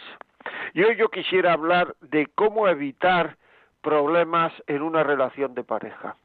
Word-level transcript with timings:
Y 0.75 0.83
hoy 0.83 0.97
yo 0.97 1.11
quisiera 1.11 1.53
hablar 1.53 1.95
de 2.01 2.27
cómo 2.35 2.67
evitar 2.69 3.37
problemas 3.83 4.53
en 4.67 4.83
una 4.83 5.05
relación 5.05 5.55
de 5.55 5.65
pareja. 5.65 6.17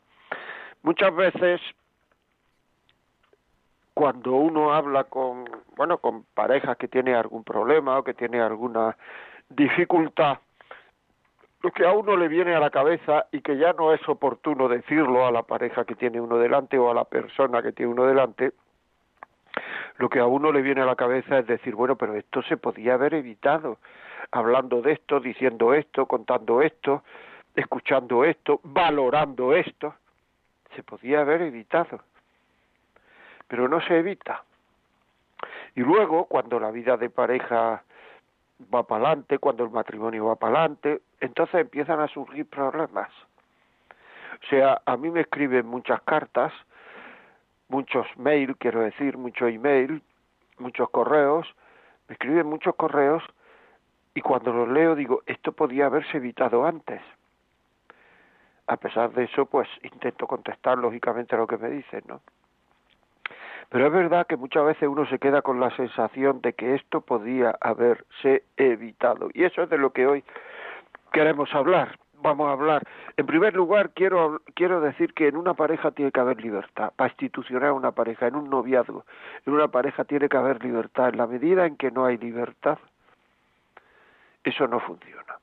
Muchas 0.84 1.16
veces 1.16 1.62
cuando 3.94 4.34
uno 4.34 4.74
habla 4.74 5.04
con, 5.04 5.46
bueno, 5.76 6.00
con 6.00 6.24
parejas 6.34 6.78
que 6.78 6.88
tiene 6.88 7.14
algún 7.14 7.44
problema 7.44 8.00
o 8.00 8.04
que 8.04 8.14
tiene 8.14 8.42
alguna 8.42 8.98
dificultad, 9.50 10.40
lo 11.62 11.72
que 11.72 11.86
a 11.86 11.92
uno 11.92 12.16
le 12.18 12.28
viene 12.28 12.56
a 12.56 12.60
la 12.60 12.72
cabeza 12.72 13.28
y 13.32 13.42
que 13.42 13.58
ya 13.58 13.74
no 13.74 13.94
es 13.94 14.08
oportuno 14.10 14.68
decirlo 14.68 15.26
a 15.26 15.32
la 15.32 15.44
pareja 15.44 15.86
que 15.86 15.96
tiene 15.96 16.20
uno 16.20 16.38
delante 16.38 16.78
o 16.78 16.90
a 16.90 16.94
la 16.94 17.06
persona 17.06 17.62
que 17.62 17.72
tiene 17.72 17.92
uno 17.92 18.06
delante, 18.06 18.54
lo 19.98 20.10
que 20.10 20.20
a 20.20 20.26
uno 20.26 20.52
le 20.52 20.62
viene 20.62 20.82
a 20.82 20.86
la 20.86 20.96
cabeza 20.96 21.38
es 21.38 21.48
decir, 21.48 21.76
bueno, 21.76 21.96
pero 21.96 22.16
esto 22.16 22.42
se 22.44 22.58
podía 22.58 22.96
haber 22.96 23.14
evitado, 23.14 23.78
hablando 24.32 24.82
de 24.82 24.94
esto, 24.94 25.20
diciendo 25.20 25.74
esto, 25.74 26.08
contando 26.08 26.62
esto, 26.62 27.04
escuchando 27.56 28.24
esto, 28.24 28.60
valorando 28.64 29.54
esto, 29.54 29.94
se 30.76 30.82
podía 30.84 31.22
haber 31.22 31.44
evitado, 31.44 32.00
pero 33.48 33.68
no 33.68 33.82
se 33.82 34.00
evita. 34.00 34.44
Y 35.76 35.82
luego, 35.82 36.26
cuando 36.26 36.60
la 36.60 36.72
vida 36.72 36.98
de 36.98 37.10
pareja 37.10 37.84
va 38.74 38.84
para 38.84 39.08
adelante, 39.08 39.40
cuando 39.40 39.64
el 39.64 39.70
matrimonio 39.70 40.26
va 40.26 40.36
para 40.36 40.60
adelante, 40.60 41.02
entonces 41.20 41.62
empiezan 41.62 42.00
a 42.00 42.08
surgir 42.08 42.46
problemas. 42.48 43.10
O 44.44 44.48
sea, 44.50 44.82
a 44.86 44.98
mí 44.98 45.10
me 45.10 45.22
escriben 45.22 45.68
muchas 45.68 46.02
cartas, 46.02 46.52
muchos 47.68 48.06
mail, 48.18 48.58
quiero 48.58 48.82
decir, 48.82 49.18
mucho 49.18 49.48
email, 49.48 50.02
muchos 50.58 50.90
correos, 50.90 51.48
me 52.08 52.14
escriben 52.14 52.48
muchos 52.48 52.76
correos 52.76 53.24
y 54.14 54.22
cuando 54.22 54.52
los 54.52 54.68
leo 54.68 54.96
digo, 54.96 55.22
esto 55.26 55.52
podía 55.54 55.86
haberse 55.86 56.18
evitado 56.18 56.66
antes. 56.66 57.02
A 58.68 58.78
pesar 58.78 59.12
de 59.12 59.26
eso, 59.26 59.46
pues 59.46 59.68
intento 59.84 60.28
contestar 60.28 60.78
lógicamente 60.78 61.38
lo 61.38 61.48
que 61.48 61.58
me 61.58 61.70
dicen, 61.70 62.04
¿no? 62.08 62.22
Pero 63.72 63.88
es 63.88 63.94
verdad 63.94 64.28
que 64.28 64.36
muchas 64.36 64.66
veces 64.66 64.90
uno 64.90 65.06
se 65.06 65.18
queda 65.18 65.42
con 65.42 65.62
la 65.62 65.74
sensación 65.78 66.42
de 66.42 66.52
que 66.52 66.76
esto 66.76 67.00
podía 67.00 67.56
haberse 67.62 68.44
evitado. 68.58 69.30
Y 69.34 69.46
eso 69.46 69.64
es 69.64 69.70
de 69.70 69.78
lo 69.78 69.94
que 69.94 70.06
hoy 70.06 70.26
queremos 71.14 71.56
hablar. 71.56 71.98
Vamos 72.22 72.50
a 72.50 72.52
hablar. 72.52 72.84
En 73.16 73.26
primer 73.26 73.56
lugar, 73.56 73.92
quiero, 73.92 74.42
quiero 74.56 74.82
decir 74.82 75.14
que 75.14 75.30
en 75.30 75.38
una 75.38 75.54
pareja 75.54 75.92
tiene 75.92 76.12
que 76.12 76.20
haber 76.20 76.42
libertad. 76.42 76.92
Para 76.98 77.12
institucionar 77.12 77.72
una 77.72 77.94
pareja, 77.94 78.28
en 78.28 78.36
un 78.36 78.50
noviazgo, 78.50 79.06
en 79.46 79.54
una 79.54 79.70
pareja 79.70 80.04
tiene 80.04 80.28
que 80.28 80.36
haber 80.36 80.62
libertad. 80.62 81.08
En 81.08 81.18
la 81.18 81.26
medida 81.26 81.66
en 81.66 81.78
que 81.78 81.92
no 81.92 82.04
hay 82.04 82.18
libertad, 82.18 82.78
eso 84.44 84.68
no 84.68 84.82
funciona. 84.82 85.41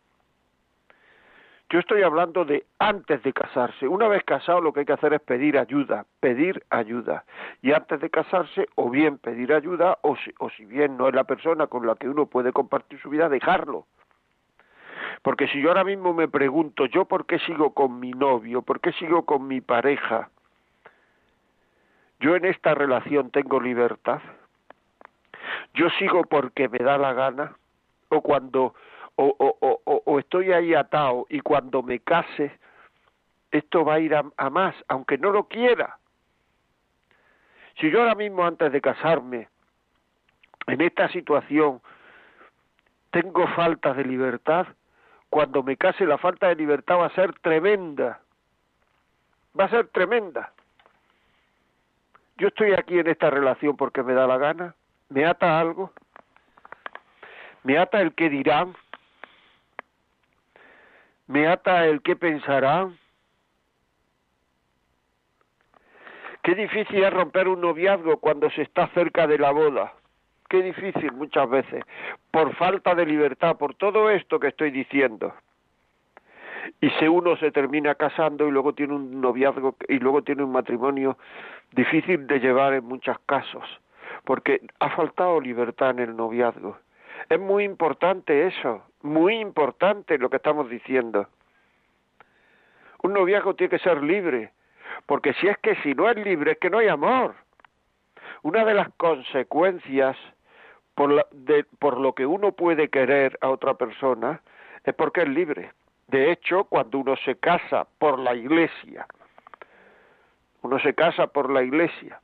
Yo 1.71 1.81
estoy 1.81 2.03
hablando 2.03 2.47
de 2.47 2.65
antes 2.79 3.23
de 3.23 3.33
casarse. 3.35 3.87
Una 3.87 4.09
vez 4.09 4.25
casado 4.25 4.63
lo 4.63 4.73
que 4.73 4.81
hay 4.81 4.87
que 4.87 4.95
hacer 4.95 5.13
es 5.13 5.21
pedir 5.21 5.59
ayuda, 5.59 6.07
pedir 6.19 6.65
ayuda. 6.71 7.25
Y 7.61 7.73
antes 7.73 8.01
de 8.01 8.09
casarse, 8.09 8.69
o 8.75 8.89
bien 8.89 9.19
pedir 9.19 9.53
ayuda, 9.53 9.99
o 10.01 10.17
si, 10.17 10.33
o 10.39 10.49
si 10.49 10.65
bien 10.65 10.97
no 10.97 11.09
es 11.09 11.15
la 11.15 11.25
persona 11.25 11.67
con 11.67 11.87
la 11.87 11.97
que 11.97 12.09
uno 12.09 12.25
puede 12.25 12.53
compartir 12.53 12.99
su 13.01 13.11
vida, 13.11 13.29
dejarlo. 13.29 13.87
Porque 15.21 15.47
si 15.49 15.61
yo 15.61 15.69
ahora 15.69 15.85
mismo 15.85 16.15
me 16.15 16.29
pregunto, 16.29 16.87
¿yo 16.87 17.05
por 17.05 17.27
qué 17.27 17.39
sigo 17.41 17.75
con 17.75 18.01
mi 18.01 18.13
novio? 18.13 18.63
¿Por 18.63 18.81
qué 18.81 18.93
sigo 18.93 19.27
con 19.27 19.47
mi 19.47 19.61
pareja? 19.61 20.31
¿Yo 22.21 22.35
en 22.35 22.47
esta 22.47 22.75
relación 22.75 23.31
tengo 23.31 23.61
libertad? 23.61 24.21
¿Yo 25.75 25.91
sigo 25.99 26.23
porque 26.25 26.69
me 26.71 26.79
da 26.79 26.97
la 26.97 27.13
gana? 27.13 27.57
¿O 28.09 28.23
cuando 28.23 28.75
o, 29.21 29.35
o, 29.61 30.03
o, 30.05 30.19
estoy 30.21 30.53
ahí 30.53 30.75
atado 30.75 31.27
y 31.29 31.41
cuando 31.41 31.83
me 31.83 31.99
case 31.99 32.53
esto 33.51 33.85
va 33.85 33.95
a 33.95 34.01
ir 34.01 34.15
a, 34.15 34.23
a 34.37 34.51
más, 34.51 34.75
aunque 34.87 35.19
no 35.19 35.31
lo 35.31 35.49
quiera. 35.49 35.99
Si 37.81 37.91
yo 37.91 38.01
ahora 38.01 38.15
mismo 38.15 38.45
antes 38.45 38.71
de 38.71 38.81
casarme, 38.81 39.49
en 40.67 40.81
esta 40.83 41.09
situación, 41.09 41.81
tengo 43.11 43.47
falta 43.49 43.93
de 43.95 44.05
libertad, 44.05 44.67
cuando 45.31 45.63
me 45.63 45.77
case 45.77 46.07
la 46.07 46.19
falta 46.19 46.49
de 46.49 46.55
libertad 46.57 46.99
va 46.99 47.07
a 47.07 47.15
ser 47.15 47.39
tremenda. 47.41 48.21
Va 49.59 49.65
a 49.65 49.71
ser 49.71 49.89
tremenda. 49.89 50.53
Yo 52.37 52.49
estoy 52.49 52.73
aquí 52.73 52.99
en 52.99 53.09
esta 53.09 53.31
relación 53.31 53.77
porque 53.77 54.03
me 54.03 54.15
da 54.15 54.27
la 54.27 54.39
gana, 54.39 54.75
me 55.09 55.27
ata 55.27 55.59
algo, 55.59 55.93
me 57.65 57.79
ata 57.79 58.01
el 58.01 58.15
que 58.15 58.29
dirán, 58.29 58.77
me 61.29 61.47
ata 61.47 61.87
el 61.87 62.03
que 62.03 62.17
pensará. 62.17 62.89
Qué 66.43 66.55
difícil 66.55 67.05
es 67.05 67.13
romper 67.13 67.49
un 67.49 67.61
noviazgo 67.61 68.17
cuando 68.19 68.51
se 68.51 68.63
está 68.63 68.89
cerca 68.89 69.27
de 69.27 69.39
la 69.39 69.51
boda. 69.51 69.93
Qué 70.49 70.63
difícil 70.63 71.13
muchas 71.13 71.49
veces, 71.51 71.85
por 72.31 72.55
falta 72.57 72.95
de 72.95 73.05
libertad, 73.05 73.59
por 73.59 73.75
todo 73.75 74.09
esto 74.09 74.41
que 74.41 74.49
estoy 74.49 74.71
diciendo. 74.71 75.35
Y 76.81 76.89
si 76.91 77.07
uno 77.07 77.37
se 77.37 77.51
termina 77.51 77.95
casando 77.95 78.49
y 78.49 78.51
luego 78.51 78.73
tiene 78.73 78.95
un 78.95 79.21
noviazgo 79.21 79.77
y 79.89 79.99
luego 79.99 80.23
tiene 80.23 80.43
un 80.43 80.53
matrimonio 80.53 81.19
difícil 81.73 82.27
de 82.27 82.41
llevar 82.41 82.73
en 82.73 82.85
muchos 82.85 83.19
casos, 83.27 83.65
porque 84.25 84.63
ha 84.81 84.89
faltado 84.91 85.39
libertad 85.41 85.91
en 85.91 85.99
el 85.99 86.17
noviazgo. 86.17 86.79
Es 87.29 87.39
muy 87.39 87.65
importante 87.65 88.47
eso, 88.47 88.83
muy 89.03 89.37
importante 89.37 90.19
lo 90.19 90.31
que 90.31 90.37
estamos 90.37 90.69
diciendo. 90.69 91.29
Un 93.03 93.13
noviazgo 93.13 93.55
tiene 93.55 93.71
que 93.71 93.79
ser 93.79 94.03
libre, 94.03 94.53
porque 95.07 95.33
si 95.35 95.49
es 95.49 95.57
que 95.59 95.77
si 95.77 95.95
no 95.95 96.09
es 96.11 96.17
libre 96.17 96.53
es 96.53 96.59
que 96.59 96.71
no 96.71 96.79
hay 96.79 96.89
amor. 96.89 97.35
Una 98.43 98.65
de 98.65 98.75
las 98.75 98.89
consecuencias 98.97 100.17
por, 100.95 101.29
de, 101.31 101.65
por 101.79 101.99
lo 101.99 102.13
que 102.15 102.27
uno 102.27 102.53
puede 102.53 102.89
querer 102.89 103.39
a 103.41 103.51
otra 103.51 103.75
persona 103.75 104.41
es 104.85 104.95
porque 104.95 105.23
es 105.23 105.29
libre. 105.29 105.73
De 106.09 106.33
hecho, 106.33 106.65
cuando 106.65 106.99
uno 106.99 107.17
se 107.17 107.37
casa 107.37 107.87
por 107.99 108.19
la 108.19 108.35
iglesia, 108.35 109.07
uno 110.63 110.79
se 110.81 110.95
casa 110.95 111.27
por 111.29 111.51
la 111.51 111.63
iglesia 111.63 112.21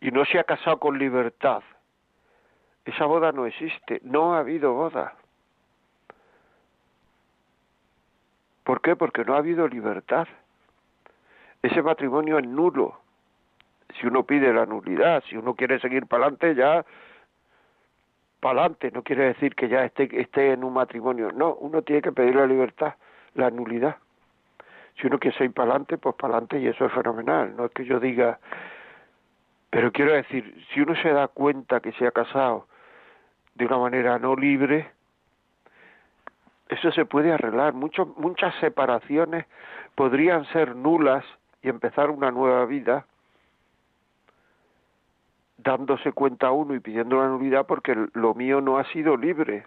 y 0.00 0.10
no 0.10 0.24
se 0.24 0.38
ha 0.38 0.44
casado 0.44 0.78
con 0.78 0.98
libertad, 0.98 1.62
esa 2.84 3.06
boda 3.06 3.32
no 3.32 3.46
existe, 3.46 4.00
no 4.04 4.34
ha 4.34 4.40
habido 4.40 4.72
boda. 4.72 5.14
¿Por 8.64 8.80
qué? 8.80 8.96
Porque 8.96 9.24
no 9.24 9.34
ha 9.34 9.38
habido 9.38 9.68
libertad. 9.68 10.26
Ese 11.62 11.82
matrimonio 11.82 12.38
es 12.38 12.46
nulo. 12.46 12.98
Si 14.00 14.06
uno 14.06 14.24
pide 14.24 14.52
la 14.52 14.66
nulidad, 14.66 15.22
si 15.28 15.36
uno 15.36 15.54
quiere 15.54 15.78
seguir 15.80 16.06
para 16.06 16.24
adelante 16.24 16.54
ya, 16.54 16.84
para 18.40 18.60
adelante, 18.60 18.90
no 18.92 19.02
quiere 19.02 19.26
decir 19.26 19.54
que 19.54 19.68
ya 19.68 19.84
esté, 19.84 20.08
esté 20.20 20.52
en 20.52 20.64
un 20.64 20.72
matrimonio, 20.72 21.30
no, 21.32 21.54
uno 21.54 21.82
tiene 21.82 22.02
que 22.02 22.10
pedir 22.10 22.34
la 22.34 22.46
libertad, 22.46 22.94
la 23.34 23.50
nulidad. 23.50 23.96
Si 24.96 25.06
uno 25.06 25.18
quiere 25.18 25.44
ir 25.44 25.52
para 25.52 25.70
adelante, 25.70 25.98
pues 25.98 26.14
para 26.16 26.34
adelante 26.34 26.58
y 26.58 26.66
eso 26.66 26.86
es 26.86 26.92
fenomenal, 26.92 27.54
no 27.56 27.66
es 27.66 27.72
que 27.72 27.84
yo 27.84 28.00
diga, 28.00 28.40
pero 29.70 29.92
quiero 29.92 30.12
decir, 30.12 30.66
si 30.72 30.80
uno 30.80 30.94
se 30.96 31.10
da 31.10 31.28
cuenta 31.28 31.80
que 31.80 31.92
se 31.92 32.06
ha 32.06 32.10
casado 32.10 32.66
de 33.54 33.66
una 33.66 33.78
manera 33.78 34.18
no 34.18 34.34
libre, 34.34 34.90
eso 36.68 36.90
se 36.92 37.04
puede 37.04 37.32
arreglar. 37.32 37.74
Mucho, 37.74 38.06
muchas 38.16 38.54
separaciones 38.60 39.46
podrían 39.94 40.44
ser 40.52 40.74
nulas 40.74 41.24
y 41.62 41.68
empezar 41.68 42.10
una 42.10 42.30
nueva 42.30 42.64
vida 42.64 43.06
dándose 45.58 46.12
cuenta 46.12 46.50
uno 46.50 46.74
y 46.74 46.80
pidiendo 46.80 47.20
la 47.20 47.28
nulidad 47.28 47.66
porque 47.66 47.94
lo 48.14 48.34
mío 48.34 48.60
no 48.60 48.78
ha 48.78 48.84
sido 48.92 49.16
libre. 49.16 49.66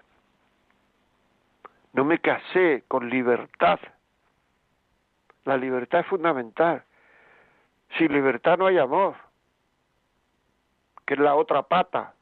No 1.94 2.04
me 2.04 2.20
casé 2.20 2.84
con 2.88 3.10
libertad. 3.10 3.80
La 5.46 5.58
libertad 5.58 6.02
es 6.02 6.08
fundamental. 6.08 6.84
Sin 7.98 8.12
libertad 8.12 8.58
no 8.58 8.66
hay 8.66 8.80
amor, 8.80 9.16
que 11.06 11.14
es 11.14 11.20
la 11.20 11.36
otra 11.36 11.62
pata. 11.62 12.15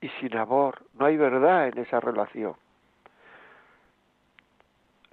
Y 0.00 0.08
sin 0.20 0.36
amor 0.36 0.82
no 0.94 1.06
hay 1.06 1.16
verdad 1.16 1.68
en 1.68 1.78
esa 1.78 2.00
relación. 2.00 2.56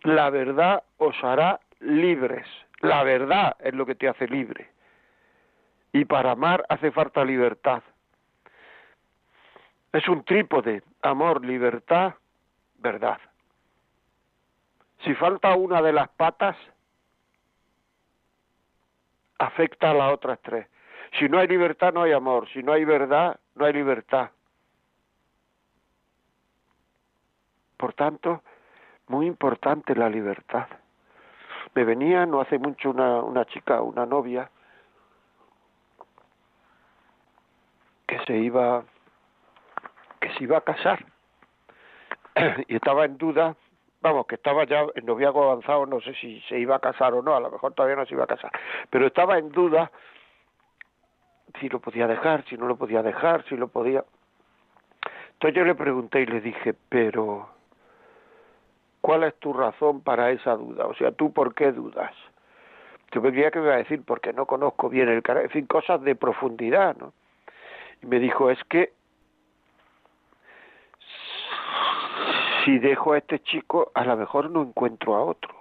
La 0.03 0.29
verdad 0.29 0.83
os 0.97 1.15
hará 1.23 1.59
libres. 1.79 2.47
La 2.79 3.03
verdad 3.03 3.55
es 3.59 3.73
lo 3.73 3.85
que 3.85 3.95
te 3.95 4.07
hace 4.07 4.27
libre. 4.27 4.69
Y 5.91 6.05
para 6.05 6.31
amar 6.31 6.65
hace 6.69 6.91
falta 6.91 7.25
libertad. 7.25 7.81
Es 9.91 10.07
un 10.07 10.23
trípode, 10.23 10.83
amor, 11.01 11.43
libertad, 11.43 12.13
verdad. 12.77 13.19
Si 15.03 15.13
falta 15.15 15.55
una 15.55 15.81
de 15.81 15.93
las 15.93 16.09
patas, 16.09 16.55
afecta 19.39 19.91
a 19.91 19.93
las 19.93 20.13
otras 20.13 20.39
tres. 20.41 20.67
Si 21.17 21.29
no 21.29 21.39
hay 21.39 21.47
libertad, 21.47 21.93
no 21.93 22.03
hay 22.03 22.11
amor. 22.11 22.47
Si 22.49 22.61
no 22.61 22.73
hay 22.73 22.85
verdad, 22.85 23.39
no 23.55 23.65
hay 23.65 23.73
libertad. 23.73 24.29
Por 27.77 27.93
tanto, 27.93 28.41
muy 29.07 29.27
importante 29.27 29.95
la 29.95 30.09
libertad. 30.09 30.67
Me 31.75 31.83
venía 31.83 32.25
no 32.25 32.41
hace 32.41 32.57
mucho 32.57 32.89
una, 32.89 33.21
una 33.21 33.45
chica, 33.45 33.81
una 33.81 34.05
novia, 34.05 34.49
que 38.07 38.19
se 38.25 38.37
iba 38.37 38.83
que 40.19 40.33
se 40.33 40.43
iba 40.43 40.57
a 40.57 40.61
casar. 40.61 41.05
Y 42.67 42.75
estaba 42.75 43.05
en 43.05 43.17
duda 43.17 43.55
vamos 44.01 44.27
que 44.27 44.35
estaba 44.35 44.63
ya 44.65 44.85
en 44.95 45.05
noviazgo 45.05 45.43
avanzado 45.43 45.85
no 45.85 45.99
sé 46.01 46.13
si 46.13 46.39
se 46.41 46.57
iba 46.59 46.75
a 46.75 46.79
casar 46.79 47.13
o 47.13 47.21
no 47.21 47.35
a 47.35 47.39
lo 47.39 47.51
mejor 47.51 47.73
todavía 47.73 47.95
no 47.95 48.05
se 48.05 48.13
iba 48.13 48.23
a 48.23 48.27
casar. 48.27 48.51
Pero 48.89 49.07
estaba 49.07 49.37
en 49.37 49.49
duda 49.49 49.91
si 51.59 51.69
lo 51.69 51.79
podía 51.79 52.07
dejar 52.07 52.45
si 52.45 52.57
no 52.57 52.67
lo 52.67 52.77
podía 52.77 53.03
dejar 53.03 53.43
si 53.45 53.57
lo 53.57 53.67
podía. 53.67 54.03
Entonces 55.33 55.55
yo 55.55 55.65
le 55.65 55.75
pregunté 55.75 56.21
y 56.21 56.25
le 56.25 56.41
dije 56.41 56.73
pero 56.89 57.49
¿Cuál 59.07 59.23
es 59.23 59.39
tu 59.39 59.53
razón 59.53 60.01
para 60.01 60.31
esa 60.31 60.57
duda? 60.57 60.85
O 60.85 60.93
sea, 60.93 61.13
¿tú 61.13 61.31
por 61.31 61.55
qué 61.55 61.71
dudas? 61.71 62.11
Yo 63.13 63.21
me 63.21 63.31
creía 63.31 63.51
que 63.51 63.59
me 63.59 63.67
iba 63.67 63.75
a 63.75 63.77
decir 63.77 64.03
porque 64.03 64.33
no 64.33 64.45
conozco 64.45 64.89
bien 64.89 65.07
el 65.07 65.23
carácter, 65.23 65.49
en 65.49 65.53
fin, 65.53 65.65
cosas 65.65 66.01
de 66.01 66.13
profundidad, 66.13 66.97
¿no? 66.97 67.13
Y 68.03 68.05
me 68.05 68.19
dijo, 68.19 68.51
es 68.51 68.61
que 68.65 68.91
si 72.65 72.79
dejo 72.79 73.13
a 73.13 73.19
este 73.19 73.39
chico, 73.43 73.93
a 73.95 74.03
lo 74.03 74.17
mejor 74.17 74.49
no 74.49 74.61
encuentro 74.61 75.15
a 75.15 75.23
otro. 75.23 75.55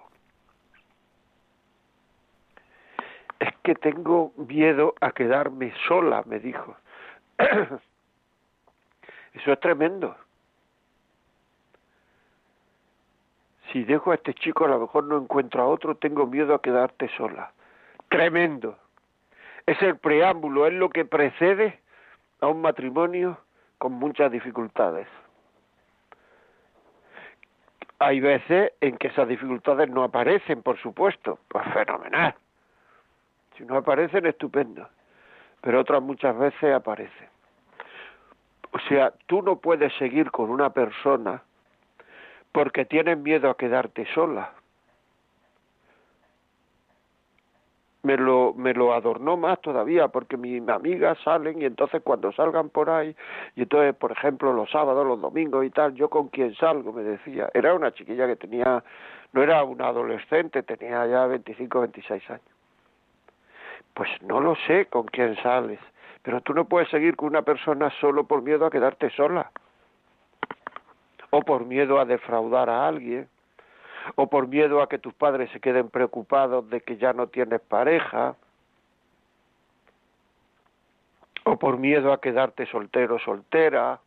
Es 3.39 3.55
que 3.63 3.77
tengo 3.77 4.33
miedo 4.37 4.97
a 5.01 5.13
quedarme 5.13 5.73
sola, 5.87 6.25
me 6.27 6.41
dijo. 6.41 6.77
Eso 7.39 7.81
es 9.53 9.61
tremendo. 9.61 10.17
Si 13.77 13.85
dejo 13.85 14.11
a 14.11 14.15
este 14.15 14.33
chico 14.33 14.65
a 14.65 14.69
lo 14.69 14.81
mejor 14.81 15.05
no 15.05 15.19
encuentro 15.19 15.63
a 15.63 15.67
otro, 15.67 15.97
tengo 15.97 16.27
miedo 16.27 16.55
a 16.55 16.63
quedarte 16.63 17.11
sola. 17.15 17.53
Tremendo. 18.09 18.79
Es 19.67 19.83
el 19.83 19.99
preámbulo, 19.99 20.67
es 20.67 20.73
lo 20.73 20.89
que 20.89 21.05
precede 21.05 21.79
a 22.41 22.47
un 22.47 22.63
matrimonio 22.63 23.37
con 23.77 23.93
muchas 23.93 24.33
dificultades. 24.33 25.07
Hay 27.99 28.19
veces 28.21 28.73
en 28.81 28.97
que 28.97 29.09
esas 29.09 29.29
dificultades 29.29 29.91
no 29.91 30.05
aparecen, 30.05 30.63
por 30.63 30.79
supuesto, 30.79 31.39
pues 31.49 31.63
fenomenal. 31.75 32.35
Si 33.59 33.65
no 33.67 33.77
aparecen, 33.77 34.25
estupendo. 34.25 34.89
Pero 35.61 35.81
otras 35.81 36.01
muchas 36.01 36.39
veces 36.39 36.75
aparecen. 36.75 37.29
O 38.71 38.79
sea, 38.89 39.13
tú 39.27 39.43
no 39.43 39.57
puedes 39.57 39.93
seguir 39.99 40.31
con 40.31 40.49
una 40.49 40.71
persona 40.71 41.43
porque 42.57 42.87
tienes 42.87 43.19
miedo 43.19 43.51
a 43.51 43.57
quedarte 43.59 44.07
sola. 44.15 44.51
Me 48.03 48.17
lo, 48.17 48.55
me 48.55 48.73
lo 48.73 48.95
adornó 48.95 49.37
más 49.37 49.61
todavía 49.61 50.09
porque 50.09 50.39
mis 50.39 50.67
amigas 50.67 51.19
salen 51.23 51.61
y 51.61 51.67
entonces 51.67 52.01
cuando 52.03 52.33
salgan 52.33 52.71
por 52.71 52.89
ahí, 52.89 53.15
y 53.57 53.65
entonces 53.65 53.95
por 53.95 54.13
ejemplo 54.13 54.55
los 54.55 54.71
sábados, 54.71 55.07
los 55.07 55.21
domingos 55.21 55.67
y 55.67 55.71
tal, 55.71 55.93
yo 55.97 56.09
con 56.09 56.29
quién 56.29 56.55
salgo, 56.55 56.95
me 56.95 57.03
decía, 57.03 57.51
era 57.53 57.75
una 57.75 57.93
chiquilla 57.93 58.27
que 58.27 58.37
tenía, 58.37 58.83
no 59.35 59.43
era 59.43 59.63
una 59.63 59.89
adolescente, 59.89 60.63
tenía 60.63 61.07
ya 61.07 61.27
25, 61.27 61.81
26 61.81 62.31
años. 62.31 62.57
Pues 63.93 64.09
no 64.23 64.41
lo 64.41 64.57
sé 64.67 64.87
con 64.87 65.05
quién 65.09 65.37
sales, 65.43 65.81
pero 66.23 66.41
tú 66.41 66.55
no 66.55 66.65
puedes 66.65 66.89
seguir 66.89 67.17
con 67.17 67.29
una 67.29 67.43
persona 67.43 67.91
solo 68.01 68.25
por 68.25 68.41
miedo 68.41 68.65
a 68.65 68.71
quedarte 68.71 69.11
sola 69.11 69.53
o 71.37 71.43
por 71.43 71.67
miedo 71.67 72.01
a 72.01 72.07
defraudar 72.07 72.71
a 72.71 72.89
alguien, 72.89 73.29
o 74.15 74.31
por 74.31 74.49
miedo 74.49 74.81
a 74.81 74.89
que 74.89 74.99
tus 74.99 75.13
padres 75.13 75.51
se 75.51 75.61
queden 75.61 75.91
preocupados 75.91 76.71
de 76.71 76.81
que 76.81 76.97
ya 76.97 77.13
no 77.13 77.27
tienes 77.27 77.61
pareja, 77.61 78.37
o 81.45 81.59
por 81.59 81.77
miedo 81.77 82.11
a 82.11 82.21
quedarte 82.23 82.65
soltero 82.65 83.17
o 83.17 83.19
soltera, 83.19 84.01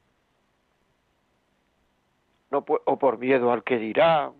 no, 2.50 2.66
o 2.68 2.98
por 2.98 3.20
miedo 3.20 3.52
al 3.52 3.64
que 3.64 3.78
dirá. 3.78 4.32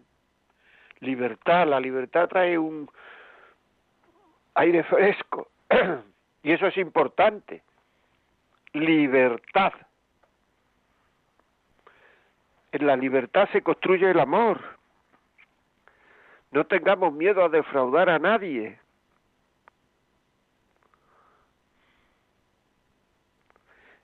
Libertad, 1.02 1.68
la 1.68 1.80
libertad 1.80 2.28
trae 2.28 2.58
un 2.58 2.90
aire 4.56 4.84
fresco 4.84 5.50
y 6.44 6.52
eso 6.54 6.66
es 6.66 6.78
importante. 6.78 7.62
Libertad. 8.74 9.74
En 12.72 12.86
la 12.86 12.96
libertad 12.96 13.50
se 13.52 13.62
construye 13.62 14.10
el 14.12 14.20
amor. 14.20 14.62
No 16.52 16.66
tengamos 16.66 17.14
miedo 17.14 17.44
a 17.44 17.50
defraudar 17.50 18.10
a 18.10 18.20
nadie. 18.20 18.80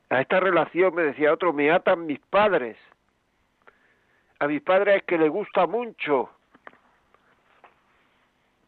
A 0.10 0.22
esta 0.22 0.39
relación, 0.39 0.93
me 0.93 1.03
decía 1.03 1.34
otro, 1.34 1.51
me 1.53 1.72
atan 1.72 2.05
mis 2.05 2.19
padres. 2.19 2.77
A 4.39 4.48
mis 4.48 4.62
padres 4.62 4.98
es 4.98 5.03
que 5.03 5.17
les 5.17 5.29
gusta 5.29 5.65
mucho, 5.65 6.29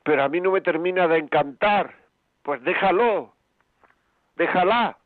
pero 0.03 0.23
a 0.23 0.29
mí 0.29 0.39
no 0.39 0.51
me 0.51 0.61
termina 0.61 1.07
de 1.07 1.17
encantar. 1.17 1.93
Pues 2.41 2.63
déjalo, 2.63 3.33
déjala. 4.37 4.97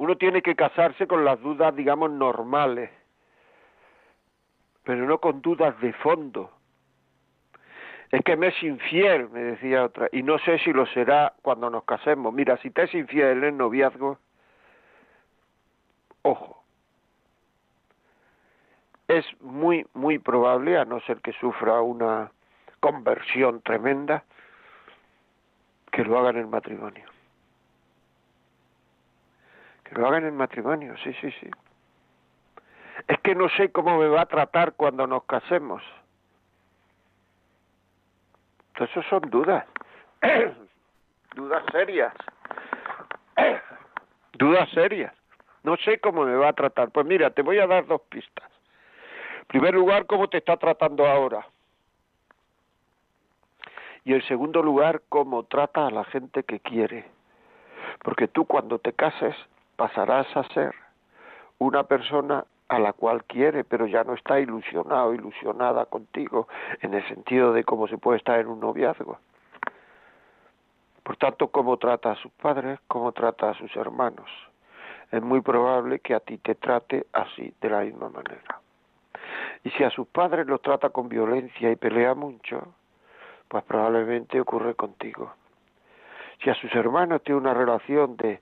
Uno 0.00 0.16
tiene 0.16 0.40
que 0.40 0.56
casarse 0.56 1.06
con 1.06 1.26
las 1.26 1.38
dudas, 1.42 1.76
digamos, 1.76 2.10
normales, 2.10 2.88
pero 4.82 5.04
no 5.04 5.18
con 5.18 5.42
dudas 5.42 5.78
de 5.82 5.92
fondo. 5.92 6.50
Es 8.10 8.22
que 8.24 8.34
me 8.34 8.46
es 8.46 8.62
infiel, 8.62 9.28
me 9.28 9.40
decía 9.40 9.84
otra, 9.84 10.08
y 10.10 10.22
no 10.22 10.38
sé 10.38 10.58
si 10.60 10.72
lo 10.72 10.86
será 10.86 11.34
cuando 11.42 11.68
nos 11.68 11.84
casemos. 11.84 12.32
Mira, 12.32 12.56
si 12.62 12.70
te 12.70 12.84
es 12.84 12.94
infiel 12.94 13.36
en 13.36 13.44
el 13.44 13.56
noviazgo, 13.58 14.18
ojo, 16.22 16.64
es 19.06 19.26
muy, 19.42 19.86
muy 19.92 20.18
probable, 20.18 20.78
a 20.78 20.86
no 20.86 21.00
ser 21.00 21.20
que 21.20 21.32
sufra 21.34 21.82
una 21.82 22.32
conversión 22.80 23.60
tremenda, 23.60 24.24
que 25.92 26.04
lo 26.04 26.18
haga 26.18 26.30
en 26.30 26.38
el 26.38 26.46
matrimonio. 26.46 27.19
Que 29.90 30.00
lo 30.00 30.06
hagan 30.06 30.24
en 30.24 30.36
matrimonio, 30.36 30.94
sí, 31.02 31.12
sí, 31.20 31.32
sí. 31.40 31.50
Es 33.08 33.18
que 33.20 33.34
no 33.34 33.48
sé 33.48 33.72
cómo 33.72 33.98
me 33.98 34.06
va 34.06 34.20
a 34.20 34.26
tratar 34.26 34.74
cuando 34.74 35.04
nos 35.04 35.24
casemos. 35.24 35.82
Entonces 38.68 39.04
son 39.10 39.22
dudas, 39.30 39.66
dudas 41.34 41.64
serias, 41.72 42.14
dudas 44.34 44.70
serias. 44.70 45.12
No 45.64 45.76
sé 45.78 45.98
cómo 45.98 46.24
me 46.24 46.36
va 46.36 46.50
a 46.50 46.52
tratar. 46.52 46.90
Pues 46.90 47.04
mira, 47.04 47.30
te 47.30 47.42
voy 47.42 47.58
a 47.58 47.66
dar 47.66 47.84
dos 47.86 48.00
pistas. 48.02 48.48
En 49.40 49.46
primer 49.46 49.74
lugar, 49.74 50.06
cómo 50.06 50.28
te 50.28 50.38
está 50.38 50.56
tratando 50.56 51.04
ahora. 51.04 51.46
Y 54.04 54.14
en 54.14 54.22
segundo 54.22 54.62
lugar, 54.62 55.02
cómo 55.08 55.42
trata 55.42 55.88
a 55.88 55.90
la 55.90 56.04
gente 56.04 56.44
que 56.44 56.60
quiere. 56.60 57.06
Porque 58.04 58.28
tú 58.28 58.44
cuando 58.46 58.78
te 58.78 58.92
cases 58.92 59.34
pasarás 59.80 60.26
a 60.36 60.44
ser 60.52 60.74
una 61.58 61.84
persona 61.84 62.44
a 62.68 62.78
la 62.78 62.92
cual 62.92 63.24
quiere, 63.24 63.64
pero 63.64 63.86
ya 63.86 64.04
no 64.04 64.12
está 64.12 64.38
ilusionado, 64.38 65.14
ilusionada 65.14 65.86
contigo, 65.86 66.48
en 66.82 66.92
el 66.92 67.02
sentido 67.08 67.54
de 67.54 67.64
cómo 67.64 67.88
se 67.88 67.96
puede 67.96 68.18
estar 68.18 68.38
en 68.38 68.48
un 68.48 68.60
noviazgo. 68.60 69.18
Por 71.02 71.16
tanto, 71.16 71.48
cómo 71.48 71.78
trata 71.78 72.12
a 72.12 72.16
sus 72.16 72.30
padres, 72.32 72.78
cómo 72.88 73.12
trata 73.12 73.48
a 73.48 73.54
sus 73.54 73.74
hermanos. 73.74 74.28
Es 75.10 75.22
muy 75.22 75.40
probable 75.40 76.00
que 76.00 76.14
a 76.14 76.20
ti 76.20 76.36
te 76.36 76.56
trate 76.56 77.06
así, 77.14 77.54
de 77.62 77.70
la 77.70 77.80
misma 77.80 78.10
manera. 78.10 78.60
Y 79.64 79.70
si 79.70 79.82
a 79.82 79.88
sus 79.88 80.06
padres 80.08 80.46
los 80.46 80.60
trata 80.60 80.90
con 80.90 81.08
violencia 81.08 81.70
y 81.70 81.76
pelea 81.76 82.14
mucho, 82.14 82.74
pues 83.48 83.64
probablemente 83.64 84.42
ocurre 84.42 84.74
contigo. 84.74 85.32
Si 86.44 86.50
a 86.50 86.54
sus 86.54 86.74
hermanos 86.74 87.22
tiene 87.22 87.40
una 87.40 87.54
relación 87.54 88.18
de, 88.18 88.40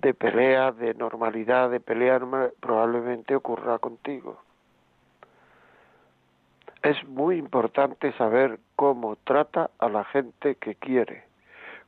de 0.00 0.14
pelea, 0.14 0.72
de 0.72 0.94
normalidad, 0.94 1.70
de 1.70 1.80
pelea, 1.80 2.20
probablemente 2.60 3.34
ocurra 3.34 3.78
contigo. 3.78 4.38
Es 6.82 7.02
muy 7.08 7.36
importante 7.36 8.12
saber 8.12 8.60
cómo 8.76 9.16
trata 9.24 9.70
a 9.78 9.88
la 9.88 10.04
gente 10.04 10.54
que 10.56 10.74
quiere, 10.76 11.24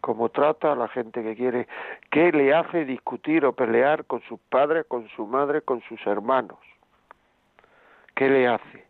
cómo 0.00 0.30
trata 0.30 0.72
a 0.72 0.76
la 0.76 0.88
gente 0.88 1.22
que 1.22 1.36
quiere, 1.36 1.68
qué 2.10 2.32
le 2.32 2.54
hace 2.54 2.84
discutir 2.84 3.44
o 3.44 3.52
pelear 3.52 4.04
con 4.06 4.22
sus 4.22 4.40
padres, 4.48 4.86
con 4.86 5.08
su 5.10 5.26
madre, 5.26 5.62
con 5.62 5.82
sus 5.82 6.04
hermanos. 6.06 6.58
¿Qué 8.14 8.28
le 8.28 8.48
hace? 8.48 8.87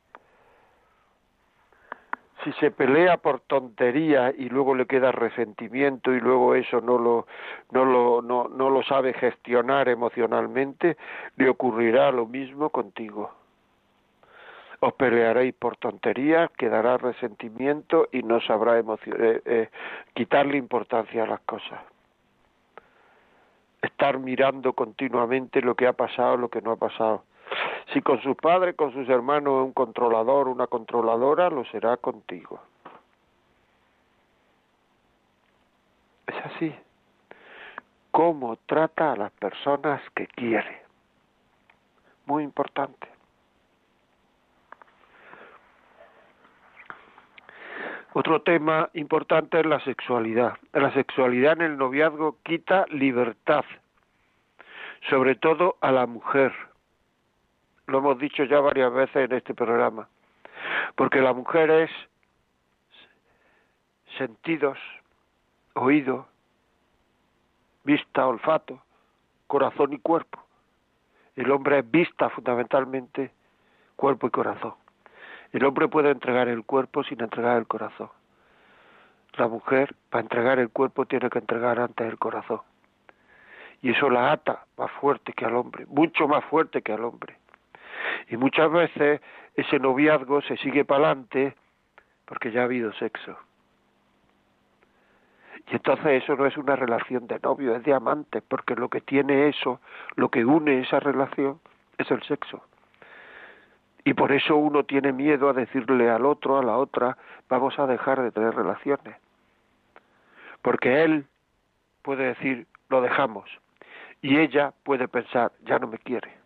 Si 2.45 2.53
se 2.55 2.71
pelea 2.71 3.17
por 3.17 3.41
tontería 3.41 4.33
y 4.37 4.49
luego 4.49 4.75
le 4.75 4.87
queda 4.87 5.13
resentimiento 5.13 6.13
y 6.13 6.21
luego 6.21 6.55
eso 6.55 6.81
no 6.81 6.99
lo 6.99 7.27
no 7.73 7.85
lo 7.85 8.23
no, 8.23 8.49
no 8.49 8.71
lo 8.71 8.83
sabe 8.83 9.13
gestionar 9.15 9.89
emocionalmente 9.89 10.97
le 11.37 11.49
ocurrirá 11.49 12.13
lo 12.13 12.27
mismo 12.27 12.71
contigo. 12.71 13.33
Os 14.81 14.93
pelearéis 14.95 15.55
por 15.55 15.77
tonterías 15.77 16.51
quedará 16.53 16.99
resentimiento 16.99 18.09
y 18.13 18.23
no 18.23 18.41
sabrá 18.41 18.79
eh, 18.79 18.85
eh, 19.45 19.69
quitarle 20.15 20.57
importancia 20.57 21.25
a 21.25 21.27
las 21.27 21.41
cosas. 21.41 21.81
Estar 23.83 24.19
mirando 24.19 24.73
continuamente 24.73 25.61
lo 25.61 25.75
que 25.75 25.89
ha 25.89 25.93
pasado 25.93 26.37
lo 26.37 26.49
que 26.49 26.63
no 26.63 26.73
ha 26.73 26.77
pasado 26.77 27.25
si 27.93 28.03
con 28.03 28.21
sus 28.23 28.37
padres, 28.37 28.77
con 28.77 28.93
sus 28.93 29.09
hermanos 29.09 29.65
un 29.65 29.73
controlador, 29.73 30.49
una 30.49 30.67
controladora, 30.67 31.51
lo 31.51 31.65
será 31.67 31.97
contigo. 31.97 32.61
Es 36.27 36.37
así. 36.45 36.75
Cómo 38.11 38.57
trata 38.67 39.13
a 39.13 39.17
las 39.17 39.33
personas 39.33 40.03
que 40.15 40.27
quiere. 40.27 40.83
Muy 42.27 42.43
importante. 42.45 43.09
Otro 48.13 48.43
tema 48.43 48.91
importante 48.95 49.61
es 49.61 49.67
la 49.67 49.81
sexualidad. 49.81 50.55
La 50.73 50.93
sexualidad 50.93 51.53
en 51.53 51.63
el 51.63 51.79
noviazgo 51.79 52.37
quita 52.43 52.85
libertad, 52.91 53.65
sobre 55.09 55.37
todo 55.37 55.77
a 55.81 55.93
la 55.93 56.07
mujer 56.07 56.53
lo 57.89 57.99
hemos 57.99 58.19
dicho 58.19 58.45
ya 58.45 58.61
varias 58.61 58.93
veces 58.93 59.17
en 59.17 59.33
este 59.37 59.55
programa, 59.55 60.09
porque 60.95 61.21
la 61.21 61.33
mujer 61.33 61.71
es 61.71 61.91
sentidos, 64.19 64.79
oído, 65.75 66.29
vista, 67.85 68.27
olfato, 68.27 68.83
corazón 69.47 69.95
y 69.95 69.99
cuerpo. 69.99 70.39
El 71.35 71.51
hombre 71.51 71.79
es 71.79 71.91
vista 71.91 72.29
fundamentalmente, 72.29 73.33
cuerpo 73.97 74.27
y 74.27 74.31
corazón. 74.31 74.75
El 75.53 75.65
hombre 75.65 75.89
puede 75.89 76.11
entregar 76.11 76.49
el 76.49 76.65
cuerpo 76.65 77.03
sin 77.05 77.23
entregar 77.23 77.57
el 77.57 77.67
corazón. 77.67 78.11
La 79.35 79.49
mujer, 79.49 79.95
para 80.11 80.23
entregar 80.23 80.59
el 80.59 80.69
cuerpo, 80.69 81.07
tiene 81.07 81.31
que 81.31 81.39
entregar 81.39 81.81
antes 81.81 82.07
el 82.07 82.19
corazón. 82.19 82.61
Y 83.81 83.93
eso 83.93 84.11
la 84.11 84.33
ata 84.33 84.67
más 84.77 84.91
fuerte 84.93 85.33
que 85.33 85.47
al 85.47 85.57
hombre, 85.57 85.87
mucho 85.87 86.29
más 86.29 86.45
fuerte 86.47 86.83
que 86.83 86.93
al 86.93 87.05
hombre. 87.05 87.39
Y 88.29 88.37
muchas 88.37 88.71
veces 88.71 89.21
ese 89.55 89.79
noviazgo 89.79 90.43
se 90.43 90.57
sigue 90.59 90.85
para 90.85 91.07
adelante 91.07 91.55
porque 92.27 92.51
ya 92.53 92.61
ha 92.61 92.65
habido 92.65 92.93
sexo. 92.95 93.37
Y 95.71 95.77
entonces 95.77 96.23
eso 96.23 96.37
no 96.37 96.47
es 96.47 96.57
una 96.57 96.77
relación 96.77 97.27
de 97.27 97.39
novio, 97.41 97.75
es 97.75 97.83
de 97.85 97.93
amante, 97.93 98.43
porque 98.43 98.75
lo 98.75 98.89
que 98.89 99.01
tiene 99.01 99.49
eso, 99.49 99.81
lo 100.17 100.31
que 100.31 100.45
une 100.45 100.81
esa 100.81 101.01
relación, 101.01 101.61
es 101.97 102.11
el 102.11 102.23
sexo. 102.23 102.63
Y 104.05 104.15
por 104.15 104.33
eso 104.33 104.57
uno 104.57 104.85
tiene 104.85 105.13
miedo 105.13 105.51
a 105.51 105.53
decirle 105.53 106.09
al 106.09 106.25
otro, 106.25 106.59
a 106.59 106.63
la 106.63 106.77
otra, 106.77 107.19
vamos 107.49 107.79
a 107.79 107.87
dejar 107.87 108.23
de 108.23 108.31
tener 108.31 108.55
relaciones. 108.55 109.17
Porque 110.63 111.03
él 111.03 111.27
puede 112.03 112.25
decir, 112.29 112.67
lo 112.89 113.03
dejamos. 113.03 113.51
Y 114.23 114.39
ella 114.39 114.73
puede 114.85 115.09
pensar, 115.09 115.53
ya 115.65 115.79
no 115.79 115.87
me 115.87 115.99
quiere 115.99 116.38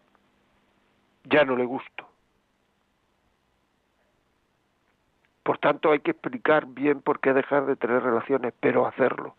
ya 1.24 1.44
no 1.44 1.56
le 1.56 1.64
gusto. 1.64 2.08
Por 5.42 5.58
tanto, 5.58 5.90
hay 5.90 6.00
que 6.00 6.12
explicar 6.12 6.66
bien 6.66 7.00
por 7.00 7.20
qué 7.20 7.32
dejar 7.32 7.66
de 7.66 7.76
tener 7.76 8.02
relaciones, 8.02 8.54
pero 8.60 8.86
hacerlo. 8.86 9.34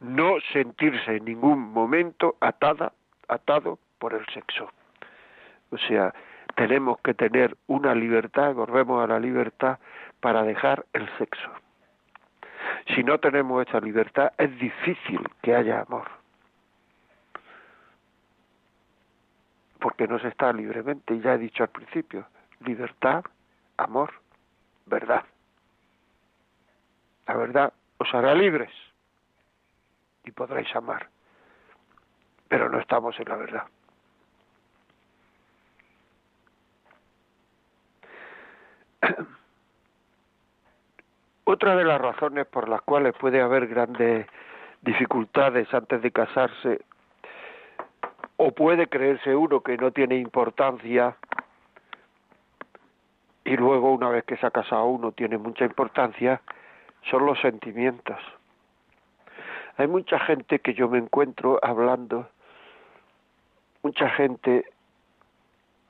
No 0.00 0.36
sentirse 0.52 1.16
en 1.16 1.24
ningún 1.24 1.72
momento 1.72 2.36
atada, 2.40 2.92
atado 3.28 3.78
por 3.98 4.14
el 4.14 4.26
sexo. 4.26 4.70
O 5.70 5.78
sea, 5.78 6.12
tenemos 6.56 6.98
que 7.00 7.14
tener 7.14 7.56
una 7.68 7.94
libertad, 7.94 8.54
volvemos 8.54 9.02
a 9.02 9.06
la 9.06 9.20
libertad, 9.20 9.78
para 10.20 10.42
dejar 10.42 10.86
el 10.92 11.08
sexo. 11.18 11.50
Si 12.94 13.04
no 13.04 13.18
tenemos 13.18 13.66
esa 13.66 13.80
libertad, 13.80 14.32
es 14.38 14.58
difícil 14.58 15.20
que 15.42 15.54
haya 15.54 15.82
amor. 15.82 16.23
Porque 19.84 20.08
no 20.08 20.18
se 20.18 20.28
está 20.28 20.50
libremente, 20.50 21.12
y 21.14 21.20
ya 21.20 21.34
he 21.34 21.38
dicho 21.38 21.62
al 21.62 21.68
principio, 21.68 22.26
libertad, 22.60 23.22
amor, 23.76 24.14
verdad. 24.86 25.26
La 27.26 27.36
verdad 27.36 27.70
os 27.98 28.14
hará 28.14 28.34
libres 28.34 28.70
y 30.24 30.30
podréis 30.30 30.74
amar, 30.74 31.10
pero 32.48 32.70
no 32.70 32.80
estamos 32.80 33.14
en 33.20 33.28
la 33.28 33.36
verdad. 33.36 33.64
Otra 41.44 41.76
de 41.76 41.84
las 41.84 42.00
razones 42.00 42.46
por 42.46 42.70
las 42.70 42.80
cuales 42.80 43.14
puede 43.20 43.42
haber 43.42 43.66
grandes 43.66 44.26
dificultades 44.80 45.68
antes 45.74 46.00
de 46.00 46.10
casarse 46.10 46.86
o 48.36 48.50
puede 48.52 48.88
creerse 48.88 49.34
uno 49.34 49.60
que 49.60 49.76
no 49.76 49.92
tiene 49.92 50.16
importancia 50.16 51.16
y 53.44 53.56
luego 53.56 53.92
una 53.92 54.08
vez 54.08 54.24
que 54.24 54.36
se 54.36 54.46
ha 54.46 54.50
casado 54.50 54.86
uno 54.86 55.12
tiene 55.12 55.38
mucha 55.38 55.64
importancia, 55.64 56.40
son 57.10 57.26
los 57.26 57.38
sentimientos. 57.40 58.18
Hay 59.76 59.86
mucha 59.86 60.18
gente 60.20 60.60
que 60.60 60.74
yo 60.74 60.88
me 60.88 60.98
encuentro 60.98 61.58
hablando, 61.62 62.28
mucha 63.82 64.08
gente, 64.10 64.64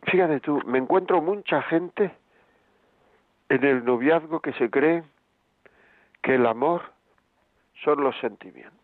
fíjate 0.02 0.40
tú, 0.40 0.60
me 0.66 0.78
encuentro 0.78 1.20
mucha 1.20 1.62
gente 1.62 2.10
en 3.48 3.64
el 3.64 3.84
noviazgo 3.84 4.40
que 4.40 4.52
se 4.54 4.70
cree 4.70 5.04
que 6.22 6.34
el 6.34 6.46
amor 6.46 6.82
son 7.84 8.02
los 8.02 8.18
sentimientos 8.18 8.83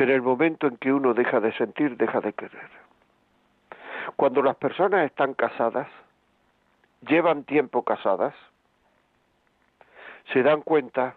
en 0.00 0.10
el 0.10 0.22
momento 0.22 0.66
en 0.66 0.76
que 0.76 0.92
uno 0.92 1.14
deja 1.14 1.40
de 1.40 1.52
sentir, 1.52 1.96
deja 1.96 2.20
de 2.20 2.32
querer. 2.32 2.70
Cuando 4.16 4.42
las 4.42 4.56
personas 4.56 5.04
están 5.06 5.34
casadas, 5.34 5.88
llevan 7.06 7.44
tiempo 7.44 7.82
casadas, 7.82 8.34
se 10.32 10.42
dan 10.42 10.62
cuenta 10.62 11.16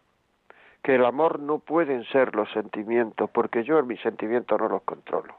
que 0.81 0.95
el 0.95 1.05
amor 1.05 1.39
no 1.39 1.59
pueden 1.59 2.03
ser 2.05 2.35
los 2.35 2.51
sentimientos, 2.51 3.29
porque 3.29 3.63
yo 3.63 3.79
en 3.79 3.87
mis 3.87 4.01
sentimientos 4.01 4.59
no 4.59 4.67
los 4.67 4.83
controlo. 4.83 5.33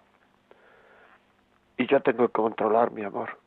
Y 1.76 1.86
yo 1.86 2.00
tengo 2.00 2.26
que 2.26 2.32
controlar 2.32 2.92
mi 2.92 3.02
amor. 3.04 3.38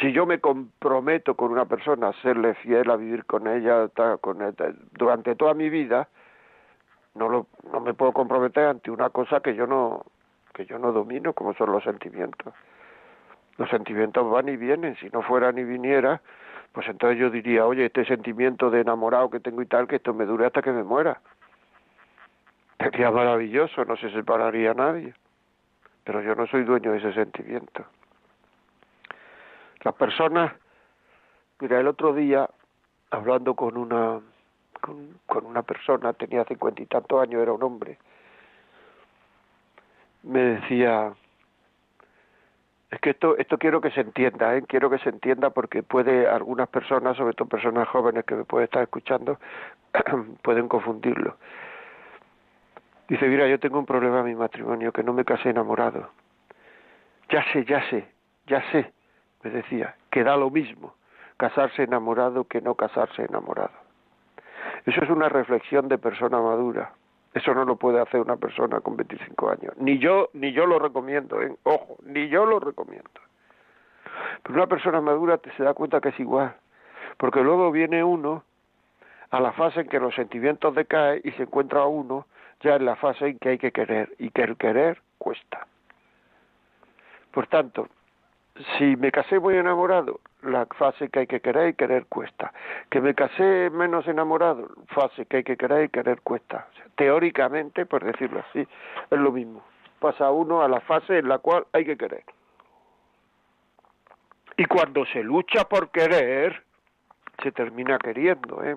Si 0.00 0.12
yo 0.12 0.26
me 0.26 0.40
comprometo 0.40 1.34
con 1.34 1.50
una 1.50 1.64
persona 1.64 2.08
a 2.08 2.22
serle 2.22 2.54
fiel, 2.54 2.90
a 2.90 2.96
vivir 2.96 3.24
con 3.24 3.46
ella 3.46 3.88
con 4.20 4.38
durante 4.92 5.34
toda 5.34 5.54
mi 5.54 5.70
vida, 5.70 6.08
no, 7.14 7.28
lo, 7.28 7.46
no 7.70 7.80
me 7.80 7.94
puedo 7.94 8.12
comprometer 8.12 8.66
ante 8.66 8.90
una 8.90 9.10
cosa 9.10 9.40
que 9.40 9.54
yo 9.54 9.66
no 9.66 10.04
que 10.52 10.66
yo 10.66 10.78
no 10.78 10.92
domino, 10.92 11.32
como 11.32 11.54
son 11.54 11.72
los 11.72 11.82
sentimientos. 11.82 12.52
Los 13.56 13.70
sentimientos 13.70 14.30
van 14.30 14.48
y 14.48 14.56
vienen, 14.56 14.96
si 14.96 15.08
no 15.08 15.22
fueran 15.22 15.54
ni 15.54 15.64
viniera, 15.64 16.20
pues 16.72 16.88
entonces 16.88 17.18
yo 17.18 17.30
diría, 17.30 17.66
oye, 17.66 17.86
este 17.86 18.04
sentimiento 18.04 18.70
de 18.70 18.80
enamorado 18.80 19.30
que 19.30 19.40
tengo 19.40 19.62
y 19.62 19.66
tal, 19.66 19.86
que 19.86 19.96
esto 19.96 20.14
me 20.14 20.24
dure 20.24 20.46
hasta 20.46 20.62
que 20.62 20.72
me 20.72 20.82
muera. 20.82 21.20
Sería 22.78 23.10
maravilloso, 23.10 23.84
no 23.84 23.96
se 23.96 24.10
separaría 24.10 24.74
nadie. 24.74 25.14
Pero 26.04 26.20
yo 26.22 26.34
no 26.34 26.46
soy 26.46 26.64
dueño 26.64 26.92
de 26.92 26.98
ese 26.98 27.12
sentimiento. 27.12 27.84
Las 29.84 29.94
personas, 29.94 30.52
mira, 31.60 31.78
el 31.78 31.86
otro 31.86 32.14
día, 32.14 32.48
hablando 33.10 33.54
con 33.54 33.76
una, 33.76 34.20
con, 34.82 35.46
una 35.46 35.62
persona, 35.62 36.12
tenía 36.12 36.44
cincuenta 36.44 36.82
y 36.82 36.86
tantos 36.86 37.22
años, 37.22 37.40
era 37.40 37.52
un 37.52 37.62
hombre, 37.62 37.98
me 40.24 40.40
decía, 40.40 41.12
es 42.90 43.00
que 43.00 43.10
esto, 43.10 43.36
esto 43.38 43.58
quiero 43.58 43.80
que 43.80 43.90
se 43.92 44.02
entienda, 44.02 44.54
¿eh? 44.56 44.62
quiero 44.68 44.90
que 44.90 44.98
se 44.98 45.08
entienda 45.08 45.50
porque 45.50 45.82
puede 45.82 46.28
algunas 46.28 46.68
personas, 46.68 47.16
sobre 47.16 47.34
todo 47.34 47.48
personas 47.48 47.88
jóvenes 47.88 48.24
que 48.24 48.34
me 48.34 48.44
pueden 48.44 48.64
estar 48.64 48.82
escuchando, 48.82 49.38
pueden 50.42 50.68
confundirlo. 50.68 51.36
Dice, 53.08 53.26
mira, 53.26 53.48
yo 53.48 53.58
tengo 53.58 53.78
un 53.78 53.86
problema 53.86 54.20
en 54.20 54.26
mi 54.26 54.34
matrimonio, 54.34 54.92
que 54.92 55.02
no 55.02 55.12
me 55.12 55.24
casé 55.24 55.50
enamorado. 55.50 56.10
Ya 57.30 57.44
sé, 57.52 57.64
ya 57.64 57.88
sé, 57.88 58.06
ya 58.46 58.62
sé, 58.72 58.92
me 59.42 59.50
decía, 59.50 59.96
que 60.10 60.22
da 60.22 60.36
lo 60.36 60.50
mismo 60.50 60.94
casarse 61.36 61.82
enamorado 61.82 62.44
que 62.44 62.60
no 62.60 62.76
casarse 62.76 63.24
enamorado. 63.24 63.81
Eso 64.86 65.02
es 65.04 65.10
una 65.10 65.28
reflexión 65.28 65.88
de 65.88 65.98
persona 65.98 66.40
madura. 66.40 66.92
Eso 67.34 67.54
no 67.54 67.64
lo 67.64 67.76
puede 67.76 68.00
hacer 68.00 68.20
una 68.20 68.36
persona 68.36 68.80
con 68.80 68.96
25 68.96 69.50
años. 69.50 69.74
Ni 69.78 69.98
yo, 69.98 70.28
ni 70.34 70.52
yo 70.52 70.66
lo 70.66 70.78
recomiendo, 70.78 71.40
¿eh? 71.40 71.54
ojo, 71.62 71.96
ni 72.04 72.28
yo 72.28 72.44
lo 72.44 72.60
recomiendo. 72.60 73.08
Pero 74.42 74.54
una 74.54 74.66
persona 74.66 75.00
madura 75.00 75.38
te 75.38 75.50
se 75.52 75.62
da 75.62 75.72
cuenta 75.72 76.00
que 76.00 76.10
es 76.10 76.20
igual, 76.20 76.54
porque 77.16 77.40
luego 77.40 77.70
viene 77.70 78.04
uno 78.04 78.44
a 79.30 79.40
la 79.40 79.52
fase 79.52 79.80
en 79.80 79.88
que 79.88 79.98
los 79.98 80.14
sentimientos 80.14 80.74
decaen 80.74 81.22
y 81.24 81.30
se 81.32 81.44
encuentra 81.44 81.86
uno 81.86 82.26
ya 82.60 82.76
en 82.76 82.84
la 82.84 82.96
fase 82.96 83.28
en 83.28 83.38
que 83.38 83.50
hay 83.50 83.58
que 83.58 83.72
querer 83.72 84.14
y 84.18 84.30
que 84.30 84.42
el 84.42 84.56
querer 84.56 85.00
cuesta. 85.16 85.66
Por 87.30 87.46
tanto, 87.46 87.88
si 88.76 88.96
me 88.96 89.10
casé 89.10 89.38
muy 89.38 89.56
enamorado, 89.56 90.20
la 90.42 90.66
fase 90.66 91.08
que 91.08 91.20
hay 91.20 91.26
que 91.26 91.40
querer 91.40 91.70
y 91.70 91.74
querer 91.74 92.06
cuesta. 92.06 92.52
Que 92.90 93.00
me 93.00 93.14
casé 93.14 93.70
menos 93.70 94.06
enamorado, 94.06 94.68
fase 94.88 95.26
que 95.26 95.38
hay 95.38 95.44
que 95.44 95.56
querer 95.56 95.84
y 95.84 95.88
querer 95.88 96.20
cuesta. 96.22 96.68
teóricamente, 96.96 97.86
por 97.86 98.04
decirlo 98.04 98.44
así, 98.48 98.60
es 98.60 99.18
lo 99.18 99.32
mismo. 99.32 99.64
Pasa 99.98 100.30
uno 100.30 100.62
a 100.62 100.68
la 100.68 100.80
fase 100.80 101.18
en 101.18 101.28
la 101.28 101.38
cual 101.38 101.66
hay 101.72 101.84
que 101.84 101.96
querer. 101.96 102.24
Y 104.56 104.66
cuando 104.66 105.06
se 105.06 105.22
lucha 105.22 105.64
por 105.64 105.90
querer, 105.90 106.62
se 107.42 107.52
termina 107.52 107.98
queriendo, 107.98 108.62
¿eh? 108.62 108.76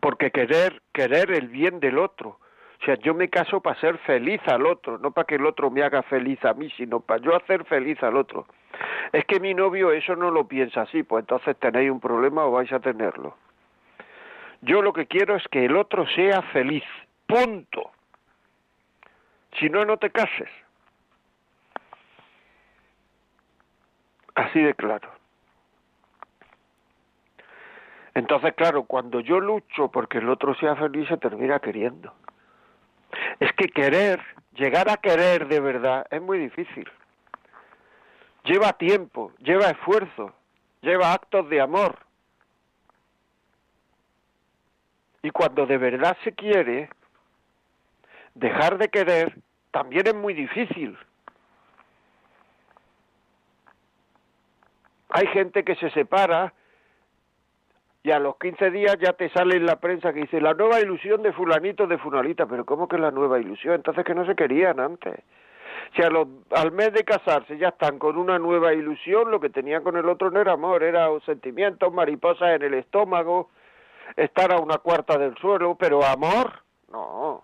Porque 0.00 0.30
querer, 0.30 0.82
querer 0.92 1.30
el 1.30 1.48
bien 1.48 1.78
del 1.78 1.98
otro, 1.98 2.38
o 2.80 2.84
sea, 2.84 2.96
yo 2.96 3.14
me 3.14 3.28
caso 3.28 3.60
para 3.60 3.80
ser 3.80 3.98
feliz 3.98 4.40
al 4.46 4.66
otro, 4.66 4.98
no 4.98 5.10
para 5.10 5.26
que 5.26 5.36
el 5.36 5.46
otro 5.46 5.70
me 5.70 5.82
haga 5.82 6.02
feliz 6.02 6.44
a 6.44 6.52
mí, 6.52 6.70
sino 6.76 7.00
para 7.00 7.22
yo 7.22 7.34
hacer 7.34 7.64
feliz 7.64 8.02
al 8.02 8.16
otro. 8.16 8.46
Es 9.12 9.24
que 9.24 9.40
mi 9.40 9.54
novio 9.54 9.92
eso 9.92 10.14
no 10.14 10.30
lo 10.30 10.46
piensa 10.46 10.82
así, 10.82 11.02
pues 11.02 11.22
entonces 11.22 11.56
tenéis 11.58 11.90
un 11.90 12.00
problema 12.00 12.44
o 12.44 12.52
vais 12.52 12.72
a 12.72 12.80
tenerlo. 12.80 13.36
Yo 14.60 14.82
lo 14.82 14.92
que 14.92 15.06
quiero 15.06 15.36
es 15.36 15.44
que 15.48 15.64
el 15.64 15.76
otro 15.76 16.06
sea 16.08 16.42
feliz, 16.42 16.84
punto. 17.26 17.90
Si 19.58 19.70
no, 19.70 19.84
no 19.84 19.96
te 19.96 20.10
cases. 20.10 20.50
Así 24.34 24.60
de 24.60 24.74
claro. 24.74 25.10
Entonces, 28.14 28.54
claro, 28.54 28.84
cuando 28.84 29.20
yo 29.20 29.40
lucho 29.40 29.90
porque 29.90 30.18
el 30.18 30.28
otro 30.28 30.54
sea 30.54 30.76
feliz, 30.76 31.08
se 31.08 31.16
termina 31.16 31.58
queriendo. 31.58 32.12
Es 33.40 33.52
que 33.52 33.68
querer, 33.68 34.20
llegar 34.54 34.88
a 34.90 34.96
querer 34.96 35.48
de 35.48 35.60
verdad, 35.60 36.06
es 36.10 36.20
muy 36.22 36.38
difícil. 36.38 36.88
Lleva 38.44 38.72
tiempo, 38.74 39.32
lleva 39.38 39.70
esfuerzo, 39.70 40.32
lleva 40.80 41.12
actos 41.12 41.48
de 41.48 41.60
amor. 41.60 41.98
Y 45.22 45.30
cuando 45.30 45.66
de 45.66 45.78
verdad 45.78 46.16
se 46.22 46.32
quiere, 46.32 46.88
dejar 48.34 48.78
de 48.78 48.88
querer 48.88 49.36
también 49.72 50.06
es 50.06 50.14
muy 50.14 50.32
difícil. 50.34 50.96
Hay 55.10 55.26
gente 55.28 55.64
que 55.64 55.74
se 55.76 55.90
separa 55.90 56.52
y 58.06 58.12
a 58.12 58.20
los 58.20 58.36
15 58.36 58.70
días 58.70 58.96
ya 59.00 59.14
te 59.14 59.28
sale 59.30 59.56
en 59.56 59.66
la 59.66 59.80
prensa 59.80 60.12
que 60.12 60.20
dice 60.20 60.40
la 60.40 60.54
nueva 60.54 60.78
ilusión 60.78 61.24
de 61.24 61.32
fulanito 61.32 61.88
de 61.88 61.98
funalita, 61.98 62.46
pero 62.46 62.64
¿cómo 62.64 62.86
que 62.86 62.98
la 62.98 63.10
nueva 63.10 63.40
ilusión? 63.40 63.74
Entonces 63.74 64.04
que 64.04 64.14
no 64.14 64.24
se 64.24 64.36
querían 64.36 64.78
antes. 64.78 65.24
Si 65.92 66.02
a 66.02 66.10
los, 66.10 66.28
al 66.52 66.70
mes 66.70 66.92
de 66.92 67.02
casarse 67.02 67.58
ya 67.58 67.70
están 67.70 67.98
con 67.98 68.16
una 68.16 68.38
nueva 68.38 68.72
ilusión, 68.72 69.32
lo 69.32 69.40
que 69.40 69.50
tenían 69.50 69.82
con 69.82 69.96
el 69.96 70.08
otro 70.08 70.30
no 70.30 70.40
era 70.40 70.52
amor, 70.52 70.84
era 70.84 71.08
sentimientos, 71.24 71.92
mariposas 71.92 72.50
en 72.52 72.62
el 72.62 72.74
estómago, 72.74 73.50
estar 74.14 74.52
a 74.52 74.60
una 74.60 74.78
cuarta 74.78 75.18
del 75.18 75.36
suelo, 75.38 75.74
pero 75.74 76.04
amor, 76.04 76.62
no. 76.92 77.42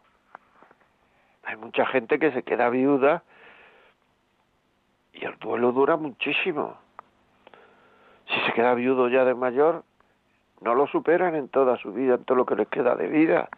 Hay 1.42 1.57
mucha 1.57 1.87
gente 1.87 2.20
que 2.20 2.31
se 2.31 2.44
queda 2.44 2.70
viuda 2.70 3.25
y 5.12 5.25
el 5.25 5.37
duelo 5.40 5.72
dura 5.72 5.96
muchísimo. 5.96 6.77
Si 8.29 8.40
se 8.46 8.53
queda 8.53 8.75
viudo 8.75 9.09
ya 9.09 9.25
de 9.25 9.35
mayor, 9.35 9.83
no 10.62 10.75
lo 10.75 10.87
superan 10.87 11.35
en 11.35 11.48
toda 11.48 11.77
su 11.77 11.92
vida, 11.92 12.14
en 12.14 12.25
todo 12.25 12.37
lo 12.37 12.46
que 12.46 12.57
les 12.57 12.68
queda 12.68 12.94
de 12.94 13.09
vida. 13.09 13.48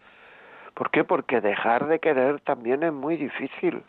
¿Por 0.74 0.90
qué? 0.90 1.04
Porque 1.04 1.40
dejar 1.40 1.86
de 1.86 2.00
querer 2.00 2.40
también 2.40 2.82
es 2.82 2.92
muy 2.92 3.16
difícil. 3.16 3.82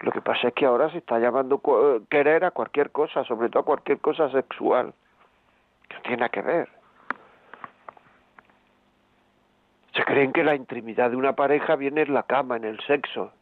Lo 0.00 0.12
que 0.12 0.20
pasa 0.20 0.48
es 0.48 0.54
que 0.54 0.66
ahora 0.66 0.90
se 0.90 0.98
está 0.98 1.18
llamando 1.18 1.60
querer 2.08 2.44
a 2.44 2.50
cualquier 2.50 2.90
cosa, 2.90 3.24
sobre 3.24 3.48
todo 3.48 3.62
a 3.62 3.66
cualquier 3.66 3.98
cosa 3.98 4.30
sexual, 4.30 4.92
que 5.88 5.96
no 5.96 6.02
tiene 6.02 6.30
que 6.30 6.42
ver. 6.42 6.68
Se 9.94 10.04
creen 10.04 10.32
que 10.32 10.42
la 10.42 10.56
intimidad 10.56 11.10
de 11.10 11.16
una 11.16 11.34
pareja 11.34 11.76
viene 11.76 12.02
en 12.02 12.14
la 12.14 12.24
cama, 12.24 12.56
en 12.56 12.64
el 12.64 12.80
sexo. 12.80 13.32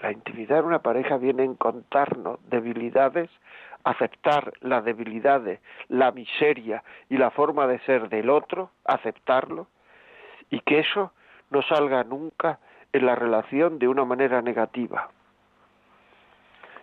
La 0.00 0.10
intimidad 0.10 0.56
de 0.56 0.66
una 0.66 0.80
pareja 0.80 1.18
viene 1.18 1.44
en 1.44 1.54
contarnos 1.54 2.38
debilidades 2.48 3.30
aceptar 3.84 4.52
las 4.60 4.84
debilidades, 4.84 5.60
la 5.88 6.12
miseria 6.12 6.82
y 7.08 7.16
la 7.16 7.30
forma 7.30 7.66
de 7.66 7.78
ser 7.80 8.08
del 8.08 8.30
otro, 8.30 8.70
aceptarlo, 8.84 9.66
y 10.50 10.60
que 10.60 10.80
eso 10.80 11.12
no 11.50 11.62
salga 11.62 12.04
nunca 12.04 12.58
en 12.92 13.06
la 13.06 13.14
relación 13.14 13.78
de 13.78 13.88
una 13.88 14.04
manera 14.04 14.42
negativa. 14.42 15.08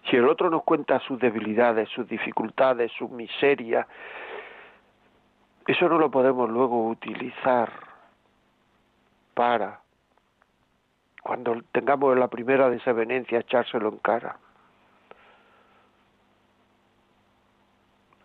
Si 0.09 0.15
el 0.15 0.27
otro 0.27 0.49
nos 0.49 0.63
cuenta 0.63 0.99
sus 1.01 1.19
debilidades, 1.19 1.89
sus 1.89 2.07
dificultades, 2.07 2.91
su 2.97 3.07
miseria, 3.09 3.87
eso 5.67 5.87
no 5.87 5.99
lo 5.99 6.09
podemos 6.09 6.49
luego 6.49 6.87
utilizar 6.87 7.69
para, 9.35 9.81
cuando 11.21 11.61
tengamos 11.71 12.17
la 12.17 12.27
primera 12.27 12.69
desavenencia, 12.69 13.39
echárselo 13.39 13.89
en 13.89 13.97
cara. 13.97 14.37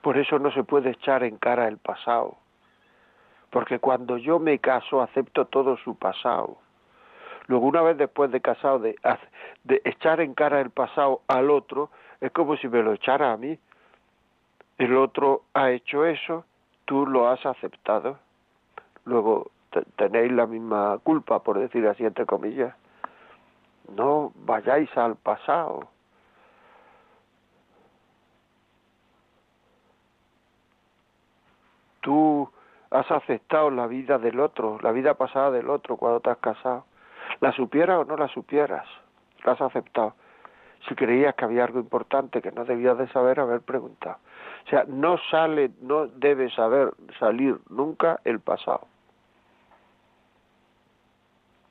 Por 0.04 0.18
eso 0.18 0.38
no 0.38 0.50
se 0.50 0.64
puede 0.64 0.90
echar 0.90 1.24
en 1.24 1.38
cara 1.38 1.66
el 1.66 1.78
pasado. 1.78 2.36
Porque 3.48 3.78
cuando 3.78 4.18
yo 4.18 4.38
me 4.38 4.58
caso 4.58 5.00
acepto 5.00 5.46
todo 5.46 5.78
su 5.78 5.96
pasado. 5.96 6.58
Luego 7.46 7.64
una 7.64 7.80
vez 7.80 7.96
después 7.96 8.30
de 8.30 8.42
casado, 8.42 8.80
de, 8.80 8.96
de 9.64 9.80
echar 9.86 10.20
en 10.20 10.34
cara 10.34 10.60
el 10.60 10.68
pasado 10.68 11.22
al 11.26 11.50
otro, 11.50 11.88
es 12.20 12.30
como 12.32 12.54
si 12.58 12.68
me 12.68 12.82
lo 12.82 12.92
echara 12.92 13.32
a 13.32 13.38
mí. 13.38 13.58
El 14.76 14.94
otro 14.94 15.44
ha 15.54 15.70
hecho 15.70 16.04
eso, 16.04 16.44
tú 16.84 17.06
lo 17.06 17.30
has 17.30 17.46
aceptado. 17.46 18.18
Luego 19.06 19.52
tenéis 19.96 20.32
la 20.32 20.46
misma 20.46 20.98
culpa, 21.02 21.42
por 21.42 21.58
decir 21.58 21.88
así 21.88 22.04
entre 22.04 22.26
comillas. 22.26 22.74
No 23.96 24.32
vayáis 24.34 24.94
al 24.98 25.16
pasado. 25.16 25.88
Tú 32.04 32.50
has 32.90 33.10
aceptado 33.10 33.70
la 33.70 33.86
vida 33.86 34.18
del 34.18 34.38
otro, 34.38 34.78
la 34.82 34.92
vida 34.92 35.14
pasada 35.14 35.50
del 35.50 35.70
otro 35.70 35.96
cuando 35.96 36.20
te 36.20 36.30
has 36.30 36.38
casado. 36.38 36.84
La 37.40 37.50
supieras 37.52 37.98
o 37.98 38.04
no 38.04 38.16
la 38.16 38.28
supieras, 38.28 38.86
la 39.42 39.52
has 39.52 39.60
aceptado. 39.60 40.14
Si 40.86 40.94
creías 40.94 41.34
que 41.34 41.46
había 41.46 41.64
algo 41.64 41.80
importante 41.80 42.42
que 42.42 42.52
no 42.52 42.66
debías 42.66 42.98
de 42.98 43.08
saber, 43.08 43.40
haber 43.40 43.62
preguntado. 43.62 44.18
O 44.66 44.68
sea, 44.68 44.84
no 44.86 45.16
sale, 45.30 45.70
no 45.80 46.06
debe 46.06 46.50
saber 46.50 46.92
salir 47.18 47.58
nunca 47.70 48.20
el 48.24 48.38
pasado. 48.38 48.86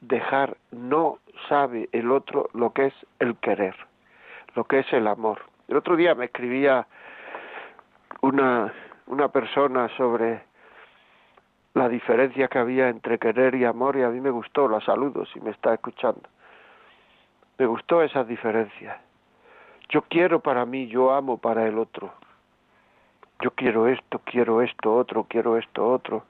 Dejar, 0.02 0.58
no 0.72 1.20
sabe 1.48 1.90
el 1.92 2.12
otro 2.12 2.50
lo 2.54 2.74
que 2.74 2.88
es 2.88 2.94
el 3.20 3.38
querer, 3.38 3.76
lo 4.56 4.64
que 4.64 4.80
es 4.80 4.92
el 4.92 5.08
amor. 5.08 5.42
El 5.68 5.78
otro 5.78 5.96
día 5.96 6.16
me 6.16 6.26
escribía 6.26 6.88
una, 8.22 8.74
una 9.08 9.28
persona 9.30 9.90
sobre 9.98 10.44
la 11.74 11.90
diferencia 11.90 12.48
que 12.48 12.60
había 12.60 12.90
entre 12.90 13.18
querer 13.18 13.56
y 13.56 13.66
amor 13.66 13.98
y 13.98 14.04
a 14.04 14.10
mí 14.10 14.22
me 14.22 14.30
gustó, 14.30 14.68
la 14.68 14.80
saludo 14.82 15.26
si 15.26 15.40
me 15.40 15.52
está 15.52 15.74
escuchando. 15.74 16.22
Me 17.58 17.66
gustó 17.66 18.02
esa 18.02 18.24
diferencia. 18.24 19.00
Yo 19.90 20.04
quiero 20.04 20.40
para 20.40 20.66
mí, 20.66 20.88
yo 20.88 21.14
amo 21.14 21.38
para 21.38 21.68
el 21.68 21.78
otro. 21.78 22.14
Yo 23.42 23.52
quiero 23.52 23.88
esto, 23.88 24.22
quiero 24.24 24.62
esto 24.62 24.96
otro, 24.96 25.26
quiero 25.26 25.58
esto 25.58 25.88
otro. 25.88 26.24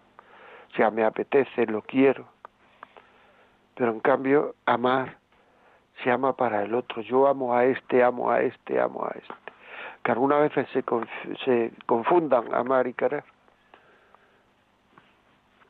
O 0.71 0.75
sea, 0.75 0.89
me 0.89 1.03
apetece, 1.03 1.65
lo 1.67 1.81
quiero. 1.81 2.25
Pero 3.75 3.91
en 3.91 3.99
cambio, 3.99 4.55
amar 4.65 5.17
se 6.03 6.11
ama 6.11 6.35
para 6.35 6.63
el 6.63 6.73
otro. 6.73 7.01
Yo 7.01 7.27
amo 7.27 7.53
a 7.55 7.65
este, 7.65 8.03
amo 8.03 8.31
a 8.31 8.41
este, 8.41 8.79
amo 8.79 9.05
a 9.05 9.11
este. 9.11 9.42
Que 10.03 10.11
algunas 10.11 10.41
veces 10.41 10.67
se, 10.73 10.83
se 11.45 11.71
confundan 11.85 12.53
amar 12.53 12.87
y 12.87 12.93
querer. 12.93 13.23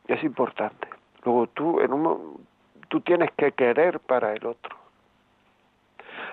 Es 0.07 0.23
importante. 0.23 0.87
Luego 1.23 1.47
tú, 1.47 1.79
en 1.79 1.93
un, 1.93 2.45
tú 2.89 3.01
tienes 3.01 3.31
que 3.37 3.51
querer 3.51 3.99
para 3.99 4.33
el 4.33 4.45
otro. 4.45 4.75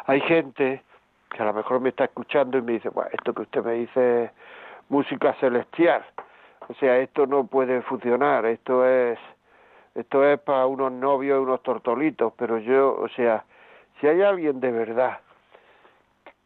Hay 0.07 0.21
gente 0.23 0.83
que 1.31 1.43
a 1.43 1.47
lo 1.47 1.55
mejor 1.55 1.81
me 1.81 1.91
está 1.91 2.05
escuchando 2.05 2.59
y 2.59 2.63
me 2.63 2.73
dice, 2.73 2.89
bueno, 2.89 3.11
esto 3.13 3.33
que 3.33 3.43
usted 3.43 3.65
me 3.65 3.75
dice 3.75 4.25
es 4.25 4.31
música 4.89 5.35
celestial. 5.35 6.05
O 6.69 6.75
sea, 6.75 6.99
esto 6.99 7.27
no 7.27 7.47
puede 7.47 7.83
funcionar, 7.83 8.47
esto 8.47 8.87
es 8.87 9.19
esto 9.95 10.25
es 10.25 10.39
para 10.41 10.67
unos 10.67 10.93
novios 10.93 11.39
y 11.39 11.43
unos 11.43 11.63
tortolitos, 11.63 12.33
pero 12.37 12.59
yo, 12.59 12.95
o 12.95 13.09
sea, 13.09 13.45
si 14.01 14.07
hay 14.07 14.23
alguien 14.23 14.61
de 14.61 14.71
verdad 14.71 15.19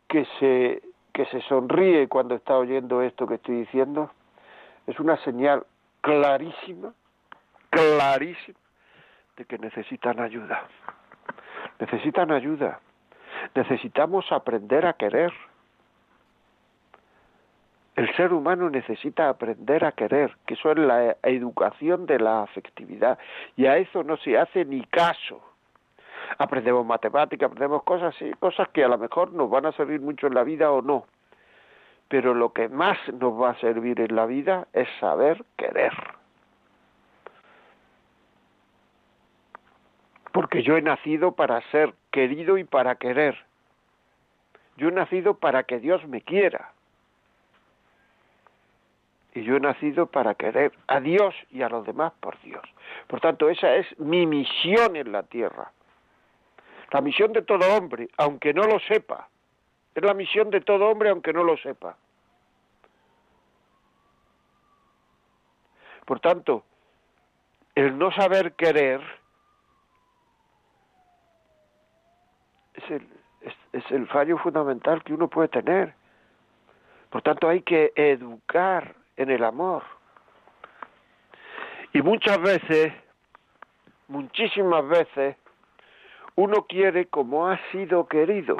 que 0.09 0.25
se 0.38 0.83
que 1.14 1.24
se 1.27 1.40
sonríe 1.42 2.09
cuando 2.09 2.35
está 2.35 2.57
oyendo 2.59 3.00
esto 3.00 3.27
que 3.27 3.37
estoy 3.37 3.61
diciendo, 3.61 4.11
es 4.88 4.98
una 4.98 5.16
señal 5.18 5.64
clarísima, 6.00 6.92
clarísima 7.70 8.59
de 9.37 9.44
que 9.44 9.57
necesitan 9.59 10.18
ayuda. 10.18 10.64
Necesitan 11.79 12.33
ayuda. 12.33 12.81
Necesitamos 13.55 14.31
aprender 14.33 14.87
a 14.87 14.94
querer. 14.94 15.33
El 17.94 18.14
ser 18.16 18.33
humano 18.33 18.68
necesita 18.68 19.29
aprender 19.29 19.85
a 19.85 19.92
querer, 19.92 20.37
que 20.46 20.55
eso 20.55 20.72
es 20.72 20.79
la 20.79 21.16
educación 21.22 22.07
de 22.07 22.18
la 22.18 22.42
afectividad, 22.42 23.20
y 23.57 23.66
a 23.66 23.77
eso 23.77 24.03
no 24.03 24.16
se 24.16 24.37
hace 24.37 24.64
ni 24.64 24.85
caso. 24.87 25.54
Aprendemos 26.39 26.85
matemáticas, 26.87 27.47
aprendemos 27.47 27.83
cosas, 27.83 28.15
sí, 28.17 28.33
cosas 28.39 28.69
que 28.69 28.85
a 28.85 28.89
lo 28.89 28.99
mejor 28.99 29.33
nos 29.33 29.51
van 29.51 29.67
a 29.67 29.73
servir 29.73 30.01
mucho 30.01 30.27
en 30.27 30.35
la 30.35 30.45
vida 30.45 30.71
o 30.71 30.83
no, 30.83 31.07
pero 32.09 32.35
lo 32.35 32.53
que 32.53 32.69
más 32.69 32.99
nos 33.13 33.41
va 33.41 33.51
a 33.51 33.61
servir 33.61 34.01
en 34.01 34.15
la 34.15 34.27
vida 34.27 34.67
es 34.73 34.89
saber 35.01 35.45
querer. 35.57 35.93
porque 40.35 40.65
yo 40.65 40.77
he 40.77 40.83
nacido 40.83 41.37
para 41.37 41.61
ser 41.71 41.95
querido 42.11 42.59
y 42.59 42.65
para 42.65 42.97
querer. 42.97 43.37
Yo 44.77 44.89
he 44.89 44.91
nacido 44.91 45.39
para 45.39 45.63
que 45.63 45.79
Dios 45.79 46.05
me 46.09 46.23
quiera. 46.23 46.73
Y 49.33 49.45
yo 49.45 49.55
he 49.55 49.61
nacido 49.61 50.07
para 50.07 50.35
querer 50.35 50.73
a 50.89 50.99
Dios 50.99 51.37
y 51.53 51.63
a 51.63 51.69
los 51.69 51.87
demás 51.87 52.13
por 52.19 52.37
Dios. 52.41 52.65
Por 53.07 53.21
tanto, 53.21 53.49
esa 53.49 53.77
es 53.77 53.87
mi 54.01 54.27
misión 54.27 54.97
en 54.97 55.13
la 55.13 55.23
tierra. 55.23 55.71
La 56.94 57.00
misión 57.00 57.33
de 57.33 57.42
todo 57.42 57.76
hombre, 57.76 58.09
aunque 58.18 58.54
no 58.54 58.62
lo 58.68 58.78
sepa. 58.78 59.28
Es 59.96 60.04
la 60.04 60.14
misión 60.14 60.50
de 60.50 60.61
todo 60.61 60.87
hombre, 60.87 61.11
aunque 61.11 61.33
no 61.33 61.42
lo 61.42 61.57
sepa. 61.57 61.96
Por 66.04 66.20
tanto, 66.20 66.62
el 67.74 67.98
no 67.98 68.12
saber 68.12 68.52
querer 68.52 69.00
es 72.74 72.88
el, 72.88 73.09
es, 73.72 73.90
el 73.90 74.07
fallo 74.07 74.38
fundamental 74.38 75.02
que 75.02 75.14
uno 75.14 75.26
puede 75.26 75.48
tener. 75.48 75.94
Por 77.11 77.22
tanto, 77.22 77.48
hay 77.48 77.62
que 77.62 77.92
educar 77.96 78.94
en 79.16 79.33
el 79.33 79.42
amor. 79.42 79.83
Y 81.92 82.02
muchas 82.02 82.40
veces, 82.40 82.92
muchísimas 84.07 84.87
veces, 84.87 85.37
uno 86.37 86.66
quiere 86.66 87.07
como 87.07 87.49
ha 87.49 87.59
sido 87.70 88.07
querido. 88.07 88.57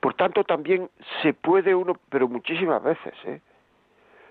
Por 0.00 0.14
tanto, 0.14 0.44
también 0.44 0.90
se 1.22 1.32
puede 1.34 1.74
uno, 1.74 1.94
pero 2.08 2.28
muchísimas 2.28 2.82
veces, 2.82 3.14
¿eh? 3.24 3.40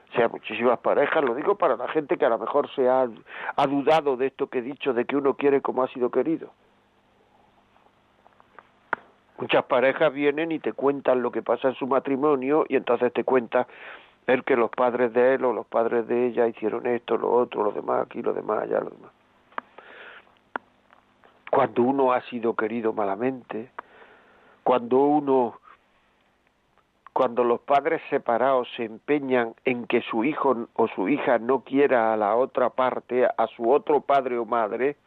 O 0.09 0.15
sea, 0.15 0.29
muchísimas 0.29 0.79
parejas, 0.79 1.21
lo 1.23 1.35
digo 1.35 1.55
para 1.55 1.75
la 1.75 1.89
gente 1.89 2.17
que 2.17 2.25
a 2.25 2.29
lo 2.29 2.39
mejor 2.39 2.69
se 2.73 2.87
ha, 2.87 3.07
ha 3.55 3.67
dudado 3.67 4.15
de 4.15 4.27
esto 4.27 4.47
que 4.47 4.59
he 4.59 4.61
dicho, 4.61 4.93
de 4.93 5.03
que 5.03 5.17
uno 5.17 5.33
quiere 5.33 5.61
como 5.61 5.83
ha 5.83 5.89
sido 5.89 6.09
querido. 6.09 6.51
Muchas 9.37 9.65
parejas 9.65 10.13
vienen 10.13 10.51
y 10.51 10.59
te 10.59 10.73
cuentan 10.73 11.21
lo 11.21 11.31
que 11.31 11.43
pasa 11.43 11.67
en 11.67 11.75
su 11.75 11.85
matrimonio 11.87 12.65
y 12.69 12.77
entonces 12.77 13.11
te 13.11 13.23
cuenta 13.23 13.67
el 14.25 14.43
que 14.43 14.55
los 14.55 14.71
padres 14.71 15.13
de 15.13 15.35
él 15.35 15.45
o 15.45 15.53
los 15.53 15.67
padres 15.67 16.07
de 16.07 16.27
ella 16.27 16.47
hicieron 16.47 16.87
esto, 16.87 17.17
lo 17.17 17.31
otro, 17.31 17.63
lo 17.63 17.71
demás 17.71 18.05
aquí, 18.05 18.21
lo 18.21 18.33
demás 18.33 18.63
allá, 18.63 18.79
lo 18.79 18.89
demás. 18.89 19.11
Cuando 21.57 21.81
uno 21.81 22.13
ha 22.13 22.21
sido 22.29 22.55
querido 22.55 22.93
malamente, 22.93 23.71
cuando 24.61 24.99
uno 24.99 25.59
cuando 27.13 27.43
los 27.43 27.61
padres 27.61 27.99
separados 28.11 28.67
se 28.77 28.83
empeñan 28.83 29.55
en 29.65 29.87
que 29.87 30.01
su 30.01 30.23
hijo 30.23 30.67
o 30.75 30.87
su 30.89 31.09
hija 31.09 31.39
no 31.39 31.61
quiera 31.61 32.13
a 32.13 32.15
la 32.15 32.35
otra 32.35 32.69
parte, 32.69 33.25
a 33.25 33.47
su 33.55 33.71
otro 33.71 34.01
padre 34.01 34.37
o 34.37 34.45
madre, 34.45 34.97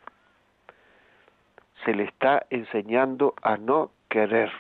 se 1.85 1.95
le 1.95 2.03
está 2.03 2.45
enseñando 2.51 3.35
a 3.43 3.57
no 3.57 3.93
querer. 4.09 4.51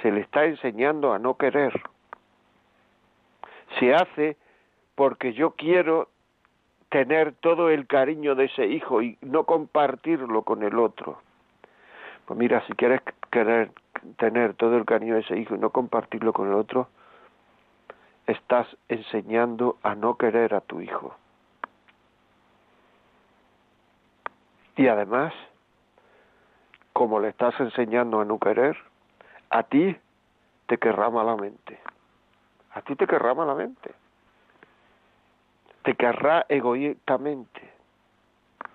Se 0.00 0.10
le 0.10 0.22
está 0.22 0.46
enseñando 0.46 1.12
a 1.12 1.18
no 1.18 1.36
querer. 1.36 1.78
Se 3.78 3.94
hace 3.94 4.38
porque 4.94 5.34
yo 5.34 5.50
quiero 5.50 6.08
tener 6.94 7.32
todo 7.32 7.70
el 7.70 7.88
cariño 7.88 8.36
de 8.36 8.44
ese 8.44 8.66
hijo 8.66 9.02
y 9.02 9.18
no 9.20 9.42
compartirlo 9.42 10.42
con 10.42 10.62
el 10.62 10.78
otro. 10.78 11.18
Pues 12.24 12.38
mira, 12.38 12.64
si 12.68 12.72
quieres 12.74 13.00
querer 13.32 13.72
tener 14.16 14.54
todo 14.54 14.76
el 14.76 14.84
cariño 14.84 15.14
de 15.14 15.22
ese 15.22 15.36
hijo 15.36 15.56
y 15.56 15.58
no 15.58 15.70
compartirlo 15.70 16.32
con 16.32 16.46
el 16.46 16.54
otro, 16.54 16.86
estás 18.28 18.68
enseñando 18.88 19.76
a 19.82 19.96
no 19.96 20.16
querer 20.16 20.54
a 20.54 20.60
tu 20.60 20.80
hijo. 20.80 21.16
Y 24.76 24.86
además, 24.86 25.34
como 26.92 27.18
le 27.18 27.30
estás 27.30 27.58
enseñando 27.58 28.20
a 28.20 28.24
no 28.24 28.38
querer, 28.38 28.76
a 29.50 29.64
ti 29.64 29.96
te 30.66 30.78
querrá 30.78 31.10
malamente. 31.10 31.80
A 32.70 32.82
ti 32.82 32.94
te 32.94 33.08
querrá 33.08 33.34
malamente. 33.34 34.03
Te 35.84 35.94
querrá 35.94 36.46
egoístamente, 36.48 37.72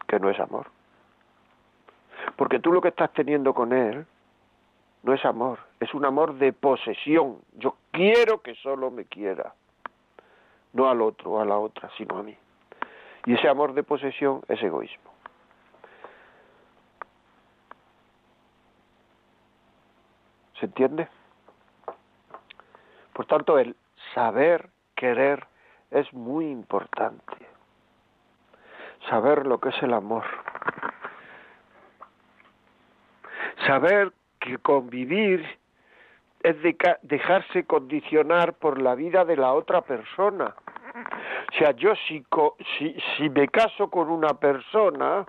que 0.07 0.19
no 0.19 0.29
es 0.29 0.39
amor. 0.39 0.67
Porque 2.35 2.59
tú 2.59 2.71
lo 2.71 2.81
que 2.81 2.89
estás 2.89 3.11
teniendo 3.13 3.53
con 3.53 3.73
él 3.73 4.05
no 5.03 5.13
es 5.13 5.25
amor, 5.25 5.59
es 5.79 5.93
un 5.93 6.05
amor 6.05 6.35
de 6.35 6.53
posesión. 6.53 7.39
Yo 7.57 7.75
quiero 7.91 8.41
que 8.41 8.55
solo 8.55 8.91
me 8.91 9.05
quiera, 9.05 9.53
no 10.73 10.89
al 10.89 11.01
otro 11.01 11.31
o 11.31 11.41
a 11.41 11.45
la 11.45 11.57
otra, 11.57 11.89
sino 11.97 12.17
a 12.17 12.23
mí. 12.23 12.37
Y 13.25 13.33
ese 13.33 13.49
amor 13.49 13.73
de 13.73 13.83
posesión 13.83 14.41
es 14.47 14.61
egoísmo. 14.61 15.11
¿Se 20.59 20.65
entiende? 20.65 21.07
Por 23.13 23.25
tanto, 23.25 23.57
el 23.57 23.75
saber 24.13 24.69
querer 24.95 25.48
es 25.91 26.11
muy 26.13 26.49
importante. 26.49 27.37
Saber 29.09 29.45
lo 29.45 29.59
que 29.59 29.69
es 29.69 29.83
el 29.83 29.93
amor. 29.93 30.25
Saber 33.65 34.11
que 34.39 34.57
convivir 34.57 35.45
es 36.41 36.55
dejarse 37.01 37.65
condicionar 37.65 38.53
por 38.53 38.81
la 38.81 38.95
vida 38.95 39.25
de 39.25 39.35
la 39.35 39.53
otra 39.53 39.81
persona. 39.81 40.55
O 41.51 41.57
sea, 41.57 41.71
yo 41.71 41.93
si, 42.07 42.25
si, 42.77 42.95
si 43.17 43.29
me 43.29 43.47
caso 43.47 43.89
con 43.89 44.09
una 44.09 44.35
persona, 44.35 45.25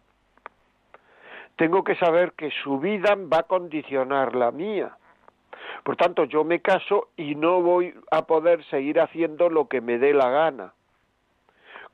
tengo 1.56 1.82
que 1.82 1.96
saber 1.96 2.32
que 2.32 2.50
su 2.62 2.78
vida 2.78 3.16
va 3.16 3.40
a 3.40 3.42
condicionar 3.44 4.34
la 4.34 4.50
mía. 4.50 4.96
Por 5.84 5.96
tanto, 5.96 6.24
yo 6.24 6.44
me 6.44 6.60
caso 6.60 7.08
y 7.16 7.34
no 7.34 7.62
voy 7.62 7.94
a 8.10 8.26
poder 8.26 8.64
seguir 8.66 9.00
haciendo 9.00 9.48
lo 9.48 9.68
que 9.68 9.80
me 9.80 9.98
dé 9.98 10.12
la 10.12 10.28
gana. 10.30 10.72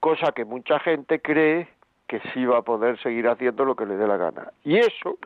Cosa 0.00 0.32
que 0.32 0.44
mucha 0.44 0.78
gente 0.80 1.20
cree 1.20 1.68
que 2.06 2.20
sí 2.32 2.44
va 2.44 2.58
a 2.58 2.62
poder 2.62 3.00
seguir 3.00 3.28
haciendo 3.28 3.64
lo 3.64 3.74
que 3.74 3.86
le 3.86 3.96
dé 3.96 4.06
la 4.06 4.16
gana. 4.16 4.52
Y 4.64 4.76
eso 4.78 5.18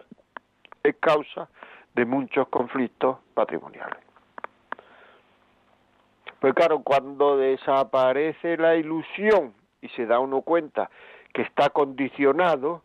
es 0.82 0.96
causa 0.96 1.48
de 1.94 2.04
muchos 2.04 2.48
conflictos 2.48 3.18
patrimoniales. 3.34 3.98
Pues 6.40 6.54
claro, 6.54 6.80
cuando 6.82 7.36
desaparece 7.36 8.56
la 8.56 8.74
ilusión 8.76 9.52
y 9.82 9.88
se 9.88 10.06
da 10.06 10.18
uno 10.20 10.40
cuenta 10.40 10.90
que 11.34 11.42
está 11.42 11.68
condicionado, 11.68 12.82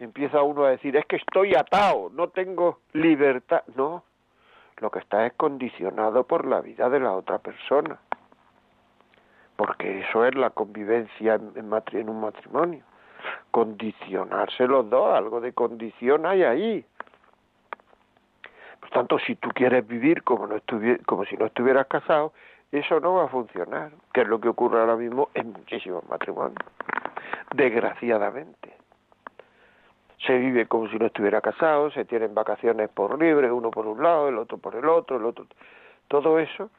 empieza 0.00 0.42
uno 0.42 0.64
a 0.64 0.70
decir, 0.70 0.96
es 0.96 1.06
que 1.06 1.16
estoy 1.16 1.54
atado, 1.54 2.10
no 2.12 2.28
tengo 2.28 2.80
libertad. 2.92 3.62
No, 3.76 4.02
lo 4.82 4.90
que 4.90 4.98
está 4.98 5.24
es 5.24 5.32
condicionado 5.34 6.24
por 6.24 6.44
la 6.44 6.60
vida 6.60 6.90
de 6.90 7.00
la 7.00 7.12
otra 7.12 7.38
persona. 7.38 7.98
Porque 9.56 10.00
eso 10.00 10.26
es 10.26 10.34
la 10.34 10.50
convivencia 10.50 11.34
en, 11.34 12.08
un 12.08 12.20
matrimonio. 12.20 12.82
Condicionarse 13.52 14.66
los 14.66 14.90
dos, 14.90 15.16
algo 15.16 15.40
de 15.40 15.52
condición 15.52 16.26
hay 16.26 16.42
ahí. 16.42 16.84
Por 18.80 18.90
tanto, 18.90 19.18
si 19.20 19.36
tú 19.36 19.50
quieres 19.50 19.86
vivir 19.86 20.24
como, 20.24 20.48
no 20.48 20.56
como 21.06 21.24
si 21.26 21.36
no 21.36 21.46
estuvieras 21.46 21.86
casado, 21.86 22.32
eso 22.72 22.98
no 22.98 23.14
va 23.14 23.26
a 23.26 23.28
funcionar, 23.28 23.92
que 24.12 24.22
es 24.22 24.28
lo 24.28 24.40
que 24.40 24.48
ocurre 24.48 24.80
ahora 24.80 24.96
mismo 24.96 25.28
en 25.34 25.52
muchísimos 25.52 26.02
matrimonios, 26.08 26.58
desgraciadamente. 27.54 28.81
Se 30.26 30.38
vive 30.38 30.66
como 30.66 30.88
si 30.88 30.96
no 30.98 31.06
estuviera 31.06 31.40
casado, 31.40 31.90
se 31.90 32.04
tienen 32.04 32.34
vacaciones 32.34 32.88
por 32.90 33.20
libre, 33.20 33.50
uno 33.50 33.70
por 33.70 33.86
un 33.86 34.02
lado, 34.02 34.28
el 34.28 34.38
otro 34.38 34.58
por 34.58 34.76
el 34.76 34.88
otro, 34.88 35.16
el 35.16 35.24
otro. 35.24 35.46
Todo 36.08 36.38
eso 36.38 36.70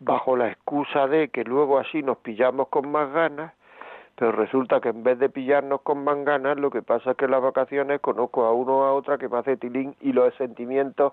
bajo 0.00 0.36
la 0.36 0.48
excusa 0.48 1.06
de 1.08 1.28
que 1.28 1.44
luego 1.44 1.78
así 1.78 2.02
nos 2.02 2.18
pillamos 2.18 2.68
con 2.68 2.90
más 2.90 3.12
ganas, 3.12 3.52
pero 4.14 4.32
resulta 4.32 4.80
que 4.80 4.88
en 4.88 5.02
vez 5.02 5.18
de 5.18 5.28
pillarnos 5.28 5.82
con 5.82 6.02
más 6.04 6.24
ganas, 6.24 6.58
lo 6.58 6.70
que 6.70 6.82
pasa 6.82 7.12
es 7.12 7.16
que 7.16 7.26
en 7.26 7.32
las 7.32 7.42
vacaciones 7.42 8.00
conozco 8.00 8.44
a 8.44 8.52
uno 8.52 8.78
o 8.78 8.84
a 8.84 8.92
otra 8.92 9.18
que 9.18 9.28
me 9.28 9.38
hace 9.38 9.56
tilín 9.56 9.94
y 10.00 10.12
los 10.12 10.34
sentimientos 10.34 11.12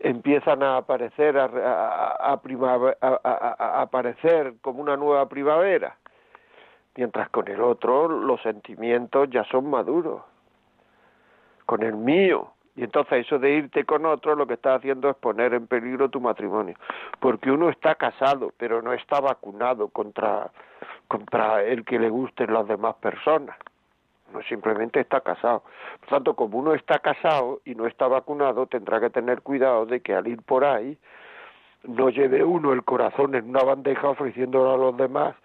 empiezan 0.00 0.62
a 0.62 0.78
aparecer 0.78 1.38
a, 1.38 1.44
a, 1.44 2.32
a, 2.32 3.82
aparecer 3.82 4.54
como 4.60 4.82
una 4.82 4.96
nueva 4.96 5.28
primavera 5.28 5.96
mientras 6.96 7.28
con 7.28 7.46
el 7.46 7.60
otro 7.60 8.08
los 8.08 8.42
sentimientos 8.42 9.30
ya 9.30 9.44
son 9.44 9.70
maduros 9.70 10.22
con 11.66 11.82
el 11.82 11.94
mío 11.94 12.52
y 12.76 12.84
entonces 12.84 13.26
eso 13.26 13.38
de 13.38 13.52
irte 13.52 13.84
con 13.84 14.06
otro 14.06 14.34
lo 14.34 14.46
que 14.46 14.54
está 14.54 14.74
haciendo 14.74 15.10
es 15.10 15.16
poner 15.16 15.54
en 15.54 15.66
peligro 15.66 16.08
tu 16.08 16.20
matrimonio 16.20 16.76
porque 17.20 17.50
uno 17.50 17.68
está 17.68 17.94
casado 17.96 18.52
pero 18.56 18.82
no 18.82 18.92
está 18.92 19.20
vacunado 19.20 19.88
contra 19.88 20.50
contra 21.08 21.62
el 21.62 21.84
que 21.84 21.98
le 21.98 22.08
gusten 22.08 22.52
las 22.52 22.66
demás 22.66 22.94
personas 22.96 23.56
no 24.32 24.42
simplemente 24.42 25.00
está 25.00 25.20
casado. 25.20 25.62
Por 26.00 26.08
tanto, 26.08 26.34
como 26.34 26.58
uno 26.58 26.74
está 26.74 26.98
casado 26.98 27.60
y 27.64 27.74
no 27.74 27.86
está 27.86 28.08
vacunado, 28.08 28.66
tendrá 28.66 29.00
que 29.00 29.10
tener 29.10 29.42
cuidado 29.42 29.86
de 29.86 30.00
que 30.00 30.14
al 30.14 30.26
ir 30.26 30.42
por 30.42 30.64
ahí 30.64 30.98
no 31.84 32.10
lleve 32.10 32.42
uno 32.42 32.72
el 32.72 32.82
corazón 32.82 33.34
en 33.34 33.48
una 33.48 33.62
bandeja 33.62 34.08
ofreciéndolo 34.08 34.72
a 34.72 34.76
los 34.76 34.96
demás 34.96 35.36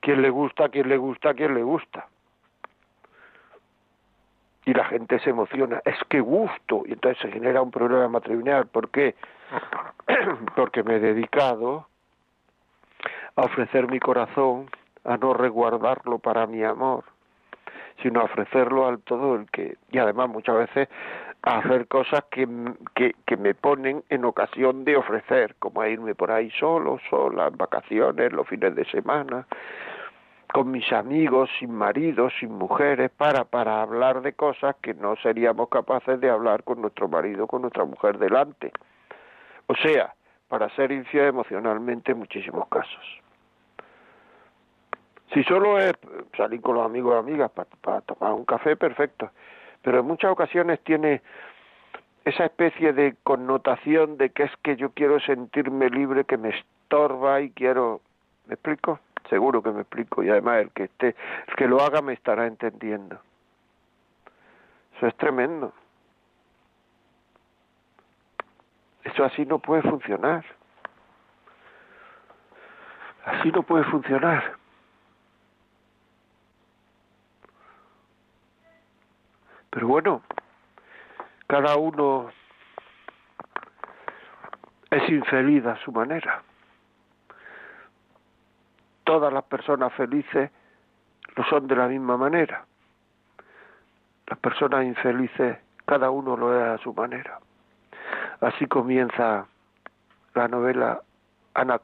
quién 0.00 0.22
le 0.22 0.30
gusta, 0.30 0.68
quién 0.68 0.88
le 0.88 0.96
gusta, 0.96 1.34
quién 1.34 1.54
le 1.54 1.62
gusta. 1.62 2.08
Y 4.64 4.74
la 4.74 4.84
gente 4.84 5.18
se 5.20 5.30
emociona, 5.30 5.82
es 5.84 5.96
que 6.08 6.20
gusto, 6.20 6.82
y 6.86 6.92
entonces 6.92 7.20
se 7.20 7.32
genera 7.32 7.62
un 7.62 7.70
problema 7.70 8.08
matrimonial. 8.08 8.66
¿Por 8.66 8.90
qué? 8.90 9.16
Porque 10.56 10.82
me 10.82 10.96
he 10.96 11.00
dedicado 11.00 11.86
a 13.34 13.42
ofrecer 13.42 13.90
mi 13.90 13.98
corazón, 13.98 14.70
a 15.04 15.16
no 15.16 15.34
resguardarlo 15.34 16.18
para 16.18 16.46
mi 16.46 16.62
amor 16.62 17.04
sino 18.02 18.24
ofrecerlo 18.24 18.86
al 18.86 19.00
todo 19.00 19.36
el 19.36 19.48
que 19.50 19.76
y 19.90 19.98
además 19.98 20.28
muchas 20.28 20.56
veces 20.56 20.88
hacer 21.42 21.88
cosas 21.88 22.24
que, 22.30 22.46
que, 22.94 23.14
que 23.26 23.36
me 23.36 23.54
ponen 23.54 24.04
en 24.10 24.24
ocasión 24.24 24.84
de 24.84 24.96
ofrecer, 24.96 25.56
como 25.58 25.84
irme 25.84 26.14
por 26.14 26.30
ahí 26.30 26.50
solo, 26.52 27.00
sola, 27.10 27.48
en 27.48 27.56
vacaciones, 27.56 28.32
los 28.32 28.46
fines 28.46 28.74
de 28.76 28.84
semana, 28.86 29.46
con 30.52 30.70
mis 30.70 30.92
amigos, 30.92 31.48
sin 31.58 31.72
maridos, 31.72 32.32
sin 32.38 32.52
mujeres, 32.52 33.10
para, 33.10 33.44
para 33.44 33.80
hablar 33.80 34.20
de 34.20 34.34
cosas 34.34 34.76
que 34.82 34.92
no 34.92 35.16
seríamos 35.16 35.70
capaces 35.70 36.20
de 36.20 36.28
hablar 36.28 36.62
con 36.62 36.82
nuestro 36.82 37.08
marido, 37.08 37.46
con 37.46 37.62
nuestra 37.62 37.84
mujer 37.84 38.18
delante. 38.18 38.70
O 39.66 39.74
sea, 39.74 40.14
para 40.48 40.68
ser 40.76 40.92
infiel 40.92 41.28
emocionalmente 41.28 42.12
en 42.12 42.18
muchísimos 42.18 42.68
casos. 42.68 43.22
Si 45.32 45.42
solo 45.44 45.78
es 45.78 45.94
salir 46.36 46.60
con 46.60 46.74
los 46.74 46.84
amigos 46.84 47.14
o 47.14 47.18
amigas 47.18 47.50
para, 47.50 48.02
tomar 48.02 48.34
un 48.34 48.44
café, 48.44 48.76
perfecto. 48.76 49.30
Pero 49.80 50.00
en 50.00 50.06
muchas 50.06 50.30
ocasiones 50.30 50.80
tiene 50.84 51.22
esa 52.26 52.44
especie 52.44 52.92
de 52.92 53.16
connotación 53.22 54.18
de 54.18 54.28
que 54.28 54.42
es 54.42 54.52
que 54.62 54.76
yo 54.76 54.90
quiero 54.90 55.18
sentirme 55.20 55.88
libre, 55.88 56.24
que 56.24 56.36
me 56.36 56.50
estorba 56.50 57.40
y 57.40 57.50
quiero... 57.50 58.02
¿Me 58.46 58.54
explico? 58.54 59.00
Seguro 59.28 59.62
que 59.62 59.70
me 59.70 59.82
explico. 59.82 60.22
Y 60.22 60.30
además 60.30 60.62
el 60.62 60.70
que 60.70 60.84
esté, 60.84 61.16
el 61.46 61.54
que 61.56 61.66
lo 61.66 61.80
haga 61.82 62.02
me 62.02 62.12
estará 62.12 62.46
entendiendo. 62.46 63.20
Eso 64.96 65.06
es 65.06 65.16
tremendo. 65.16 65.72
Eso 69.04 69.24
así 69.24 69.44
no 69.46 69.58
puede 69.58 69.82
funcionar. 69.82 70.44
Así 73.24 73.50
no 73.50 73.62
puede 73.62 73.84
funcionar. 73.84 74.56
Pero 79.70 79.88
bueno, 79.88 80.22
cada 81.46 81.76
uno 81.76 82.30
es 84.90 85.08
infeliz 85.08 85.64
a 85.64 85.76
su 85.76 85.90
manera. 85.90 86.42
Todas 89.12 89.30
las 89.30 89.44
personas 89.44 89.92
felices 89.92 90.50
lo 91.36 91.44
son 91.44 91.66
de 91.66 91.76
la 91.76 91.86
misma 91.86 92.16
manera. 92.16 92.64
Las 94.26 94.38
personas 94.38 94.86
infelices, 94.86 95.58
cada 95.84 96.08
uno 96.08 96.34
lo 96.34 96.58
es 96.58 96.66
a 96.66 96.82
su 96.82 96.94
manera. 96.94 97.38
Así 98.40 98.64
comienza 98.64 99.44
la 100.32 100.48
novela 100.48 101.02
Ana, 101.52 101.78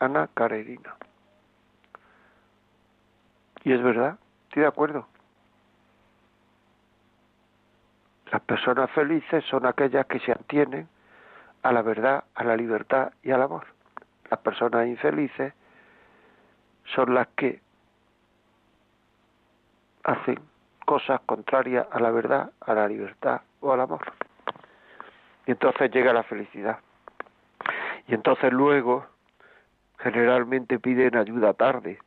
Ana 0.00 0.28
Karenina. 0.34 0.96
Y 3.64 3.72
es 3.72 3.82
verdad, 3.82 4.18
estoy 4.48 4.60
de 4.60 4.68
acuerdo. 4.68 5.08
Las 8.30 8.42
personas 8.42 8.90
felices 8.90 9.42
son 9.46 9.64
aquellas 9.64 10.04
que 10.04 10.20
se 10.20 10.32
atienen 10.32 10.90
a 11.62 11.72
la 11.72 11.80
verdad, 11.80 12.24
a 12.34 12.44
la 12.44 12.54
libertad 12.54 13.14
y 13.22 13.30
al 13.30 13.40
amor. 13.40 13.64
Las 14.28 14.40
personas 14.40 14.86
infelices 14.86 15.54
son 16.94 17.14
las 17.14 17.28
que 17.28 17.60
hacen 20.04 20.38
cosas 20.84 21.20
contrarias 21.26 21.86
a 21.90 22.00
la 22.00 22.10
verdad, 22.10 22.50
a 22.60 22.74
la 22.74 22.88
libertad 22.88 23.40
o 23.60 23.72
al 23.72 23.80
amor. 23.80 24.00
Y 25.46 25.52
entonces 25.52 25.90
llega 25.90 26.12
la 26.12 26.22
felicidad. 26.22 26.78
Y 28.08 28.14
entonces 28.14 28.52
luego 28.52 29.06
generalmente 29.98 30.78
piden 30.78 31.16
ayuda 31.16 31.54
tarde, 31.54 31.98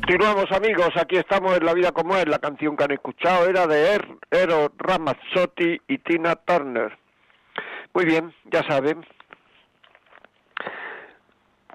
Continuamos 0.00 0.50
amigos, 0.52 0.88
aquí 0.96 1.16
estamos 1.18 1.54
en 1.58 1.66
La 1.66 1.74
Vida 1.74 1.92
como 1.92 2.16
es, 2.16 2.26
la 2.26 2.38
canción 2.38 2.78
que 2.78 2.84
han 2.84 2.92
escuchado 2.92 3.46
era 3.46 3.66
de 3.66 3.94
er, 3.94 4.08
Ramazzotti 4.78 5.78
y 5.86 5.98
Tina 5.98 6.34
Turner. 6.34 6.98
Muy 7.92 8.06
bien, 8.06 8.32
ya 8.50 8.66
saben. 8.66 9.04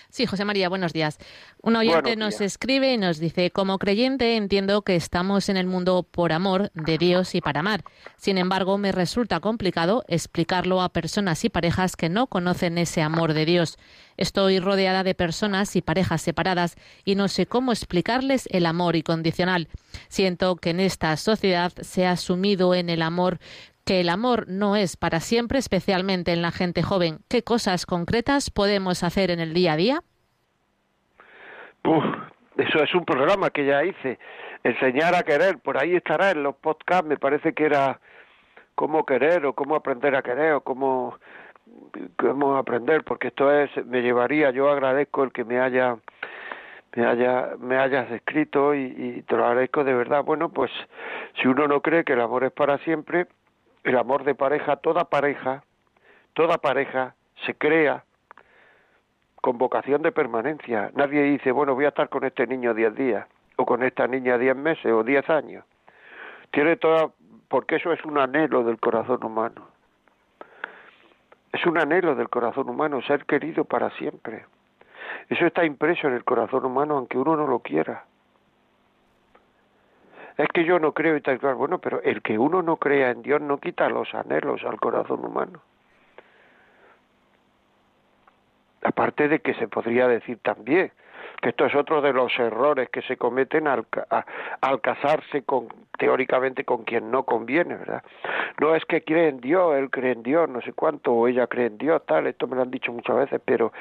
Sí, 0.10 0.26
José 0.26 0.46
María, 0.46 0.70
buenos 0.70 0.94
días. 0.94 1.18
Un 1.62 1.76
oyente 1.76 2.16
nos 2.16 2.42
escribe 2.42 2.94
y 2.94 2.98
nos 2.98 3.20
dice, 3.20 3.52
como 3.52 3.78
creyente 3.78 4.36
entiendo 4.36 4.82
que 4.82 4.96
estamos 4.96 5.48
en 5.48 5.58
el 5.58 5.68
mundo 5.68 6.04
por 6.04 6.34
amor 6.34 6.72
de 6.74 6.98
Dios 6.98 7.36
y 7.36 7.42
para 7.42 7.62
amar. 7.62 7.84
Sin 8.18 8.38
embargo, 8.38 8.78
me 8.78 8.92
resulta 8.92 9.40
complicado 9.40 10.04
explicarlo 10.08 10.82
a 10.82 10.90
personas 10.90 11.44
y 11.46 11.50
parejas 11.50 11.96
que 11.96 12.10
no 12.10 12.28
conocen 12.28 12.78
ese 12.78 13.02
amor 13.02 13.34
de 13.34 13.46
Dios. 13.46 13.78
Estoy 14.18 14.60
rodeada 14.60 15.04
de 15.04 15.16
personas 15.16 15.76
y 15.76 15.82
parejas 15.82 16.22
separadas 16.22 16.76
y 17.06 17.16
no 17.16 17.28
sé 17.28 17.46
cómo 17.46 17.72
explicarles 17.72 18.48
el 18.52 18.66
amor 18.66 18.96
incondicional. 18.96 19.68
Siento 20.10 20.58
que 20.58 20.72
en 20.72 20.80
esta 20.80 21.16
sociedad 21.18 21.72
se 21.82 22.06
ha 22.06 22.18
sumido 22.18 22.76
en 22.76 22.90
el 22.90 23.02
amor 23.02 23.40
que 23.86 24.02
el 24.02 24.10
amor 24.10 24.46
no 24.48 24.76
es 24.76 24.98
para 24.98 25.20
siempre, 25.20 25.60
especialmente 25.60 26.34
en 26.34 26.42
la 26.42 26.52
gente 26.52 26.84
joven. 26.84 27.20
¿Qué 27.30 27.44
cosas 27.44 27.86
concretas 27.86 28.50
podemos 28.50 29.04
hacer 29.04 29.32
en 29.32 29.40
el 29.40 29.54
día 29.54 29.74
a 29.74 29.78
día? 29.78 30.00
eso 32.58 32.84
es 32.84 32.94
un 32.94 33.06
programa 33.06 33.50
que 33.50 33.66
ya 33.66 33.84
hice, 33.84 34.20
enseñar 34.64 35.16
a 35.16 35.24
querer, 35.24 35.58
por 35.60 35.78
ahí 35.78 35.96
estará 35.96 36.32
en 36.32 36.44
los 36.44 36.56
podcasts, 36.56 37.08
me 37.08 37.18
parece 37.18 37.54
que 37.54 37.66
era 37.66 38.00
cómo 38.76 39.06
querer 39.06 39.46
o 39.46 39.54
cómo 39.54 39.76
aprender 39.76 40.16
a 40.16 40.22
querer 40.22 40.54
o 40.54 40.62
cómo, 40.62 41.18
cómo 42.18 42.58
aprender, 42.58 43.04
porque 43.04 43.30
esto 43.30 43.52
es, 43.52 43.70
me 43.86 44.02
llevaría, 44.02 44.52
yo 44.52 44.70
agradezco 44.70 45.24
el 45.24 45.32
que 45.32 45.44
me 45.44 45.60
haya 45.60 45.98
me 46.94 47.06
haya 47.06 47.52
me 47.58 47.78
hayas 47.78 48.12
escrito 48.12 48.76
y, 48.76 48.82
y 48.82 49.22
te 49.22 49.38
lo 49.38 49.46
agradezco 49.46 49.86
de 49.86 49.94
verdad. 49.94 50.26
Bueno, 50.26 50.50
pues 50.50 50.70
si 51.42 51.48
uno 51.48 51.66
no 51.68 51.82
cree 51.82 52.04
que 52.04 52.14
el 52.14 52.22
amor 52.22 52.44
es 52.44 52.52
para 52.52 52.80
siempre, 52.80 53.28
el 53.84 53.98
amor 53.98 54.24
de 54.24 54.36
pareja, 54.36 54.78
toda 54.78 55.06
pareja, 55.06 55.64
toda 56.34 56.58
pareja 56.58 57.16
se 57.46 57.56
crea 57.56 58.04
con 59.36 59.58
vocación 59.58 60.02
de 60.02 60.12
permanencia. 60.12 60.92
Nadie 60.96 61.24
dice, 61.24 61.52
bueno, 61.52 61.74
voy 61.74 61.86
a 61.86 61.90
estar 61.90 62.10
con 62.10 62.24
este 62.24 62.46
niño 62.46 62.74
diez 62.74 62.94
días, 62.96 63.28
o 63.56 63.66
con 63.66 63.84
esta 63.84 64.08
niña 64.08 64.38
diez 64.38 64.56
meses, 64.56 64.92
o 64.92 65.04
diez 65.04 65.28
años. 65.30 65.66
Tiene 66.52 66.76
toda, 66.76 67.10
porque 67.48 67.78
eso 67.78 67.92
es 67.92 68.04
un 68.06 68.18
anhelo 68.18 68.64
del 68.64 68.80
corazón 68.80 69.24
humano. 69.24 69.68
Es 71.52 71.66
un 71.66 71.78
anhelo 71.78 72.16
del 72.16 72.30
corazón 72.30 72.70
humano, 72.70 73.02
ser 73.02 73.26
querido 73.26 73.66
para 73.66 73.90
siempre. 73.92 74.46
Eso 75.30 75.46
está 75.46 75.66
impreso 75.66 76.08
en 76.08 76.14
el 76.14 76.24
corazón 76.24 76.66
humano, 76.66 76.98
aunque 76.98 77.18
uno 77.18 77.36
no 77.36 77.48
lo 77.48 77.60
quiera 77.60 78.06
es 80.38 80.48
que 80.50 80.64
yo 80.64 80.80
no 80.80 80.94
creo 80.94 81.16
y 81.18 81.22
tal 81.22 81.40
cual. 81.40 81.56
Bueno, 81.56 81.80
pero 81.80 82.02
el 82.02 82.22
que 82.22 82.38
uno 82.38 82.62
no 82.62 82.78
crea 82.78 83.12
en 83.12 83.22
Dios 83.22 83.42
no 83.42 83.60
quita 83.60 83.90
los 83.90 84.14
anhelos 84.14 84.64
al 84.64 84.80
corazón 84.80 85.26
humano. 85.26 85.62
Aparte 88.84 89.28
de 89.28 89.40
que 89.40 89.54
se 89.54 89.68
podría 89.68 90.08
decir 90.08 90.40
también 90.42 90.92
que 91.42 91.50
esto 91.50 91.66
es 91.66 91.76
otro 91.76 92.02
de 92.02 92.14
los 92.14 92.38
errores 92.40 92.90
que 92.90 93.02
se 93.02 93.18
cometen 93.18 93.68
al, 93.68 93.86
al 94.62 94.82
casarse 94.82 95.44
con 95.44 95.68
teóricamente 95.98 96.64
con 96.66 96.84
quien 96.84 97.12
no 97.12 97.24
conviene, 97.24 97.76
¿verdad? 97.76 98.04
No 98.60 98.76
es 98.76 98.86
que 98.86 99.04
cree 99.04 99.30
en 99.30 99.40
Dios, 99.40 99.76
él 99.76 99.90
cree 99.90 100.14
en 100.14 100.24
Dios, 100.24 100.50
no 100.50 100.62
sé 100.62 100.74
cuánto, 100.74 101.14
o 101.14 101.28
ella 101.28 101.48
cree 101.48 101.68
en 101.68 101.78
Dios, 101.78 102.04
tal, 102.06 102.28
esto 102.28 102.48
me 102.48 102.56
lo 102.56 102.64
han 102.64 102.72
dicho 102.72 102.92
muchas 102.92 103.16
veces, 103.16 103.42
pero 103.46 103.72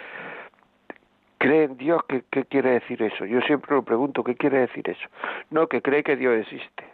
cree 1.41 1.65
en 1.65 1.79
Dios, 1.79 2.03
¿qué, 2.07 2.23
¿qué, 2.31 2.45
quiere 2.45 2.73
decir 2.73 3.03
eso? 3.03 3.25
Yo 3.25 3.41
siempre 3.41 3.75
lo 3.75 3.83
pregunto, 3.83 4.23
¿qué 4.23 4.37
quiere 4.37 4.59
decir 4.59 4.89
eso? 4.89 5.09
No, 5.49 5.69
que 5.69 5.81
cree 5.81 6.03
que 6.03 6.15
Dios 6.15 6.39
existe. 6.39 6.85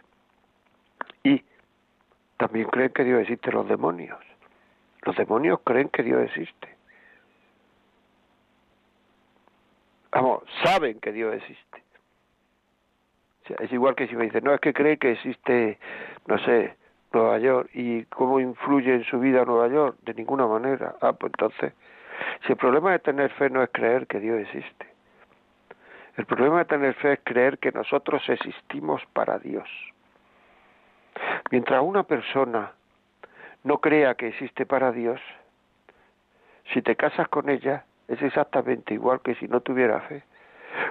Y 1.21 1.43
también 2.37 2.67
creen 2.67 2.91
que 2.91 3.03
Dios 3.03 3.21
existe 3.21 3.51
los 3.51 3.67
demonios. 3.67 4.17
Los 5.01 5.17
demonios 5.17 5.59
creen 5.65 5.89
que 5.89 6.01
Dios 6.01 6.21
existe. 6.23 6.69
Vamos, 10.13 10.43
saben 10.63 11.01
que 11.01 11.11
Dios 11.11 11.35
existe. 11.35 11.83
O 13.43 13.47
sea, 13.47 13.57
es 13.59 13.71
igual 13.73 13.95
que 13.95 14.07
si 14.07 14.15
me 14.15 14.23
dicen, 14.23 14.45
no, 14.45 14.53
es 14.53 14.61
que 14.61 14.73
cree 14.73 14.97
que 14.97 15.11
existe, 15.11 15.77
no 16.25 16.37
sé, 16.39 16.73
Nueva 17.11 17.37
York. 17.39 17.69
¿Y 17.73 18.05
cómo 18.05 18.39
influye 18.39 18.95
en 18.95 19.03
su 19.03 19.19
vida 19.19 19.43
Nueva 19.43 19.67
York? 19.67 19.97
De 20.03 20.13
ninguna 20.13 20.47
manera. 20.47 20.95
Ah, 21.01 21.11
pues 21.11 21.33
entonces 21.33 21.73
si 22.45 22.53
el 22.53 22.57
problema 22.57 22.91
de 22.91 22.99
tener 22.99 23.31
fe 23.31 23.49
no 23.49 23.63
es 23.63 23.69
creer 23.71 24.07
que 24.07 24.19
Dios 24.19 24.39
existe, 24.41 24.87
el 26.17 26.25
problema 26.25 26.59
de 26.59 26.65
tener 26.65 26.93
fe 26.95 27.13
es 27.13 27.19
creer 27.23 27.59
que 27.59 27.71
nosotros 27.71 28.27
existimos 28.27 29.05
para 29.13 29.37
Dios. 29.37 29.69
Mientras 31.51 31.81
una 31.81 32.03
persona 32.03 32.71
no 33.63 33.79
crea 33.79 34.15
que 34.15 34.29
existe 34.29 34.65
para 34.65 34.91
Dios, 34.91 35.21
si 36.73 36.81
te 36.81 36.95
casas 36.95 37.27
con 37.27 37.49
ella 37.49 37.85
es 38.07 38.21
exactamente 38.21 38.93
igual 38.93 39.21
que 39.21 39.35
si 39.35 39.47
no 39.47 39.61
tuviera 39.61 40.01
fe, 40.01 40.23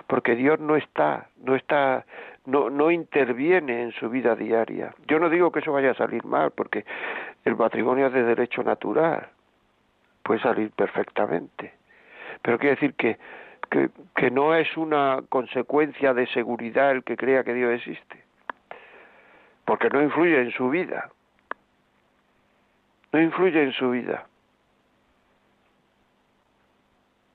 porque 0.06 0.34
Dios 0.34 0.60
no 0.60 0.76
está, 0.76 1.28
no 1.42 1.54
está, 1.54 2.04
no, 2.44 2.70
no 2.70 2.90
interviene 2.90 3.82
en 3.82 3.92
su 3.92 4.08
vida 4.08 4.36
diaria. 4.36 4.94
Yo 5.06 5.18
no 5.18 5.28
digo 5.28 5.50
que 5.50 5.60
eso 5.60 5.72
vaya 5.72 5.90
a 5.90 5.94
salir 5.94 6.24
mal, 6.24 6.50
porque 6.50 6.84
el 7.44 7.56
matrimonio 7.56 8.06
es 8.06 8.12
de 8.12 8.22
derecho 8.22 8.62
natural, 8.62 9.28
puede 10.26 10.40
salir 10.40 10.70
perfectamente. 10.72 11.72
Pero 12.42 12.58
quiere 12.58 12.74
decir 12.74 12.94
que, 12.94 13.16
que, 13.70 13.90
que 14.16 14.30
no 14.30 14.54
es 14.54 14.76
una 14.76 15.22
consecuencia 15.28 16.12
de 16.12 16.26
seguridad 16.26 16.90
el 16.90 17.04
que 17.04 17.16
crea 17.16 17.44
que 17.44 17.54
Dios 17.54 17.72
existe, 17.74 18.24
porque 19.64 19.88
no 19.88 20.02
influye 20.02 20.40
en 20.40 20.50
su 20.50 20.68
vida, 20.68 21.10
no 23.12 23.22
influye 23.22 23.62
en 23.62 23.72
su 23.72 23.90
vida. 23.90 24.26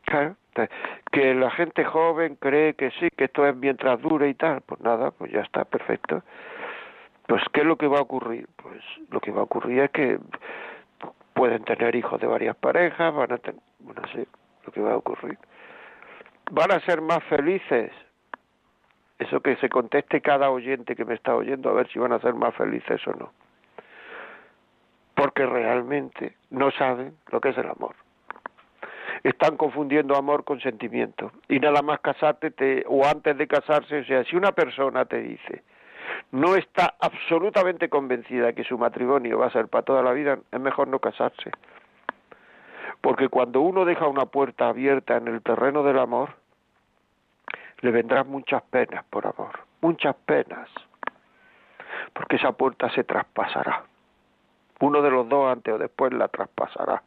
Claro, 0.04 0.36
que 1.12 1.34
la 1.34 1.50
gente 1.52 1.86
joven 1.86 2.36
cree 2.36 2.74
que 2.74 2.92
sí, 2.92 3.10
que 3.16 3.26
esto 3.26 3.48
es 3.48 3.56
mientras 3.56 4.02
dure 4.02 4.28
y 4.28 4.34
tal, 4.34 4.60
pues 4.62 4.82
nada, 4.82 5.12
pues 5.12 5.32
ya 5.32 5.39
está, 5.39 5.64
perfecto. 5.64 6.24
Pues, 7.26 7.42
¿qué 7.54 7.62
es 7.62 7.66
lo 7.66 7.78
que 7.78 7.88
va 7.88 8.00
a 8.00 8.02
ocurrir? 8.02 8.50
Pues 8.58 8.82
lo 9.10 9.22
que 9.22 9.32
va 9.32 9.39
a 9.39 9.44
ocurrir 9.44 9.80
es 9.80 9.92
que 9.92 10.20
pueden 11.42 11.64
tener 11.64 11.96
hijos 11.96 12.22
de 12.22 12.28
varias 12.28 12.56
parejas, 12.56 13.16
van 13.16 13.32
a 13.32 13.39
tener, 13.39 13.60
bueno, 13.80 14.04
sí, 14.14 14.24
lo 14.64 14.72
que 14.72 14.80
va 14.80 14.92
a 14.92 14.98
ocurrir. 14.98 15.39
Van 16.52 16.72
a 16.72 16.80
ser 16.82 17.02
más 17.02 17.24
felices. 17.24 17.92
Eso 19.18 19.39
que 19.39 19.56
se 19.56 19.68
conteste 19.68 20.22
cada 20.22 20.52
oyente 20.52 20.96
que 20.96 21.04
me 21.04 21.16
está 21.16 21.36
oyendo 21.36 21.72
a 21.72 21.74
ver 21.74 21.88
si 21.88 21.98
van 21.98 22.14
a 22.14 22.20
ser 22.20 22.36
más 22.36 22.54
felices 22.54 23.02
o 23.08 23.14
no. 23.14 23.34
Porque 25.16 25.44
realmente 25.48 26.36
no 26.52 26.70
saben 26.70 27.18
lo 27.32 27.42
que 27.42 27.50
es 27.50 27.58
el 27.58 27.68
amor. 27.68 27.96
Están 29.24 29.58
confundiendo 29.58 30.16
amor 30.16 30.44
con 30.44 30.62
sentimiento. 30.62 31.32
Y 31.50 31.60
nada 31.60 31.82
más 31.82 32.02
casarte 32.02 32.52
te, 32.52 32.84
o 32.88 33.04
antes 33.08 33.36
de 33.36 33.48
casarse, 33.48 34.02
o 34.02 34.06
sea, 34.06 34.24
si 34.26 34.36
una 34.36 34.52
persona 34.52 35.06
te 35.06 35.18
dice, 35.24 35.64
no 36.32 36.55
está 36.55 36.95
absolutamente 36.99 37.89
convencida 37.89 38.53
que 38.53 38.63
su 38.63 38.78
matrimonio 38.78 39.39
va 39.39 39.47
a 39.47 39.51
ser 39.51 39.67
para 39.67 39.84
toda 39.84 40.03
la 40.03 40.13
vida, 40.13 40.39
es 40.51 40.59
mejor 40.59 40.88
no 40.88 40.99
casarse. 40.99 41.51
Porque 43.01 43.30
cuando 43.30 43.61
uno 43.61 43.84
deja 43.84 44.07
una 44.07 44.26
puerta 44.26 44.69
abierta 44.69 45.17
en 45.17 45.28
el 45.28 45.41
terreno 45.41 45.84
del 45.84 45.99
amor, 45.99 46.36
le 47.82 47.91
vendrán 47.91 48.30
muchas 48.30 48.61
penas 48.63 49.03
por 49.09 49.26
amor, 49.26 49.59
muchas 49.82 50.15
penas, 50.15 50.69
porque 52.13 52.36
esa 52.36 52.51
puerta 52.51 52.89
se 52.91 53.03
traspasará. 53.03 53.84
Uno 54.80 55.01
de 55.01 55.11
los 55.11 55.28
dos 55.28 55.51
antes 55.51 55.74
o 55.74 55.78
después 55.78 56.13
la 56.13 56.28
traspasará. 56.28 57.01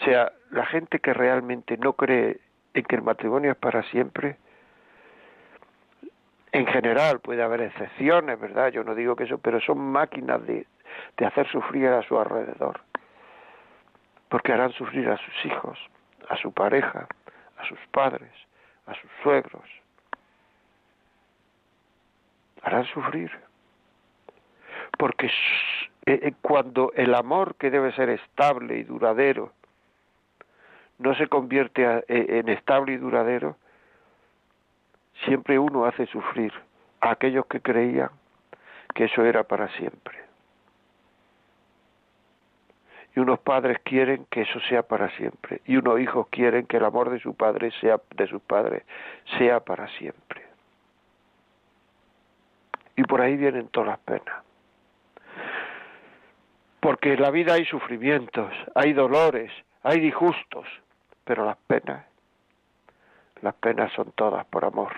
O 0.00 0.04
sea, 0.04 0.32
la 0.50 0.66
gente 0.66 1.00
que 1.00 1.12
realmente 1.12 1.76
no 1.76 1.94
cree 1.94 2.40
en 2.74 2.84
que 2.84 2.96
el 2.96 3.02
matrimonio 3.02 3.52
es 3.52 3.56
para 3.56 3.82
siempre, 3.84 4.36
en 6.52 6.66
general 6.66 7.20
puede 7.20 7.42
haber 7.42 7.62
excepciones, 7.62 8.38
¿verdad? 8.40 8.68
Yo 8.68 8.84
no 8.84 8.94
digo 8.94 9.16
que 9.16 9.24
eso, 9.24 9.38
pero 9.38 9.60
son 9.60 9.78
máquinas 9.78 10.44
de, 10.46 10.66
de 11.16 11.26
hacer 11.26 11.46
sufrir 11.50 11.88
a 11.88 12.02
su 12.02 12.18
alrededor, 12.18 12.80
porque 14.28 14.52
harán 14.52 14.72
sufrir 14.72 15.08
a 15.08 15.18
sus 15.18 15.44
hijos, 15.44 15.78
a 16.28 16.36
su 16.36 16.52
pareja, 16.52 17.06
a 17.58 17.64
sus 17.66 17.78
padres, 17.90 18.30
a 18.86 18.94
sus 18.94 19.10
suegros. 19.22 19.68
Harán 22.62 22.84
sufrir. 22.86 23.30
Porque 24.98 25.26
eh, 25.26 25.32
eh, 26.22 26.32
cuando 26.40 26.92
el 26.96 27.14
amor 27.14 27.56
que 27.56 27.70
debe 27.70 27.92
ser 27.92 28.08
estable 28.08 28.78
y 28.78 28.82
duradero 28.84 29.52
no 30.98 31.14
se 31.14 31.26
convierte 31.28 31.84
e, 32.08 32.38
en 32.38 32.48
estable 32.48 32.92
y 32.92 32.96
duradero, 32.96 33.56
siempre 35.24 35.58
uno 35.58 35.84
hace 35.84 36.06
sufrir 36.06 36.52
a 37.00 37.10
aquellos 37.10 37.46
que 37.46 37.60
creían 37.60 38.10
que 38.94 39.04
eso 39.04 39.24
era 39.24 39.44
para 39.44 39.68
siempre. 39.76 40.26
Y 43.14 43.20
unos 43.20 43.38
padres 43.38 43.78
quieren 43.82 44.26
que 44.30 44.42
eso 44.42 44.60
sea 44.68 44.82
para 44.82 45.10
siempre. 45.16 45.62
Y 45.64 45.76
unos 45.76 46.00
hijos 46.00 46.28
quieren 46.28 46.66
que 46.66 46.76
el 46.76 46.84
amor 46.84 47.08
de 47.08 47.18
su 47.18 47.34
padre 47.34 47.70
sea 47.80 47.98
de 48.14 48.26
sus 48.26 48.42
padres 48.42 48.82
sea 49.38 49.60
para 49.60 49.88
siempre. 49.96 50.44
Y 52.94 53.02
por 53.04 53.20
ahí 53.22 53.36
vienen 53.36 53.68
todas 53.68 53.88
las 53.88 53.98
penas. 54.00 54.44
Porque 56.80 57.14
en 57.14 57.22
la 57.22 57.30
vida 57.30 57.54
hay 57.54 57.64
sufrimientos, 57.64 58.52
hay 58.74 58.92
dolores, 58.92 59.50
hay 59.82 60.00
disgustos, 60.00 60.66
pero 61.26 61.44
las 61.44 61.56
penas, 61.56 62.06
las 63.42 63.54
penas 63.56 63.92
son 63.92 64.12
todas 64.12 64.46
por 64.46 64.64
amor. 64.64 64.92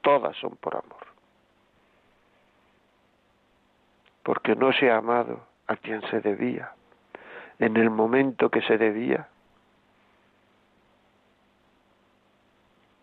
Todas 0.00 0.34
son 0.38 0.56
por 0.56 0.74
amor. 0.74 1.06
Porque 4.22 4.56
no 4.56 4.72
se 4.72 4.90
ha 4.90 4.96
amado 4.96 5.46
a 5.66 5.76
quien 5.76 6.00
se 6.08 6.20
debía, 6.22 6.72
en 7.58 7.76
el 7.76 7.90
momento 7.90 8.48
que 8.48 8.62
se 8.62 8.78
debía. 8.78 9.28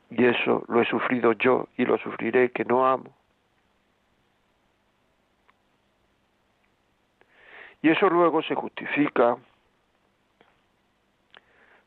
Y 0.09 0.25
eso 0.25 0.63
lo 0.67 0.81
he 0.81 0.85
sufrido 0.85 1.33
yo 1.33 1.67
y 1.77 1.85
lo 1.85 1.99
sufriré 1.99 2.51
que 2.51 2.65
no 2.65 2.87
amo. 2.87 3.13
Y 7.83 7.89
eso 7.89 8.09
luego 8.09 8.41
se 8.41 8.55
justifica 8.55 9.37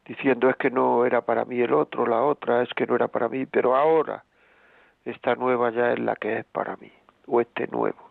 diciendo 0.04 0.48
es 0.50 0.56
que 0.56 0.70
no 0.70 1.06
era 1.06 1.22
para 1.22 1.44
mí 1.44 1.60
el 1.60 1.72
otro, 1.72 2.06
la 2.06 2.22
otra, 2.22 2.62
es 2.62 2.68
que 2.74 2.86
no 2.86 2.94
era 2.94 3.08
para 3.08 3.28
mí, 3.28 3.46
pero 3.46 3.74
ahora 3.74 4.24
esta 5.04 5.34
nueva 5.34 5.70
ya 5.70 5.92
es 5.92 5.98
la 5.98 6.16
que 6.16 6.38
es 6.38 6.44
para 6.46 6.76
mí, 6.76 6.92
o 7.26 7.40
este 7.40 7.66
nuevo. 7.68 8.10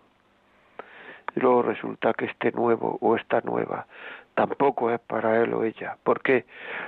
Y 1.36 1.40
luego 1.40 1.64
resulta 1.64 2.14
que 2.14 2.26
este 2.26 2.52
nuevo 2.52 2.98
o 3.02 3.16
esta 3.16 3.42
nueva 3.42 3.88
tampoco 4.36 4.92
es 4.92 5.00
para 5.00 5.42
él 5.42 5.54
o 5.54 5.64
ella. 5.64 5.98
¿Por 6.04 6.22
qué? 6.22 6.46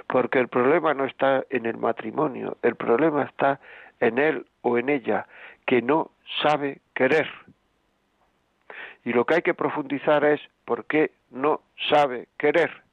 Porque 0.07 0.39
el 0.39 0.47
problema 0.47 0.93
no 0.93 1.05
está 1.05 1.43
en 1.49 1.65
el 1.65 1.77
matrimonio, 1.77 2.57
el 2.61 2.75
problema 2.75 3.23
está 3.23 3.59
en 3.99 4.17
él 4.17 4.45
o 4.61 4.77
en 4.77 4.89
ella, 4.89 5.27
que 5.65 5.81
no 5.81 6.11
sabe 6.41 6.81
querer. 6.93 7.27
Y 9.03 9.13
lo 9.13 9.25
que 9.25 9.35
hay 9.35 9.41
que 9.41 9.53
profundizar 9.53 10.23
es 10.25 10.41
por 10.65 10.85
qué 10.85 11.11
no 11.29 11.61
sabe 11.89 12.27
querer. 12.37 12.84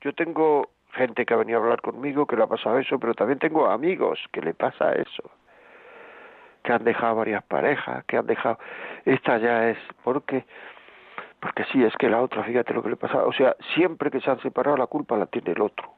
Yo 0.00 0.12
tengo 0.14 0.70
gente 0.92 1.24
que 1.24 1.34
ha 1.34 1.36
venido 1.36 1.58
a 1.58 1.62
hablar 1.62 1.80
conmigo 1.80 2.26
que 2.26 2.36
le 2.36 2.42
ha 2.42 2.46
pasado 2.46 2.78
eso, 2.78 2.98
pero 2.98 3.14
también 3.14 3.38
tengo 3.38 3.66
amigos 3.66 4.18
que 4.32 4.40
le 4.40 4.54
pasa 4.54 4.92
eso, 4.94 5.30
que 6.62 6.72
han 6.72 6.84
dejado 6.84 7.16
varias 7.16 7.42
parejas, 7.44 8.04
que 8.06 8.16
han 8.16 8.26
dejado... 8.26 8.58
Esta 9.04 9.38
ya 9.38 9.68
es 9.70 9.78
porque... 10.02 10.44
Porque 11.40 11.64
sí, 11.72 11.82
es 11.82 11.96
que 11.96 12.10
la 12.10 12.20
otra, 12.20 12.44
fíjate 12.44 12.74
lo 12.74 12.82
que 12.82 12.90
le 12.90 12.96
pasa. 12.96 13.24
O 13.24 13.32
sea, 13.32 13.56
siempre 13.74 14.10
que 14.10 14.20
se 14.20 14.30
han 14.30 14.40
separado 14.40 14.76
la 14.76 14.86
culpa 14.86 15.16
la 15.16 15.24
tiene 15.24 15.52
el 15.52 15.62
otro. 15.62 15.94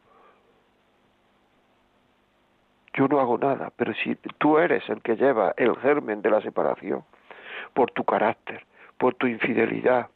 Yo 2.95 3.09
no 3.09 3.19
hago 3.19 3.39
nada, 3.39 3.73
pero 3.75 3.93
si 3.95 4.15
tú 4.39 4.59
eres 4.59 4.89
el 4.89 5.03
que 5.03 5.17
lleva 5.17 5.53
el 5.57 5.75
germen 5.79 6.23
de 6.23 6.31
la 6.31 6.41
separación, 6.43 7.05
por 7.75 7.91
tu 7.91 8.05
carácter, 8.05 8.65
por 8.99 9.15
tu 9.15 9.27
infidelidad, 9.27 10.09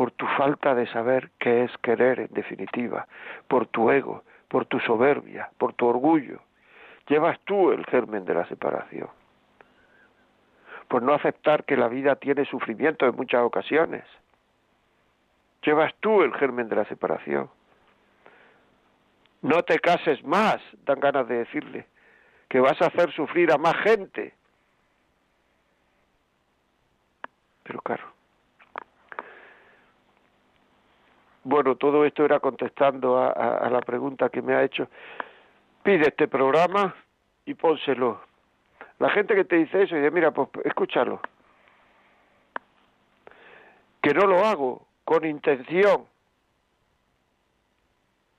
por 0.00 0.12
tu 0.12 0.26
falta 0.28 0.74
de 0.74 0.86
saber 0.86 1.30
qué 1.38 1.64
es 1.64 1.76
querer 1.82 2.20
en 2.20 2.32
definitiva, 2.32 3.06
por 3.48 3.66
tu 3.66 3.90
ego, 3.90 4.24
por 4.48 4.64
tu 4.64 4.80
soberbia, 4.80 5.50
por 5.58 5.74
tu 5.74 5.86
orgullo. 5.86 6.40
Llevas 7.06 7.38
tú 7.40 7.70
el 7.70 7.84
germen 7.84 8.24
de 8.24 8.32
la 8.32 8.48
separación. 8.48 9.10
Por 10.88 11.02
no 11.02 11.12
aceptar 11.12 11.64
que 11.64 11.76
la 11.76 11.88
vida 11.88 12.16
tiene 12.16 12.46
sufrimiento 12.46 13.04
en 13.04 13.14
muchas 13.14 13.42
ocasiones. 13.42 14.04
Llevas 15.66 15.92
tú 16.00 16.22
el 16.22 16.32
germen 16.32 16.70
de 16.70 16.76
la 16.76 16.86
separación. 16.86 17.50
No 19.42 19.62
te 19.64 19.80
cases 19.80 20.24
más, 20.24 20.62
dan 20.86 20.98
ganas 20.98 21.28
de 21.28 21.40
decirle, 21.40 21.86
que 22.48 22.58
vas 22.58 22.80
a 22.80 22.86
hacer 22.86 23.12
sufrir 23.12 23.52
a 23.52 23.58
más 23.58 23.76
gente. 23.82 24.32
Pero 27.64 27.82
claro, 27.82 28.19
Bueno, 31.42 31.76
todo 31.76 32.04
esto 32.04 32.24
era 32.24 32.38
contestando 32.38 33.18
a, 33.18 33.68
la 33.70 33.80
pregunta 33.80 34.28
que 34.28 34.42
me 34.42 34.54
ha 34.54 34.62
hecho. 34.62 34.88
Pide 35.82 36.08
este 36.08 36.28
programa 36.28 36.94
y 37.46 37.54
pónselo. 37.54 38.20
La 38.98 39.08
gente 39.10 39.34
que 39.34 39.44
te 39.44 39.56
dice 39.56 39.82
eso, 39.82 39.96
dice, 39.96 40.10
mira, 40.10 40.30
pues 40.32 40.48
escúchalo. 40.64 41.20
Que 44.02 44.12
no 44.12 44.26
lo 44.26 44.44
hago 44.44 44.86
con 45.04 45.24
intención 45.24 46.04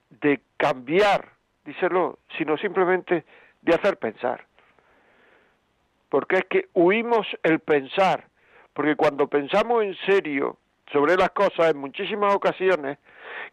de 0.10 0.42
cambiar, 0.58 1.30
díselo, 1.66 2.20
sino 2.38 2.58
simplemente 2.58 3.26
de 3.62 3.74
hacer 3.74 3.98
pensar. 3.98 4.46
Porque 6.10 6.38
es 6.38 6.46
que 6.46 6.70
huimos 6.74 7.26
el 7.42 7.60
pensar, 7.60 8.28
porque 8.74 8.96
cuando 8.96 9.28
pensamos 9.28 9.84
en 9.84 9.96
serio, 10.06 10.58
sobre 10.92 11.16
las 11.16 11.32
cosas 11.32 11.72
en 11.72 11.78
muchísimas 11.78 12.34
ocasiones 12.36 12.98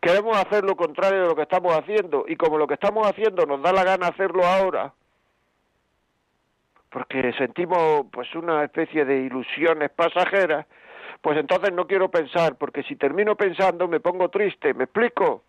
queremos 0.00 0.36
hacer 0.36 0.64
lo 0.64 0.76
contrario 0.76 1.22
de 1.22 1.28
lo 1.28 1.36
que 1.36 1.42
estamos 1.42 1.74
haciendo 1.74 2.24
y 2.28 2.36
como 2.36 2.58
lo 2.58 2.66
que 2.66 2.74
estamos 2.74 3.06
haciendo 3.06 3.46
nos 3.46 3.62
da 3.62 3.72
la 3.72 3.84
gana 3.84 4.08
hacerlo 4.08 4.44
ahora 4.44 4.92
porque 6.90 7.32
sentimos 7.34 8.06
pues 8.10 8.34
una 8.34 8.64
especie 8.64 9.04
de 9.04 9.20
ilusiones 9.20 9.90
pasajeras 9.90 10.66
pues 11.20 11.38
entonces 11.38 11.72
no 11.72 11.86
quiero 11.86 12.10
pensar 12.10 12.56
porque 12.56 12.82
si 12.84 12.96
termino 12.96 13.36
pensando 13.36 13.88
me 13.88 14.00
pongo 14.00 14.28
triste 14.28 14.74
me 14.74 14.84
explico 14.84 15.42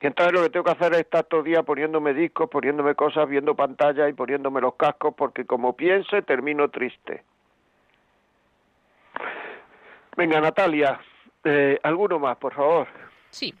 y 0.00 0.06
entonces 0.06 0.34
lo 0.34 0.42
que 0.42 0.50
tengo 0.50 0.64
que 0.64 0.72
hacer 0.72 0.92
es 0.92 1.00
estar 1.00 1.24
todo 1.24 1.40
el 1.40 1.46
día 1.46 1.62
poniéndome 1.62 2.12
discos, 2.12 2.50
poniéndome 2.50 2.94
cosas, 2.94 3.28
viendo 3.28 3.56
pantallas 3.56 4.10
y 4.10 4.12
poniéndome 4.12 4.60
los 4.60 4.74
cascos, 4.74 5.14
porque 5.16 5.46
como 5.46 5.74
piense 5.74 6.22
termino 6.22 6.68
triste. 6.68 7.24
Venga, 10.16 10.40
Natalia, 10.40 10.98
eh, 11.44 11.78
alguno 11.82 12.18
más, 12.18 12.36
por 12.38 12.54
favor. 12.54 12.88
Sí. 13.30 13.54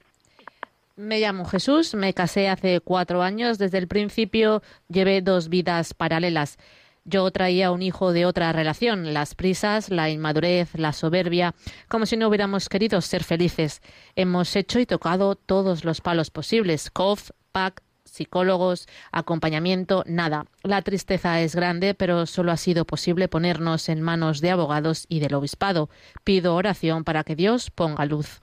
Me 0.96 1.20
llamo 1.20 1.44
Jesús, 1.44 1.94
me 1.94 2.14
casé 2.14 2.48
hace 2.48 2.80
cuatro 2.80 3.22
años. 3.22 3.58
Desde 3.58 3.76
el 3.78 3.86
principio 3.86 4.62
llevé 4.88 5.20
dos 5.20 5.50
vidas 5.50 5.92
paralelas. 5.92 6.56
Yo 7.04 7.30
traía 7.30 7.70
un 7.70 7.82
hijo 7.82 8.12
de 8.12 8.26
otra 8.26 8.52
relación, 8.52 9.14
las 9.14 9.34
prisas, 9.34 9.90
la 9.90 10.10
inmadurez, 10.10 10.74
la 10.74 10.92
soberbia, 10.92 11.54
como 11.86 12.04
si 12.04 12.16
no 12.16 12.26
hubiéramos 12.26 12.68
querido 12.68 13.00
ser 13.00 13.22
felices. 13.22 13.80
Hemos 14.16 14.56
hecho 14.56 14.80
y 14.80 14.86
tocado 14.86 15.36
todos 15.36 15.84
los 15.84 16.00
palos 16.00 16.30
posibles, 16.30 16.90
COF, 16.90 17.30
PAC, 17.52 17.82
psicólogos, 18.06 18.88
acompañamiento, 19.12 20.02
nada. 20.06 20.46
La 20.62 20.82
tristeza 20.82 21.40
es 21.40 21.54
grande, 21.54 21.94
pero 21.94 22.26
solo 22.26 22.52
ha 22.52 22.56
sido 22.56 22.84
posible 22.84 23.28
ponernos 23.28 23.88
en 23.88 24.02
manos 24.02 24.40
de 24.40 24.50
abogados 24.50 25.06
y 25.08 25.20
del 25.20 25.34
obispado. 25.34 25.88
Pido 26.24 26.54
oración 26.54 27.04
para 27.04 27.24
que 27.24 27.36
Dios 27.36 27.70
ponga 27.70 28.06
luz. 28.06 28.42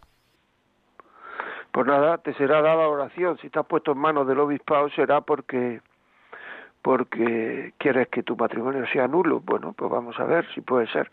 Pues 1.72 1.88
nada, 1.88 2.20
te 2.20 2.36
será 2.36 2.62
dada 2.62 2.88
oración. 2.88 3.38
Si 3.40 3.48
estás 3.48 3.66
puesto 3.66 3.94
en 3.94 3.98
manos 3.98 4.28
del 4.28 4.40
obispado 4.40 4.90
será 4.92 5.22
porque 5.22 5.82
porque 6.84 7.74
quieres 7.78 8.10
que 8.10 8.22
tu 8.24 8.36
matrimonio 8.36 8.86
sea 8.92 9.08
nulo. 9.08 9.40
Bueno, 9.40 9.74
pues 9.74 9.90
vamos 9.90 10.20
a 10.20 10.26
ver 10.26 10.46
si 10.54 10.62
puede 10.62 10.86
ser. 10.88 11.10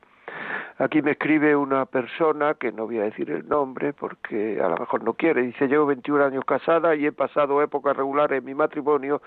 Aquí 0.78 1.02
me 1.02 1.10
escribe 1.10 1.54
una 1.54 1.84
persona, 1.84 2.54
que 2.54 2.72
no 2.72 2.86
voy 2.86 2.98
a 2.98 3.02
decir 3.02 3.30
el 3.30 3.46
nombre 3.46 3.92
porque 3.92 4.60
a 4.62 4.68
lo 4.68 4.78
mejor 4.78 5.04
no 5.04 5.12
quiere, 5.12 5.42
dice, 5.42 5.68
llevo 5.68 5.86
21 5.86 6.24
años 6.24 6.44
casada 6.46 6.94
y 6.94 7.04
he 7.04 7.12
pasado 7.12 7.62
épocas 7.62 7.94
regulares 7.96 8.38
en 8.38 8.44
mi 8.46 8.54
matrimonio 8.54 9.20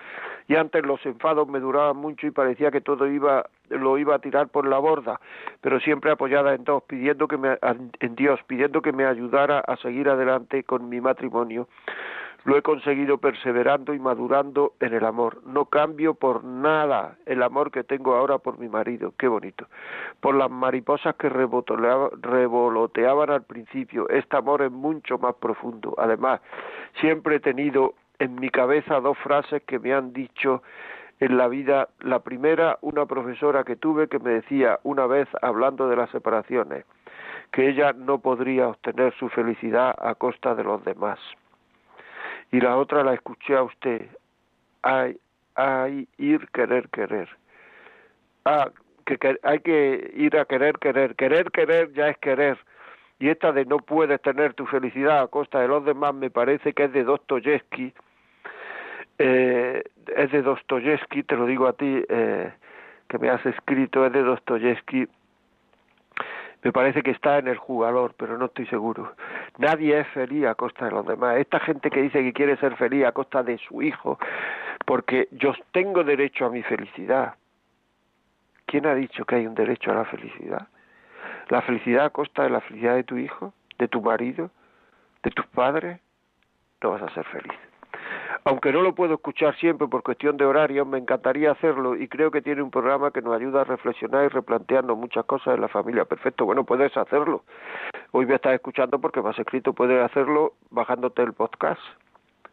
y 0.47 0.55
antes 0.55 0.83
los 0.83 1.05
enfados 1.05 1.47
me 1.47 1.59
duraban 1.59 1.97
mucho 1.97 2.25
y 2.25 2.31
parecía 2.31 2.71
que 2.71 2.81
todo 2.81 3.07
iba 3.07 3.45
lo 3.69 3.97
iba 3.97 4.15
a 4.15 4.19
tirar 4.19 4.49
por 4.49 4.67
la 4.67 4.77
borda, 4.77 5.19
pero 5.61 5.79
siempre 5.79 6.11
apoyada 6.11 6.53
en 6.53 6.63
pidiendo 6.87 7.27
que 7.27 7.37
me, 7.37 7.57
en 7.99 8.15
Dios, 8.15 8.39
pidiendo 8.47 8.81
que 8.81 8.91
me 8.91 9.05
ayudara 9.05 9.59
a 9.59 9.77
seguir 9.77 10.09
adelante 10.09 10.63
con 10.63 10.89
mi 10.89 11.01
matrimonio. 11.01 11.67
Lo 12.45 12.57
he 12.57 12.61
conseguido 12.61 13.19
perseverando 13.19 13.93
y 13.93 13.99
madurando 13.99 14.73
en 14.81 14.93
el 14.93 15.05
amor. 15.05 15.41
No 15.45 15.65
cambio 15.65 16.13
por 16.13 16.43
nada 16.43 17.15
el 17.25 17.41
amor 17.41 17.71
que 17.71 17.85
tengo 17.85 18.15
ahora 18.15 18.37
por 18.37 18.59
mi 18.59 18.67
marido. 18.67 19.13
Qué 19.17 19.29
bonito. 19.29 19.67
Por 20.19 20.35
las 20.35 20.51
mariposas 20.51 21.15
que 21.15 21.29
revoloteaban 21.29 23.29
al 23.29 23.43
principio. 23.43 24.09
Este 24.09 24.35
amor 24.35 24.61
es 24.61 24.71
mucho 24.71 25.17
más 25.17 25.35
profundo. 25.35 25.95
Además, 25.97 26.41
siempre 26.99 27.37
he 27.37 27.39
tenido 27.39 27.93
en 28.19 28.35
mi 28.35 28.49
cabeza 28.49 28.99
dos 28.99 29.17
frases 29.19 29.63
que 29.63 29.79
me 29.79 29.93
han 29.93 30.11
dicho 30.11 30.63
en 31.21 31.37
la 31.37 31.47
vida. 31.47 31.87
La 32.01 32.19
primera, 32.19 32.77
una 32.81 33.05
profesora 33.05 33.63
que 33.63 33.77
tuve 33.77 34.09
que 34.09 34.19
me 34.19 34.31
decía 34.31 34.81
una 34.83 35.07
vez 35.07 35.29
hablando 35.41 35.87
de 35.87 35.95
las 35.95 36.09
separaciones, 36.09 36.83
que 37.51 37.69
ella 37.69 37.93
no 37.93 38.19
podría 38.19 38.67
obtener 38.67 39.13
su 39.13 39.29
felicidad 39.29 39.95
a 39.97 40.15
costa 40.15 40.55
de 40.55 40.65
los 40.65 40.83
demás 40.83 41.19
y 42.53 42.61
la 42.61 42.77
otra 42.77 43.03
la 43.03 43.15
escuché 43.15 43.55
a 43.55 43.63
usted. 43.63 44.05
Hay, 44.83 45.17
hay 45.55 46.07
ir, 46.19 46.47
querer, 46.49 46.87
querer. 46.89 47.27
Ah, 48.45 48.69
que, 49.05 49.17
hay 49.41 49.59
que 49.59 50.13
ir 50.15 50.37
a 50.37 50.45
querer, 50.45 50.77
querer. 50.77 51.15
Querer, 51.15 51.49
querer 51.49 51.91
ya 51.93 52.09
es 52.09 52.17
querer. 52.19 52.59
Y 53.17 53.29
esta 53.29 53.51
de 53.53 53.65
no 53.65 53.77
puedes 53.77 54.21
tener 54.21 54.53
tu 54.53 54.67
felicidad 54.67 55.23
a 55.23 55.27
costa 55.27 55.61
de 55.61 55.67
los 55.67 55.83
demás 55.83 56.13
me 56.13 56.29
parece 56.29 56.73
que 56.73 56.83
es 56.83 56.93
de 56.93 57.03
Dostoyevsky. 57.03 57.91
Eh, 59.17 59.83
es 60.15 60.31
de 60.31 60.43
Dostoyevsky, 60.43 61.23
te 61.23 61.35
lo 61.35 61.47
digo 61.47 61.65
a 61.65 61.73
ti, 61.73 62.03
eh, 62.07 62.53
que 63.09 63.17
me 63.17 63.31
has 63.31 63.43
escrito 63.47 64.05
es 64.05 64.13
de 64.13 64.21
Dostoyevsky. 64.21 65.07
Me 66.63 66.71
parece 66.71 67.03
que 67.03 67.11
está 67.11 67.39
en 67.39 67.47
el 67.47 67.57
jugador, 67.57 68.15
pero 68.17 68.37
no 68.37 68.45
estoy 68.45 68.65
seguro. 68.67 69.13
Nadie 69.57 69.99
es 69.99 70.07
feliz 70.09 70.45
a 70.45 70.55
costa 70.55 70.85
de 70.85 70.91
los 70.91 71.05
demás. 71.05 71.37
Esta 71.37 71.59
gente 71.59 71.89
que 71.89 72.01
dice 72.01 72.23
que 72.23 72.33
quiere 72.33 72.55
ser 72.57 72.75
feliz 72.77 73.05
a 73.05 73.11
costa 73.11 73.43
de 73.43 73.57
su 73.57 73.81
hijo, 73.81 74.17
porque 74.85 75.27
yo 75.31 75.53
tengo 75.71 76.03
derecho 76.03 76.45
a 76.45 76.49
mi 76.49 76.63
felicidad. 76.63 77.35
¿Quién 78.65 78.85
ha 78.85 78.95
dicho 78.95 79.25
que 79.25 79.35
hay 79.35 79.45
un 79.45 79.55
derecho 79.55 79.91
a 79.91 79.95
la 79.95 80.05
felicidad? 80.05 80.67
¿La 81.49 81.61
felicidad 81.61 82.05
a 82.05 82.09
costa 82.11 82.43
de 82.43 82.49
la 82.49 82.61
felicidad 82.61 82.95
de 82.95 83.03
tu 83.03 83.17
hijo, 83.17 83.53
de 83.77 83.89
tu 83.89 84.01
marido, 84.01 84.49
de 85.21 85.31
tus 85.31 85.45
padres? 85.47 85.99
No 86.81 86.91
vas 86.91 87.01
a 87.01 87.13
ser 87.13 87.25
feliz 87.25 87.72
aunque 88.45 88.71
no 88.71 88.81
lo 88.81 88.93
puedo 88.93 89.15
escuchar 89.15 89.55
siempre 89.57 89.87
por 89.87 90.03
cuestión 90.03 90.35
de 90.37 90.45
horario, 90.45 90.85
me 90.85 90.97
encantaría 90.97 91.51
hacerlo 91.51 91.95
y 91.95 92.07
creo 92.07 92.29
que 92.31 92.41
tiene 92.41 92.61
un 92.61 92.71
programa 92.71 93.11
que 93.11 93.21
nos 93.21 93.35
ayuda 93.35 93.61
a 93.61 93.63
reflexionar 93.63 94.25
y 94.25 94.27
replantearnos 94.27 94.97
muchas 94.97 95.25
cosas 95.25 95.55
en 95.55 95.61
la 95.61 95.69
familia. 95.69 96.05
Perfecto, 96.05 96.45
bueno, 96.45 96.65
puedes 96.65 96.95
hacerlo. 96.97 97.43
Hoy 98.11 98.25
me 98.25 98.35
estás 98.35 98.53
escuchando 98.53 98.99
porque 98.99 99.21
me 99.21 99.29
has 99.29 99.39
escrito, 99.39 99.73
puedes 99.73 100.03
hacerlo 100.03 100.53
bajándote 100.71 101.21
el 101.21 101.33
podcast. 101.33 101.81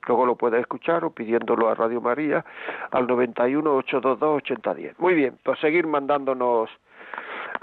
Luego 0.07 0.27
lo 0.27 0.37
puedes 0.37 0.61
escuchar 0.61 1.05
o 1.05 1.11
pidiéndolo 1.11 1.69
a 1.69 1.75
Radio 1.75 2.01
María 2.01 2.45
al 2.91 3.07
91 3.07 3.75
822 3.77 4.37
8010. 4.37 4.99
Muy 4.99 5.15
bien, 5.15 5.39
pues 5.43 5.59
seguir 5.59 5.87
mandándonos 5.87 6.71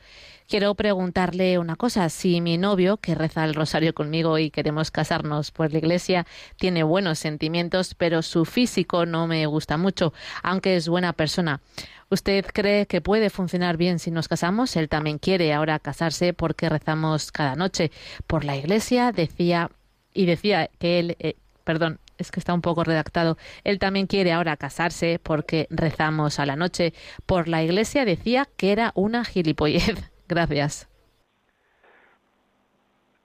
Quiero 0.47 0.75
preguntarle 0.75 1.59
una 1.59 1.75
cosa. 1.75 2.09
Si 2.11 2.43
mi 2.43 2.59
novio, 2.59 2.99
que 2.99 3.15
reza 3.15 3.45
el 3.45 3.55
rosario 3.55 3.95
conmigo 3.95 4.39
y 4.39 4.51
queremos 4.51 4.91
casarnos 4.91 5.51
por 5.51 5.73
la 5.73 5.79
iglesia, 5.79 6.27
tiene 6.57 6.83
buenos 6.83 7.19
sentimientos, 7.19 7.95
pero 7.95 8.21
su 8.21 8.45
físico 8.45 9.07
no 9.07 9.27
me 9.27 9.47
gusta 9.47 9.79
mucho, 9.79 10.13
aunque 10.43 10.77
es 10.77 10.87
buena 10.87 11.15
persona. 11.15 11.63
¿Usted 12.11 12.45
cree 12.53 12.87
que 12.87 13.01
puede 13.01 13.31
funcionar 13.31 13.79
bien 13.79 13.99
si 13.99 14.11
nos 14.11 14.29
casamos? 14.29 14.77
Él 14.77 14.91
también 14.91 15.19
quiere 15.19 15.55
ahora 15.55 15.79
casarse 15.79 16.35
porque 16.35 16.69
rezamos 16.69 17.33
cada 17.33 17.57
noche 17.57 17.91
por 18.27 18.45
la 18.45 18.55
iglesia, 18.55 19.13
decía, 19.13 19.71
y 20.13 20.27
decía 20.27 20.71
que 20.79 20.99
él, 20.99 21.17
eh, 21.21 21.37
perdón, 21.65 22.01
es 22.19 22.31
que 22.31 22.39
está 22.39 22.53
un 22.53 22.61
poco 22.61 22.85
redactado. 22.85 23.39
Él 23.65 23.79
también 23.79 24.07
quiere 24.07 24.33
ahora 24.33 24.59
casarse 24.59 25.19
porque 25.23 25.67
rezamos 25.71 26.39
a 26.39 26.45
la 26.45 26.55
noche. 26.55 26.93
Por 27.25 27.49
la 27.49 27.63
iglesia 27.63 28.05
decía 28.05 28.47
que 28.59 28.73
era 28.73 28.93
una 28.95 29.25
gilipollez. 29.25 30.14
Gracias. 30.29 30.89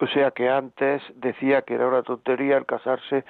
O 0.01 0.07
sea 0.07 0.31
que 0.31 0.49
antes 0.49 1.01
decía 1.15 1.61
que 1.63 1.73
era 1.73 1.87
una 1.87 2.03
tontería 2.03 2.57
el 2.57 2.65
casarse 2.65 3.25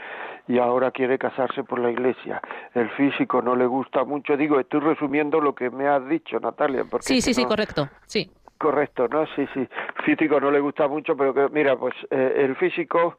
y 0.47 0.59
ahora 0.59 0.91
quiere 0.91 1.17
casarse 1.17 1.63
por 1.63 1.79
la 1.79 1.89
iglesia. 1.89 2.41
El 2.75 2.89
físico 2.91 3.41
no 3.41 3.55
le 3.55 3.65
gusta 3.65 4.03
mucho. 4.03 4.37
Digo, 4.37 4.59
estoy 4.59 4.81
resumiendo 4.81 5.41
lo 5.41 5.55
que 5.55 5.71
me 5.71 5.87
has 5.87 6.07
dicho, 6.07 6.39
Natalia. 6.39 6.85
Porque 6.89 7.07
sí, 7.07 7.21
sí, 7.21 7.33
sí, 7.33 7.43
correcto. 7.45 7.89
Sí. 8.05 8.31
Correcto, 8.59 9.07
¿no? 9.07 9.25
Sí, 9.35 9.47
sí. 9.53 9.67
Físico 10.05 10.39
no 10.39 10.51
le 10.51 10.59
gusta 10.59 10.87
mucho, 10.87 11.17
pero 11.17 11.33
que, 11.33 11.49
mira, 11.49 11.75
pues 11.75 11.95
eh, 12.11 12.33
el 12.37 12.55
físico, 12.55 13.17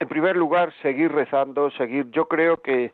en 0.00 0.08
primer 0.08 0.36
lugar, 0.36 0.72
seguir 0.82 1.12
rezando, 1.12 1.70
seguir. 1.72 2.10
Yo 2.10 2.26
creo 2.26 2.56
que 2.56 2.92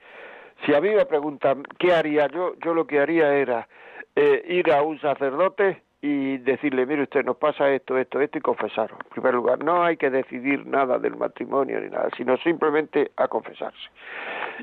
si 0.66 0.74
a 0.74 0.80
mí 0.80 0.90
me 0.90 1.06
preguntan 1.06 1.62
qué 1.78 1.94
haría 1.94 2.26
yo, 2.26 2.54
yo 2.62 2.74
lo 2.74 2.86
que 2.86 3.00
haría 3.00 3.32
era 3.32 3.66
eh, 4.14 4.44
ir 4.46 4.70
a 4.72 4.82
un 4.82 5.00
sacerdote 5.00 5.82
y 6.02 6.38
decirle, 6.38 6.86
mire 6.86 7.02
usted, 7.02 7.24
nos 7.24 7.36
pasa 7.36 7.68
esto, 7.70 7.98
esto, 7.98 8.20
esto 8.20 8.38
y 8.38 8.40
confesaros. 8.40 8.98
En 9.04 9.10
primer 9.10 9.34
lugar, 9.34 9.62
no 9.62 9.82
hay 9.84 9.98
que 9.98 10.08
decidir 10.08 10.66
nada 10.66 10.98
del 10.98 11.16
matrimonio 11.16 11.78
ni 11.78 11.90
nada, 11.90 12.08
sino 12.16 12.38
simplemente 12.38 13.10
a 13.16 13.28
confesarse. 13.28 13.90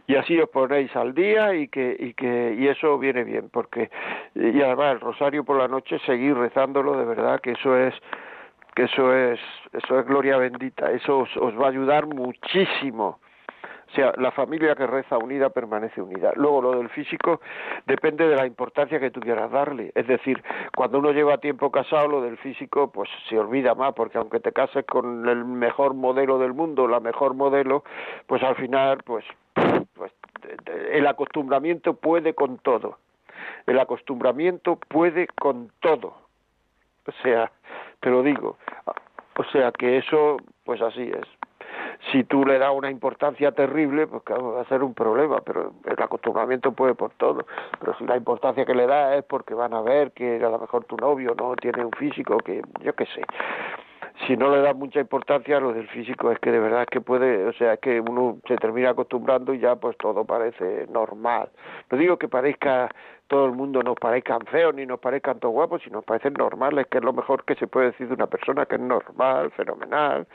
Y 0.07 0.15
así 0.15 0.39
os 0.39 0.49
ponéis 0.49 0.95
al 0.95 1.13
día 1.13 1.53
y 1.53 1.67
que 1.67 1.95
y 1.99 2.13
que 2.13 2.55
y 2.57 2.67
eso 2.67 2.97
viene 2.97 3.23
bien, 3.23 3.49
porque 3.49 3.91
y 4.33 4.61
además 4.61 4.93
el 4.93 4.99
rosario 4.99 5.43
por 5.43 5.57
la 5.57 5.67
noche 5.67 5.99
seguir 6.05 6.35
rezándolo 6.35 6.97
de 6.97 7.05
verdad 7.05 7.39
que 7.39 7.51
eso 7.51 7.77
es 7.77 7.93
que 8.75 8.83
eso 8.83 9.13
es 9.13 9.39
eso 9.73 9.99
es 9.99 10.05
gloria 10.07 10.37
bendita, 10.37 10.91
eso 10.91 11.19
os 11.19 11.59
va 11.59 11.65
a 11.65 11.69
ayudar 11.69 12.07
muchísimo 12.07 13.19
o 13.87 13.95
sea, 13.95 14.13
la 14.17 14.31
familia 14.31 14.75
que 14.75 14.85
reza 14.85 15.17
unida 15.17 15.49
permanece 15.49 16.01
unida. 16.01 16.33
Luego, 16.35 16.61
lo 16.61 16.71
del 16.77 16.89
físico 16.89 17.39
depende 17.85 18.27
de 18.27 18.35
la 18.35 18.45
importancia 18.45 18.99
que 18.99 19.11
tú 19.11 19.21
quieras 19.21 19.49
darle. 19.49 19.91
Es 19.95 20.07
decir, 20.07 20.43
cuando 20.75 20.99
uno 20.99 21.11
lleva 21.11 21.37
tiempo 21.37 21.71
casado, 21.71 22.07
lo 22.07 22.21
del 22.21 22.37
físico, 22.37 22.91
pues 22.91 23.09
se 23.29 23.39
olvida 23.39 23.75
más, 23.75 23.93
porque 23.93 24.17
aunque 24.17 24.41
te 24.41 24.51
cases 24.51 24.85
con 24.85 25.27
el 25.29 25.45
mejor 25.45 25.93
modelo 25.93 26.37
del 26.37 26.53
mundo, 26.53 26.87
la 26.87 26.99
mejor 26.99 27.33
modelo, 27.33 27.83
pues 28.25 28.43
al 28.43 28.55
final, 28.55 28.99
pues, 29.05 29.23
pues 29.93 30.11
el 30.91 31.07
acostumbramiento 31.07 31.93
puede 31.93 32.33
con 32.33 32.57
todo. 32.57 32.97
El 33.65 33.79
acostumbramiento 33.79 34.75
puede 34.75 35.27
con 35.27 35.71
todo. 35.79 36.17
O 37.05 37.11
sea, 37.23 37.51
te 38.01 38.09
lo 38.09 38.21
digo. 38.21 38.57
O 39.37 39.43
sea 39.45 39.71
que 39.71 39.97
eso, 39.97 40.37
pues 40.65 40.81
así 40.81 41.03
es 41.03 41.36
si 42.11 42.23
tú 42.23 42.45
le 42.45 42.59
das 42.59 42.71
una 42.73 42.89
importancia 42.89 43.51
terrible, 43.51 44.07
pues 44.07 44.23
claro, 44.23 44.53
va 44.53 44.61
a 44.61 44.65
ser 44.65 44.83
un 44.83 44.93
problema, 44.93 45.41
pero 45.41 45.73
el 45.85 46.01
acostumbramiento 46.01 46.71
puede 46.71 46.95
por 46.95 47.11
todo. 47.11 47.45
Pero 47.79 47.95
si 47.97 48.05
la 48.05 48.17
importancia 48.17 48.65
que 48.65 48.75
le 48.75 48.87
das 48.87 49.17
es 49.17 49.23
porque 49.23 49.53
van 49.53 49.73
a 49.73 49.81
ver 49.81 50.11
que 50.11 50.43
a 50.43 50.49
lo 50.49 50.59
mejor 50.59 50.85
tu 50.85 50.97
novio 50.97 51.33
no 51.37 51.55
tiene 51.55 51.83
un 51.83 51.91
físico, 51.91 52.37
que 52.37 52.61
yo 52.83 52.93
qué 52.93 53.05
sé. 53.05 53.21
Si 54.25 54.35
no 54.35 54.49
le 54.49 54.61
das 54.61 54.75
mucha 54.75 54.99
importancia 54.99 55.57
a 55.57 55.59
lo 55.59 55.73
del 55.73 55.87
físico, 55.89 56.31
es 56.31 56.39
que 56.39 56.51
de 56.51 56.59
verdad 56.59 56.81
es 56.83 56.87
que 56.87 57.01
puede, 57.01 57.45
o 57.45 57.53
sea, 57.53 57.73
es 57.73 57.79
que 57.79 58.01
uno 58.01 58.39
se 58.47 58.55
termina 58.57 58.89
acostumbrando 58.89 59.53
y 59.53 59.59
ya 59.59 59.75
pues 59.75 59.95
todo 59.97 60.25
parece 60.25 60.87
normal. 60.87 61.49
No 61.91 61.97
digo 61.97 62.17
que 62.17 62.27
parezca 62.27 62.89
todo 63.27 63.45
el 63.45 63.51
mundo 63.51 63.83
nos 63.83 63.95
parezcan 63.95 64.45
feos 64.47 64.73
ni 64.73 64.85
nos 64.85 64.99
parezcan 64.99 65.39
todos 65.39 65.53
guapos, 65.53 65.81
sino 65.83 65.97
nos 65.97 66.05
parecen 66.05 66.33
normales, 66.33 66.87
que 66.87 66.97
es 66.97 67.03
lo 67.03 67.13
mejor 67.13 67.43
que 67.43 67.55
se 67.55 67.67
puede 67.67 67.87
decir 67.87 68.07
de 68.07 68.13
una 68.13 68.27
persona 68.27 68.65
que 68.65 68.75
es 68.75 68.81
normal, 68.81 69.51
fenomenal. 69.51 70.27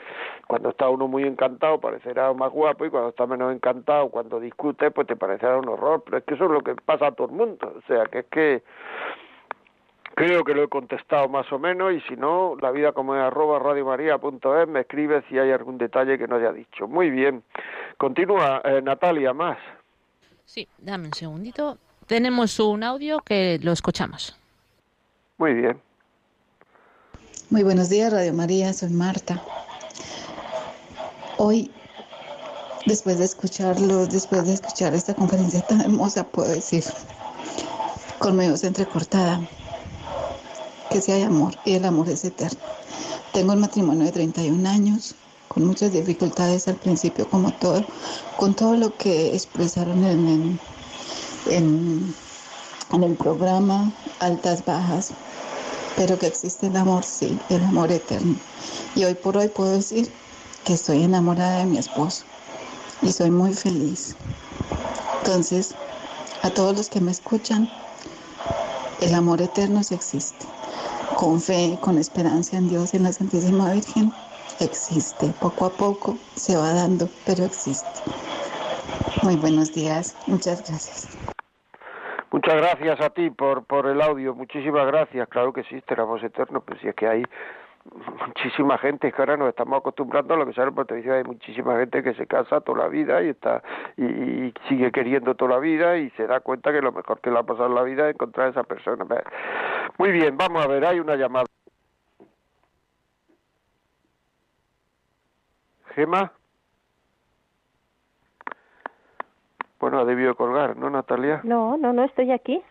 Cuando 0.47 0.69
está 0.69 0.89
uno 0.89 1.07
muy 1.07 1.23
encantado 1.23 1.79
parecerá 1.79 2.31
más 2.33 2.51
guapo 2.51 2.85
y 2.85 2.89
cuando 2.89 3.09
está 3.09 3.25
menos 3.25 3.53
encantado, 3.53 4.09
cuando 4.09 4.39
discute, 4.39 4.91
pues 4.91 5.07
te 5.07 5.15
parecerá 5.15 5.57
un 5.57 5.69
horror. 5.69 6.03
Pero 6.05 6.17
es 6.17 6.23
que 6.23 6.35
eso 6.35 6.45
es 6.45 6.51
lo 6.51 6.61
que 6.61 6.75
pasa 6.75 7.07
a 7.07 7.11
todo 7.11 7.27
el 7.27 7.33
mundo. 7.33 7.73
O 7.77 7.81
sea, 7.87 8.05
que 8.05 8.19
es 8.19 8.25
que 8.25 8.63
creo 10.15 10.43
que 10.43 10.53
lo 10.53 10.63
he 10.63 10.67
contestado 10.67 11.27
más 11.29 11.51
o 11.51 11.59
menos 11.59 11.93
y 11.93 12.01
si 12.01 12.15
no, 12.15 12.55
la 12.61 12.71
vida 12.71 12.91
como 12.91 13.15
es 13.15 13.21
arroba 13.21 13.59
radiomaria.es, 13.59 14.67
me 14.67 14.81
escribe 14.81 15.23
si 15.29 15.39
hay 15.39 15.51
algún 15.51 15.77
detalle 15.77 16.17
que 16.17 16.27
no 16.27 16.35
haya 16.35 16.51
dicho. 16.51 16.87
Muy 16.87 17.09
bien. 17.09 17.43
Continúa, 17.97 18.61
eh, 18.63 18.81
Natalia, 18.81 19.33
más. 19.33 19.57
Sí, 20.45 20.67
dame 20.79 21.07
un 21.07 21.13
segundito 21.13 21.77
tenemos 22.07 22.59
un 22.59 22.83
audio 22.83 23.19
que 23.19 23.59
lo 23.61 23.71
escuchamos. 23.71 24.35
Muy 25.37 25.53
bien. 25.53 25.81
Muy 27.49 27.63
buenos 27.63 27.89
días, 27.89 28.11
Radio 28.11 28.33
María, 28.33 28.73
soy 28.73 28.89
Marta. 28.89 29.41
Hoy, 31.37 31.71
después 32.85 33.19
de 33.19 33.25
escucharlo, 33.25 34.05
después 34.07 34.45
de 34.45 34.53
escuchar 34.53 34.93
esta 34.93 35.13
conferencia 35.13 35.61
tan 35.61 35.81
hermosa, 35.81 36.23
puedo 36.23 36.49
decir, 36.49 36.83
con 38.19 38.37
mi 38.37 38.49
voz 38.49 38.63
entrecortada, 38.63 39.39
que 40.93 41.01
si 41.01 41.11
hay 41.11 41.23
amor 41.23 41.53
y 41.65 41.73
el 41.73 41.85
amor 41.85 42.07
es 42.09 42.23
eterno. 42.23 42.59
Tengo 43.33 43.53
un 43.53 43.59
matrimonio 43.59 44.05
de 44.05 44.11
31 44.11 44.69
años, 44.69 45.15
con 45.47 45.65
muchas 45.65 45.91
dificultades 45.91 46.67
al 46.67 46.75
principio, 46.75 47.27
como 47.27 47.51
todo, 47.53 47.83
con 48.37 48.53
todo 48.53 48.77
lo 48.77 48.95
que 48.95 49.33
expresaron 49.35 50.03
en, 50.05 50.27
en 50.29 50.59
en, 51.47 52.13
el 53.03 53.15
programa 53.15 53.91
Altas 54.19 54.63
Bajas, 54.65 55.11
pero 55.97 56.17
que 56.17 56.27
existe 56.27 56.67
el 56.67 56.77
amor, 56.77 57.03
sí, 57.03 57.37
el 57.49 57.63
amor 57.63 57.91
eterno. 57.91 58.35
Y 58.95 59.03
hoy 59.03 59.15
por 59.15 59.37
hoy 59.37 59.47
puedo 59.47 59.71
decir 59.71 60.09
que 60.63 60.73
estoy 60.73 61.03
enamorada 61.03 61.59
de 61.59 61.65
mi 61.65 61.77
esposo 61.77 62.23
y 63.01 63.11
soy 63.11 63.31
muy 63.31 63.53
feliz. 63.53 64.15
Entonces, 65.19 65.75
a 66.43 66.49
todos 66.49 66.77
los 66.77 66.89
que 66.89 67.01
me 67.01 67.11
escuchan, 67.11 67.69
el 69.01 69.13
amor 69.15 69.41
eterno 69.41 69.83
sí 69.83 69.95
existe. 69.95 70.52
Con 71.23 71.39
fe, 71.39 71.77
con 71.79 71.97
esperanza 71.97 72.57
en 72.57 72.67
Dios, 72.67 72.93
en 72.93 73.03
la 73.03 73.13
Santísima 73.13 73.71
Virgen, 73.71 74.11
existe. 74.59 75.27
Poco 75.39 75.67
a 75.67 75.69
poco 75.69 76.17
se 76.35 76.57
va 76.57 76.73
dando, 76.73 77.07
pero 77.25 77.45
existe. 77.45 78.01
Muy 79.23 79.37
buenos 79.37 79.73
días. 79.73 80.17
Muchas 80.27 80.67
gracias. 80.67 81.17
Muchas 82.29 82.55
gracias 82.55 82.99
a 82.99 83.09
ti 83.11 83.29
por, 83.29 83.63
por 83.63 83.87
el 83.87 84.01
audio, 84.01 84.35
muchísimas 84.35 84.85
gracias. 84.87 85.29
Claro 85.29 85.53
que 85.53 85.61
existe 85.61 85.93
el 85.93 86.01
amor 86.01 86.21
eterno, 86.25 86.61
pero 86.65 86.77
si 86.81 86.89
es 86.89 86.95
que 86.95 87.07
hay 87.07 87.23
muchísima 87.85 88.77
gente, 88.77 89.07
es 89.07 89.13
que 89.13 89.21
ahora 89.21 89.37
nos 89.37 89.49
estamos 89.49 89.79
acostumbrando 89.79 90.33
a 90.33 90.37
lo 90.37 90.45
que 90.45 90.53
sale 90.53 90.71
por 90.71 90.85
televisión, 90.85 91.17
hay 91.17 91.23
muchísima 91.23 91.77
gente 91.77 92.01
que 92.01 92.13
se 92.13 92.27
casa 92.27 92.61
toda 92.61 92.83
la 92.83 92.87
vida 92.87 93.21
y 93.21 93.29
está 93.29 93.61
y, 93.97 94.53
sigue 94.69 94.91
queriendo 94.91 95.35
toda 95.35 95.55
la 95.55 95.59
vida 95.59 95.97
y 95.97 96.09
se 96.11 96.25
da 96.25 96.39
cuenta 96.39 96.71
que 96.71 96.81
lo 96.81 96.91
mejor 96.91 97.19
que 97.19 97.29
le 97.29 97.39
ha 97.39 97.43
pasado 97.43 97.67
en 97.67 97.75
la 97.75 97.83
vida 97.83 98.07
es 98.07 98.15
encontrar 98.15 98.47
a 98.47 98.49
esa 98.51 98.63
persona. 98.63 99.05
Muy 99.97 100.11
bien, 100.11 100.37
vamos 100.37 100.63
a 100.63 100.67
ver, 100.67 100.85
hay 100.85 100.99
una 100.99 101.15
llamada. 101.15 101.45
Gema. 105.95 106.31
Bueno, 109.79 109.99
ha 109.99 110.05
debido 110.05 110.33
colgar, 110.35 110.77
¿no, 110.77 110.89
Natalia? 110.89 111.41
No, 111.43 111.75
no, 111.77 111.91
no, 111.91 112.05
estoy 112.05 112.31
aquí. 112.31 112.63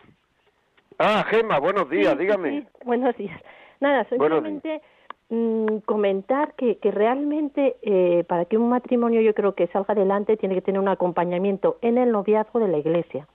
Ah, 0.97 1.23
Gema, 1.29 1.59
buenos 1.59 1.89
días, 1.89 2.17
dígame. 2.17 2.67
Buenos 2.83 3.15
días. 3.15 3.39
Nada, 3.79 4.05
solamente 4.09 4.81
mm, 5.29 5.77
comentar 5.85 6.53
que, 6.55 6.77
que 6.77 6.91
realmente 6.91 7.77
eh, 7.81 8.23
para 8.27 8.45
que 8.45 8.57
un 8.57 8.69
matrimonio 8.69 9.21
yo 9.21 9.33
creo 9.33 9.55
que 9.55 9.67
salga 9.67 9.93
adelante 9.93 10.37
tiene 10.37 10.55
que 10.55 10.61
tener 10.61 10.81
un 10.81 10.87
acompañamiento 10.87 11.77
en 11.81 11.97
el 11.97 12.11
noviazgo 12.11 12.59
de 12.59 12.67
la 12.67 12.77
iglesia. 12.77 13.27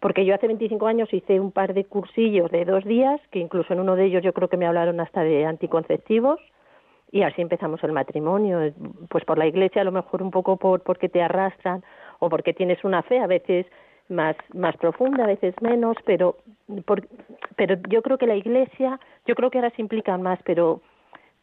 Porque 0.00 0.24
yo 0.24 0.34
hace 0.34 0.46
25 0.46 0.86
años 0.86 1.12
hice 1.12 1.40
un 1.40 1.52
par 1.52 1.72
de 1.72 1.84
cursillos 1.84 2.50
de 2.50 2.64
dos 2.64 2.84
días, 2.84 3.20
que 3.30 3.38
incluso 3.38 3.72
en 3.72 3.80
uno 3.80 3.96
de 3.96 4.04
ellos 4.04 4.22
yo 4.22 4.32
creo 4.32 4.48
que 4.48 4.58
me 4.58 4.66
hablaron 4.66 5.00
hasta 5.00 5.22
de 5.22 5.46
anticonceptivos, 5.46 6.38
y 7.10 7.22
así 7.22 7.40
empezamos 7.40 7.82
el 7.82 7.92
matrimonio. 7.92 8.72
Pues 9.08 9.24
por 9.24 9.38
la 9.38 9.46
iglesia, 9.46 9.82
a 9.82 9.84
lo 9.84 9.92
mejor 9.92 10.22
un 10.22 10.30
poco 10.30 10.56
por 10.56 10.82
porque 10.82 11.08
te 11.08 11.22
arrastran 11.22 11.82
o 12.18 12.28
porque 12.28 12.52
tienes 12.52 12.84
una 12.84 13.02
fe, 13.02 13.20
a 13.20 13.26
veces 13.26 13.66
más, 14.08 14.36
más 14.54 14.76
profunda, 14.76 15.24
a 15.24 15.28
veces 15.28 15.54
menos, 15.60 15.96
pero, 16.04 16.36
pero 17.56 17.76
yo 17.88 18.02
creo 18.02 18.18
que 18.18 18.26
la 18.26 18.36
Iglesia, 18.36 19.00
yo 19.26 19.34
creo 19.34 19.50
que 19.50 19.58
ahora 19.58 19.70
se 19.70 19.82
implican 19.82 20.22
más, 20.22 20.38
pero 20.44 20.80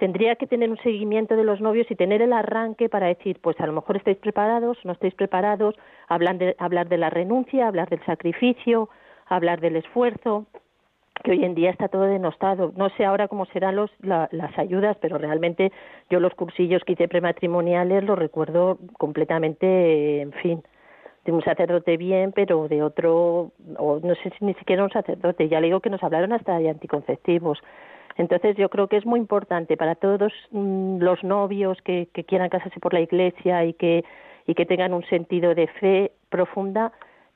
tendría 0.03 0.35
que 0.35 0.47
tener 0.47 0.69
un 0.69 0.75
seguimiento 0.79 1.37
de 1.37 1.45
los 1.45 1.61
novios 1.61 1.89
y 1.89 1.95
tener 1.95 2.21
el 2.21 2.33
arranque 2.33 2.89
para 2.89 3.07
decir, 3.07 3.39
pues 3.39 3.57
a 3.61 3.65
lo 3.65 3.71
mejor 3.71 3.95
estáis 3.95 4.17
preparados, 4.17 4.77
no 4.83 4.91
estáis 4.91 5.13
preparados, 5.13 5.75
hablar 6.09 6.37
de, 6.37 6.57
hablar 6.59 6.89
de 6.89 6.97
la 6.97 7.09
renuncia, 7.09 7.69
hablar 7.69 7.87
del 7.87 8.03
sacrificio, 8.05 8.89
hablar 9.27 9.61
del 9.61 9.77
esfuerzo, 9.77 10.45
que 11.23 11.31
hoy 11.31 11.45
en 11.45 11.55
día 11.55 11.69
está 11.69 11.87
todo 11.87 12.01
denostado. 12.01 12.73
No 12.75 12.89
sé 12.97 13.05
ahora 13.05 13.29
cómo 13.29 13.45
serán 13.45 13.77
los, 13.77 13.91
las 14.01 14.59
ayudas, 14.59 14.97
pero 14.99 15.17
realmente 15.17 15.71
yo 16.09 16.19
los 16.19 16.33
cursillos 16.33 16.83
que 16.83 16.91
hice 16.93 17.07
prematrimoniales 17.07 18.03
los 18.03 18.19
recuerdo 18.19 18.79
completamente, 18.97 20.19
en 20.19 20.33
fin, 20.33 20.63
de 21.23 21.31
un 21.31 21.41
sacerdote 21.43 21.95
bien, 21.95 22.33
pero 22.33 22.67
de 22.67 22.83
otro, 22.83 23.53
o 23.77 24.01
no 24.03 24.15
sé 24.15 24.33
si 24.37 24.43
ni 24.43 24.53
siquiera 24.55 24.83
un 24.83 24.91
sacerdote, 24.91 25.47
ya 25.47 25.61
le 25.61 25.67
digo 25.67 25.79
que 25.79 25.89
nos 25.89 26.03
hablaron 26.03 26.33
hasta 26.33 26.59
de 26.59 26.69
anticonceptivos. 26.69 27.59
Entonces 28.15 28.55
yo 28.57 28.69
creo 28.69 28.87
que 28.87 28.97
es 28.97 29.05
muy 29.05 29.19
importante 29.19 29.77
para 29.77 29.95
todos 29.95 30.31
mm, 30.51 30.99
los 30.99 31.23
novios 31.23 31.81
que, 31.83 32.07
quieran 32.27 32.49
casarse 32.49 32.79
por 32.79 32.93
la 32.93 33.01
iglesia 33.01 33.65
y 33.65 33.73
que, 33.73 34.03
y 34.45 34.55
que 34.55 34.65
tengan 34.65 34.93
un 34.93 35.03
sentido 35.05 35.55
de 35.55 35.67
fe 35.67 36.11
profunda, 36.29 36.91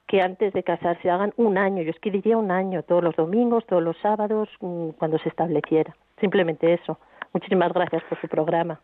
que 0.07 0.21
antes 0.21 0.53
de 0.53 0.63
casarse 0.63 1.09
hagan 1.09 1.33
un 1.37 1.57
año, 1.57 1.83
yo 1.83 1.89
es 1.89 1.99
que 1.99 2.11
diría 2.11 2.37
un 2.37 2.51
año, 2.51 2.83
todos 2.83 3.03
los 3.03 3.15
domingos, 3.15 3.65
todos 3.65 3.83
los 3.83 3.97
sábados, 3.97 4.49
mm, 4.61 4.89
cuando 4.91 5.17
se 5.19 5.29
estableciera. 5.29 5.95
Simplemente 6.19 6.73
eso. 6.73 6.99
Muchísimas 7.33 7.73
gracias 7.73 8.03
por 8.03 8.19
su 8.21 8.27
programa. 8.27 8.79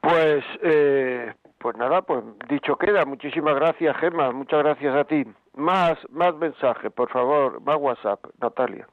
Pues 0.00 0.44
eh, 0.62 1.32
pues 1.58 1.76
nada, 1.76 2.02
pues 2.02 2.22
dicho 2.48 2.76
queda. 2.76 3.04
Muchísimas 3.06 3.54
gracias, 3.54 3.96
Gemma. 3.96 4.32
Muchas 4.32 4.62
gracias 4.62 4.94
a 4.94 5.04
ti. 5.04 5.24
Más, 5.54 5.96
más 6.10 6.34
mensajes, 6.36 6.92
por 6.92 7.08
favor. 7.08 7.60
Más 7.62 7.76
WhatsApp, 7.76 8.20
Natalia. 8.40 8.86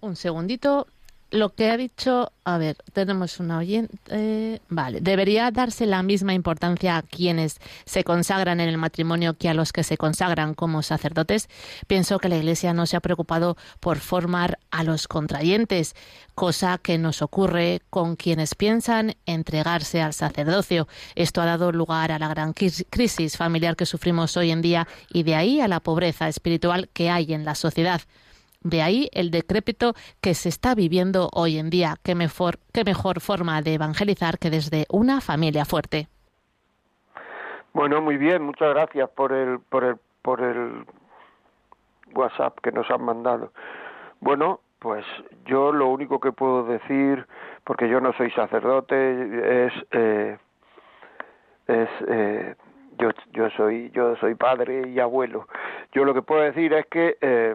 Un 0.00 0.16
segundito 0.16 0.86
lo 1.30 1.54
que 1.54 1.70
ha 1.70 1.76
dicho, 1.76 2.32
a 2.44 2.58
ver, 2.58 2.76
tenemos 2.92 3.38
una 3.38 3.58
oyente, 3.58 4.60
vale, 4.68 5.00
debería 5.00 5.52
darse 5.52 5.86
la 5.86 6.02
misma 6.02 6.34
importancia 6.34 6.96
a 6.96 7.02
quienes 7.02 7.60
se 7.84 8.02
consagran 8.02 8.58
en 8.58 8.68
el 8.68 8.78
matrimonio 8.78 9.34
que 9.34 9.48
a 9.48 9.54
los 9.54 9.72
que 9.72 9.84
se 9.84 9.96
consagran 9.96 10.54
como 10.54 10.82
sacerdotes. 10.82 11.48
Pienso 11.86 12.18
que 12.18 12.28
la 12.28 12.36
Iglesia 12.36 12.74
no 12.74 12.84
se 12.86 12.96
ha 12.96 13.00
preocupado 13.00 13.56
por 13.78 13.98
formar 13.98 14.58
a 14.72 14.82
los 14.82 15.06
contrayentes, 15.06 15.94
cosa 16.34 16.78
que 16.78 16.98
nos 16.98 17.22
ocurre 17.22 17.80
con 17.90 18.16
quienes 18.16 18.56
piensan 18.56 19.14
entregarse 19.24 20.02
al 20.02 20.14
sacerdocio. 20.14 20.88
Esto 21.14 21.42
ha 21.42 21.46
dado 21.46 21.70
lugar 21.70 22.10
a 22.10 22.18
la 22.18 22.26
gran 22.26 22.54
crisis 22.54 23.36
familiar 23.36 23.76
que 23.76 23.86
sufrimos 23.86 24.36
hoy 24.36 24.50
en 24.50 24.62
día 24.62 24.88
y 25.12 25.22
de 25.22 25.36
ahí 25.36 25.60
a 25.60 25.68
la 25.68 25.78
pobreza 25.78 26.26
espiritual 26.26 26.88
que 26.92 27.08
hay 27.08 27.32
en 27.32 27.44
la 27.44 27.54
sociedad. 27.54 28.00
De 28.62 28.82
ahí 28.82 29.08
el 29.12 29.30
decrépito 29.30 29.94
que 30.20 30.34
se 30.34 30.50
está 30.50 30.74
viviendo 30.74 31.30
hoy 31.32 31.58
en 31.58 31.70
día. 31.70 31.94
Qué 32.04 32.14
mejor, 32.14 32.58
qué 32.74 32.84
mejor 32.84 33.20
forma 33.20 33.62
de 33.62 33.74
evangelizar 33.74 34.38
que 34.38 34.50
desde 34.50 34.84
una 34.90 35.20
familia 35.20 35.64
fuerte. 35.64 36.08
Bueno, 37.72 38.02
muy 38.02 38.18
bien, 38.18 38.42
muchas 38.42 38.74
gracias 38.74 39.08
por 39.10 39.32
el, 39.32 39.60
por 39.60 39.84
el, 39.84 39.96
por 40.22 40.42
el 40.42 40.84
WhatsApp 42.14 42.58
que 42.62 42.72
nos 42.72 42.90
han 42.90 43.02
mandado. 43.02 43.52
Bueno, 44.20 44.60
pues 44.78 45.04
yo 45.46 45.72
lo 45.72 45.88
único 45.88 46.20
que 46.20 46.32
puedo 46.32 46.64
decir, 46.64 47.26
porque 47.64 47.88
yo 47.88 48.00
no 48.00 48.12
soy 48.14 48.30
sacerdote, 48.32 49.66
es, 49.66 49.72
eh, 49.92 50.38
es 51.66 51.88
eh, 52.08 52.54
yo, 52.98 53.10
yo 53.32 53.48
soy, 53.50 53.90
yo 53.92 54.16
soy 54.16 54.34
padre 54.34 54.88
y 54.88 54.98
abuelo. 55.00 55.46
Yo 55.92 56.04
lo 56.04 56.12
que 56.12 56.22
puedo 56.22 56.42
decir 56.42 56.72
es 56.72 56.86
que 56.86 57.16
eh, 57.20 57.54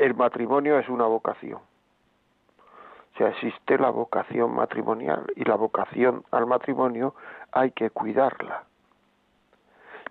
el 0.00 0.14
matrimonio 0.14 0.78
es 0.78 0.88
una 0.88 1.04
vocación. 1.04 1.58
O 1.58 3.18
sea, 3.18 3.28
existe 3.28 3.78
la 3.78 3.90
vocación 3.90 4.54
matrimonial 4.54 5.26
y 5.36 5.44
la 5.44 5.56
vocación 5.56 6.24
al 6.30 6.46
matrimonio 6.46 7.14
hay 7.52 7.72
que 7.72 7.90
cuidarla. 7.90 8.64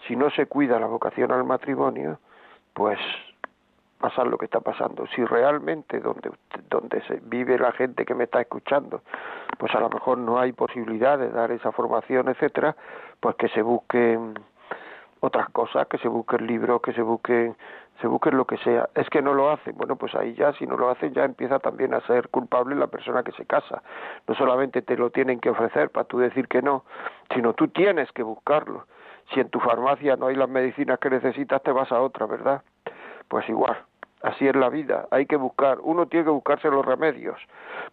Si 0.08 0.16
no 0.16 0.30
se 0.30 0.46
cuida 0.46 0.80
la 0.80 0.86
vocación 0.86 1.32
al 1.32 1.44
matrimonio, 1.44 2.20
pues 2.74 3.00
pasa 3.98 4.24
lo 4.24 4.38
que 4.38 4.46
está 4.46 4.60
pasando. 4.60 5.08
Si 5.08 5.26
realmente 5.26 6.00
donde, 6.00 6.32
donde 6.70 7.02
se 7.08 7.20
vive 7.24 7.58
la 7.58 7.72
gente 7.72 8.06
que 8.06 8.14
me 8.14 8.26
está 8.26 8.42
escuchando, 8.42 9.02
pues 9.58 9.74
a 9.74 9.80
lo 9.80 9.90
mejor 9.90 10.20
no 10.20 10.40
hay 10.40 10.52
posibilidad 10.52 11.18
de 11.18 11.30
dar 11.32 11.52
esa 11.52 11.72
formación, 11.72 12.30
etcétera, 12.30 12.76
pues 13.20 13.36
que 13.38 13.50
se 13.50 13.64
busquen 13.64 14.36
otras 15.22 15.50
cosas, 15.50 15.88
que 15.88 15.98
se 15.98 16.08
busquen 16.08 16.46
libros, 16.46 16.82
que 16.82 16.94
se 16.94 17.02
busquen 17.02 17.58
se 18.02 18.08
busquen 18.08 18.38
lo 18.38 18.46
que 18.46 18.58
sea. 18.58 18.90
Es 18.96 19.10
que 19.10 19.22
no 19.22 19.34
lo 19.34 19.52
hacen. 19.52 19.76
Bueno, 19.78 19.96
pues 19.96 20.16
ahí 20.16 20.34
ya, 20.34 20.54
si 20.54 20.66
no 20.66 20.78
lo 20.78 20.90
hacen, 20.90 21.14
ya 21.14 21.26
empieza 21.26 21.60
también 21.60 21.94
a 21.94 22.02
ser 22.02 22.30
culpable 22.30 22.76
la 22.76 22.88
persona 22.88 23.24
que 23.24 23.32
se 23.34 23.46
casa. 23.46 23.82
No 24.28 24.36
solamente 24.36 24.82
te 24.82 24.96
lo 24.96 25.10
tienen 25.10 25.40
que 25.40 25.50
ofrecer 25.50 25.90
para 25.90 26.06
tú 26.06 26.20
decir 26.20 26.48
que 26.48 26.62
no, 26.62 26.86
sino 27.34 27.54
tú 27.54 27.68
tienes 27.68 28.12
que 28.12 28.24
buscarlo. 28.24 28.86
Si 29.34 29.40
en 29.40 29.50
tu 29.50 29.60
farmacia 29.60 30.16
no 30.16 30.28
hay 30.28 30.36
las 30.36 30.50
medicinas 30.50 31.00
que 31.00 31.10
necesitas, 31.10 31.62
te 31.62 31.72
vas 31.72 31.92
a 31.92 32.02
otra, 32.02 32.26
¿verdad? 32.26 32.64
Pues 33.28 33.48
igual. 33.50 33.78
Así 34.22 34.48
es 34.48 34.56
la 34.56 34.68
vida, 34.68 35.08
hay 35.12 35.26
que 35.28 35.38
buscar, 35.38 35.78
uno 35.82 36.08
tiene 36.08 36.26
que 36.26 36.32
buscarse 36.32 36.70
los 36.70 36.86
remedios, 36.86 37.38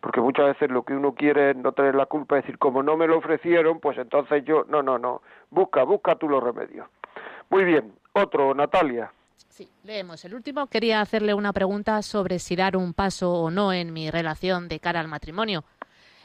porque 0.01 0.21
muchas 0.21 0.47
veces 0.47 0.73
lo 0.73 0.83
que 0.83 0.93
uno 0.93 1.15
quiere 1.15 1.51
es 1.51 1.57
no 1.57 1.71
tener 1.71 1.95
la 1.95 2.07
culpa, 2.07 2.37
es 2.37 2.43
decir, 2.43 2.59
como 2.59 2.83
no 2.83 2.97
me 2.97 3.07
lo 3.07 3.19
ofrecieron, 3.19 3.79
pues 3.79 3.97
entonces 3.97 4.45
yo, 4.45 4.65
no, 4.69 4.83
no, 4.83 4.99
no, 4.99 5.23
busca, 5.51 5.85
busca 5.85 6.17
tú 6.17 6.29
los 6.29 6.43
remedios. 6.43 6.89
Muy 7.49 7.65
bien, 7.65 7.93
otro, 8.13 8.55
Natalia. 8.55 9.13
Sí, 9.49 9.71
leemos 9.85 10.25
el 10.25 10.35
último. 10.35 10.67
Quería 10.67 11.01
hacerle 11.01 11.35
una 11.35 11.53
pregunta 11.53 12.03
sobre 12.03 12.39
si 12.39 12.57
dar 12.57 12.77
un 12.77 12.93
paso 12.93 13.33
o 13.33 13.51
no 13.51 13.73
en 13.73 13.93
mi 13.93 14.11
relación 14.11 14.69
de 14.69 14.81
cara 14.81 15.01
al 15.01 15.09
matrimonio. 15.09 15.65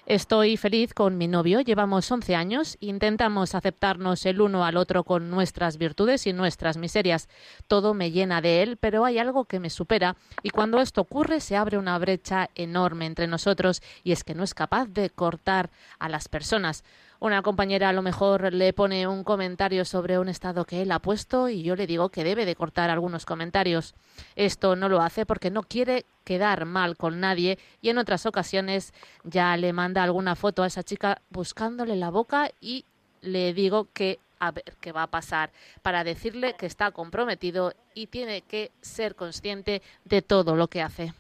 Estoy 0.08 0.58
feliz 0.58 0.96
con 0.96 1.18
mi 1.18 1.28
novio, 1.28 1.62
llevamos 1.62 2.12
11 2.12 2.36
años, 2.36 2.76
intentamos 2.80 3.54
aceptarnos 3.54 4.26
el 4.26 4.42
uno 4.42 4.66
al 4.66 4.76
otro 4.76 5.04
con 5.04 5.30
nuestras 5.30 5.78
virtudes 5.78 6.26
y 6.26 6.34
nuestras 6.34 6.78
miserias. 6.78 7.30
Todo 7.68 7.94
me 7.94 8.10
llena 8.10 8.42
de 8.42 8.64
él, 8.64 8.78
pero 8.78 9.06
hay 9.06 9.20
algo 9.20 9.46
que 9.46 9.60
me 9.60 9.70
supera 9.70 10.16
y 10.42 10.50
cuando 10.50 10.82
esto 10.82 11.02
ocurre 11.02 11.40
se 11.40 11.56
abre 11.56 11.78
una 11.78 12.00
brecha 12.00 12.50
enorme 12.56 13.06
entre 13.06 13.28
nosotros 13.28 13.84
y 14.04 14.12
es 14.12 14.24
que 14.24 14.34
no 14.34 14.44
es 14.44 14.56
capaz 14.56 14.88
de 14.88 15.12
cortar 15.12 15.70
a 16.00 16.10
las 16.10 16.28
personas 16.28 16.84
una 17.22 17.44
compañera 17.44 17.90
a 17.90 17.94
lo 17.94 18.02
mejor 18.02 18.52
le 18.52 18.74
pone 18.74 19.08
un 19.08 19.24
comentario 19.24 19.86
sobre 19.86 20.18
un 20.18 20.28
estado 20.28 20.66
que 20.66 20.82
él 20.82 20.92
ha 20.92 20.98
puesto 20.98 21.50
y 21.50 21.62
yo 21.62 21.76
le 21.76 21.86
digo 21.86 22.10
que 22.10 22.24
debe 22.24 22.46
de 22.46 22.56
cortar 22.56 22.90
algunos 22.90 23.28
comentarios. 23.28 23.94
Esto 24.36 24.76
no 24.76 24.90
lo 24.90 25.02
hace 25.02 25.28
porque 25.28 25.52
no 25.52 25.62
quiere 25.62 26.06
quedar 26.24 26.66
mal 26.66 26.98
con 26.98 27.20
nadie 27.20 27.60
y 27.80 27.90
en 27.90 28.00
otras 28.00 28.26
ocasiones 28.26 28.92
ya 29.24 29.56
le 29.56 29.72
manda 29.72 30.02
alguna 30.02 30.36
foto 30.36 30.64
a 30.64 30.68
esa 30.68 30.82
chica 30.82 31.22
buscándole 31.30 31.96
la 31.96 32.10
boca 32.10 32.50
y 32.60 32.86
le 33.22 33.54
digo 33.54 33.88
que 33.94 34.18
a 34.40 34.50
ver 34.50 34.74
qué 34.82 34.92
va 34.92 35.04
a 35.04 35.08
pasar 35.08 35.52
para 35.84 36.04
decirle 36.04 36.56
que 36.56 36.66
está 36.66 36.90
comprometido 36.90 37.74
y 37.94 38.08
tiene 38.08 38.42
que 38.42 38.72
ser 38.82 39.14
consciente 39.14 39.84
de 40.06 40.24
todo 40.24 40.56
lo 40.56 40.70
que 40.70 40.82
hace. 40.82 41.14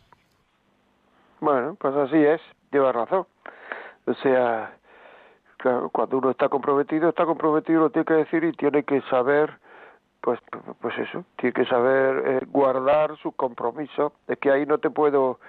Bueno, 1.41 1.75
pues 1.79 1.95
así 1.95 2.17
es, 2.17 2.41
lleva 2.71 2.91
razón. 2.91 3.27
O 4.07 4.13
sea, 4.15 4.75
cuando 5.91 6.17
uno 6.17 6.31
está 6.31 6.49
comprometido, 6.49 7.09
está 7.09 7.25
comprometido, 7.25 7.81
lo 7.81 7.89
tiene 7.89 8.05
que 8.05 8.13
decir 8.13 8.43
y 8.43 8.53
tiene 8.53 8.83
que 8.83 9.01
saber 9.03 9.59
pues, 10.21 10.39
pues 10.79 10.97
eso, 10.99 11.25
tiene 11.37 11.53
que 11.53 11.65
saber 11.65 12.23
eh, 12.25 12.45
guardar 12.47 13.17
su 13.17 13.31
compromiso. 13.31 14.13
Es 14.27 14.37
que 14.37 14.51
ahí 14.51 14.65
no 14.65 14.77
te 14.77 14.89
puedo, 14.89 15.39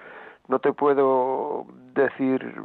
no 0.47 0.59
te 0.59 0.73
puedo 0.73 1.65
decir, 1.93 2.55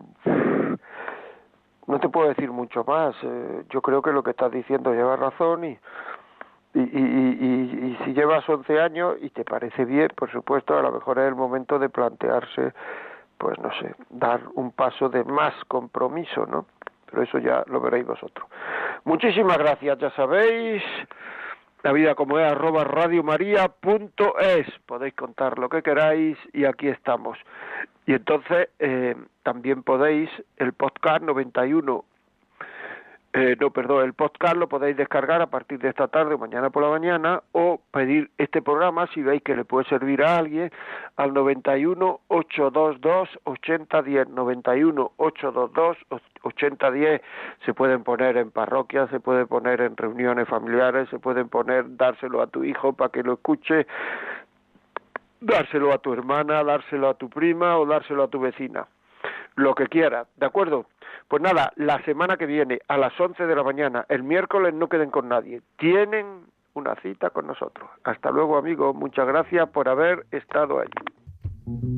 no 1.87 2.01
te 2.01 2.09
puedo 2.09 2.29
decir 2.29 2.51
mucho 2.51 2.83
más. 2.85 3.15
Eh, 3.23 3.65
yo 3.71 3.83
creo 3.83 4.03
que 4.03 4.13
lo 4.13 4.23
que 4.23 4.31
estás 4.31 4.51
diciendo 4.51 4.93
lleva 4.93 5.17
razón 5.17 5.65
y, 5.65 5.79
y, 6.75 6.81
y, 6.81 6.81
y, 6.81 7.99
y, 7.99 7.99
si 8.05 8.15
llevas 8.15 8.49
11 8.49 8.81
años 8.81 9.17
y 9.21 9.31
te 9.31 9.45
parece 9.45 9.85
bien, 9.85 10.09
por 10.17 10.31
supuesto, 10.31 10.79
a 10.79 10.83
lo 10.83 10.93
mejor 10.93 11.19
es 11.19 11.29
el 11.29 11.35
momento 11.35 11.79
de 11.79 11.91
plantearse, 11.91 12.73
pues 13.37 13.59
no 13.59 13.71
sé, 13.81 13.95
dar 14.11 14.41
un 14.55 14.73
paso 14.73 15.11
de 15.11 15.25
más 15.25 15.55
compromiso, 15.67 16.47
¿no? 16.47 16.67
Pero 17.11 17.23
eso 17.23 17.39
ya 17.39 17.65
lo 17.67 17.81
veréis 17.81 18.07
vosotros. 18.07 18.49
Muchísimas 19.05 19.59
gracias, 19.59 19.99
ya 19.99 20.11
sabéis, 20.11 20.83
la 21.83 21.93
vida 21.93 22.15
como 22.15 22.39
es 22.39 22.51
arroba 22.51 22.85
radiomaria.es, 22.85 24.67
podéis 24.87 25.15
contar 25.15 25.59
lo 25.59 25.69
que 25.69 25.83
queráis 25.83 26.37
y 26.53 26.65
aquí 26.65 26.89
estamos. 26.89 27.39
Y 28.07 28.15
entonces 28.15 28.69
eh, 28.79 29.15
también 29.43 29.83
podéis 29.83 30.31
el 30.57 30.73
podcast 30.73 31.23
91 31.23 32.05
eh, 33.39 33.57
no, 33.61 33.71
perdón, 33.71 34.05
el 34.05 34.15
podcast 34.15 34.57
lo 34.57 34.69
podéis 34.69 34.97
descargar 34.97 35.41
a 35.41 35.47
partir 35.47 35.79
de 35.79 35.89
esta 35.89 36.09
tarde 36.09 36.35
o 36.35 36.39
mañana 36.39 36.71
por 36.71 36.83
la 36.83 36.91
mañana 36.91 37.41
o 37.53 37.81
pedir 37.93 38.33
este 38.37 38.63
programa 38.63 39.07
si 39.15 39.23
veis 39.23 39.43
que 39.43 39.55
le 39.55 39.65
puede 39.65 39.89
servir 39.89 40.25
a 40.25 40.39
alguien 40.39 40.73
al 41.17 41.33
91 41.33 42.21
822 42.27 43.29
8010 43.45 44.29
91 44.31 45.13
822 45.17 45.97
8010 46.43 47.23
se 47.65 47.75
pueden 47.75 48.03
poner 48.03 48.37
en 48.39 48.51
parroquias, 48.51 49.09
se 49.11 49.21
puede 49.21 49.47
poner 49.47 49.83
en 49.83 49.97
reuniones 49.97 50.49
familiares, 50.49 51.09
se 51.09 51.21
pueden 51.21 51.49
poner 51.49 51.97
dárselo 51.97 52.43
a 52.43 52.49
tu 52.49 52.65
hijo 52.65 52.93
para 52.95 53.13
que 53.13 53.23
lo 53.23 53.35
escuche 53.35 53.87
dárselo 55.41 55.93
a 55.93 55.99
tu 55.99 56.13
hermana, 56.13 56.65
dárselo 56.65 57.09
a 57.09 57.15
tu 57.15 57.31
prima 57.31 57.79
o 57.79 57.87
dárselo 57.87 58.25
a 58.25 58.29
tu 58.29 58.41
vecina 58.41 58.89
lo 59.59 59.75
que 59.75 59.89
quiera, 59.89 60.27
¿de 60.37 60.47
acuerdo? 60.47 60.87
Pues 61.29 61.43
nada, 61.43 61.73
la 61.77 62.03
semana 62.05 62.39
que 62.39 62.47
viene 62.47 62.81
a 62.89 62.97
las 62.97 63.19
11 63.21 63.47
de 63.47 63.55
la 63.55 63.63
mañana, 63.63 64.07
el 64.09 64.23
miércoles 64.23 64.73
no 64.73 64.89
queden 64.89 65.11
con 65.11 65.29
nadie, 65.29 65.61
tienen 65.77 66.47
una 66.73 66.95
cita 67.03 67.29
con 67.31 67.47
nosotros. 67.47 67.91
Hasta 68.05 68.31
luego 68.31 68.57
amigos, 68.57 68.95
muchas 68.95 69.27
gracias 69.27 69.69
por 69.69 69.91
haber 69.91 70.25
estado 70.31 70.81
allí. 70.81 71.98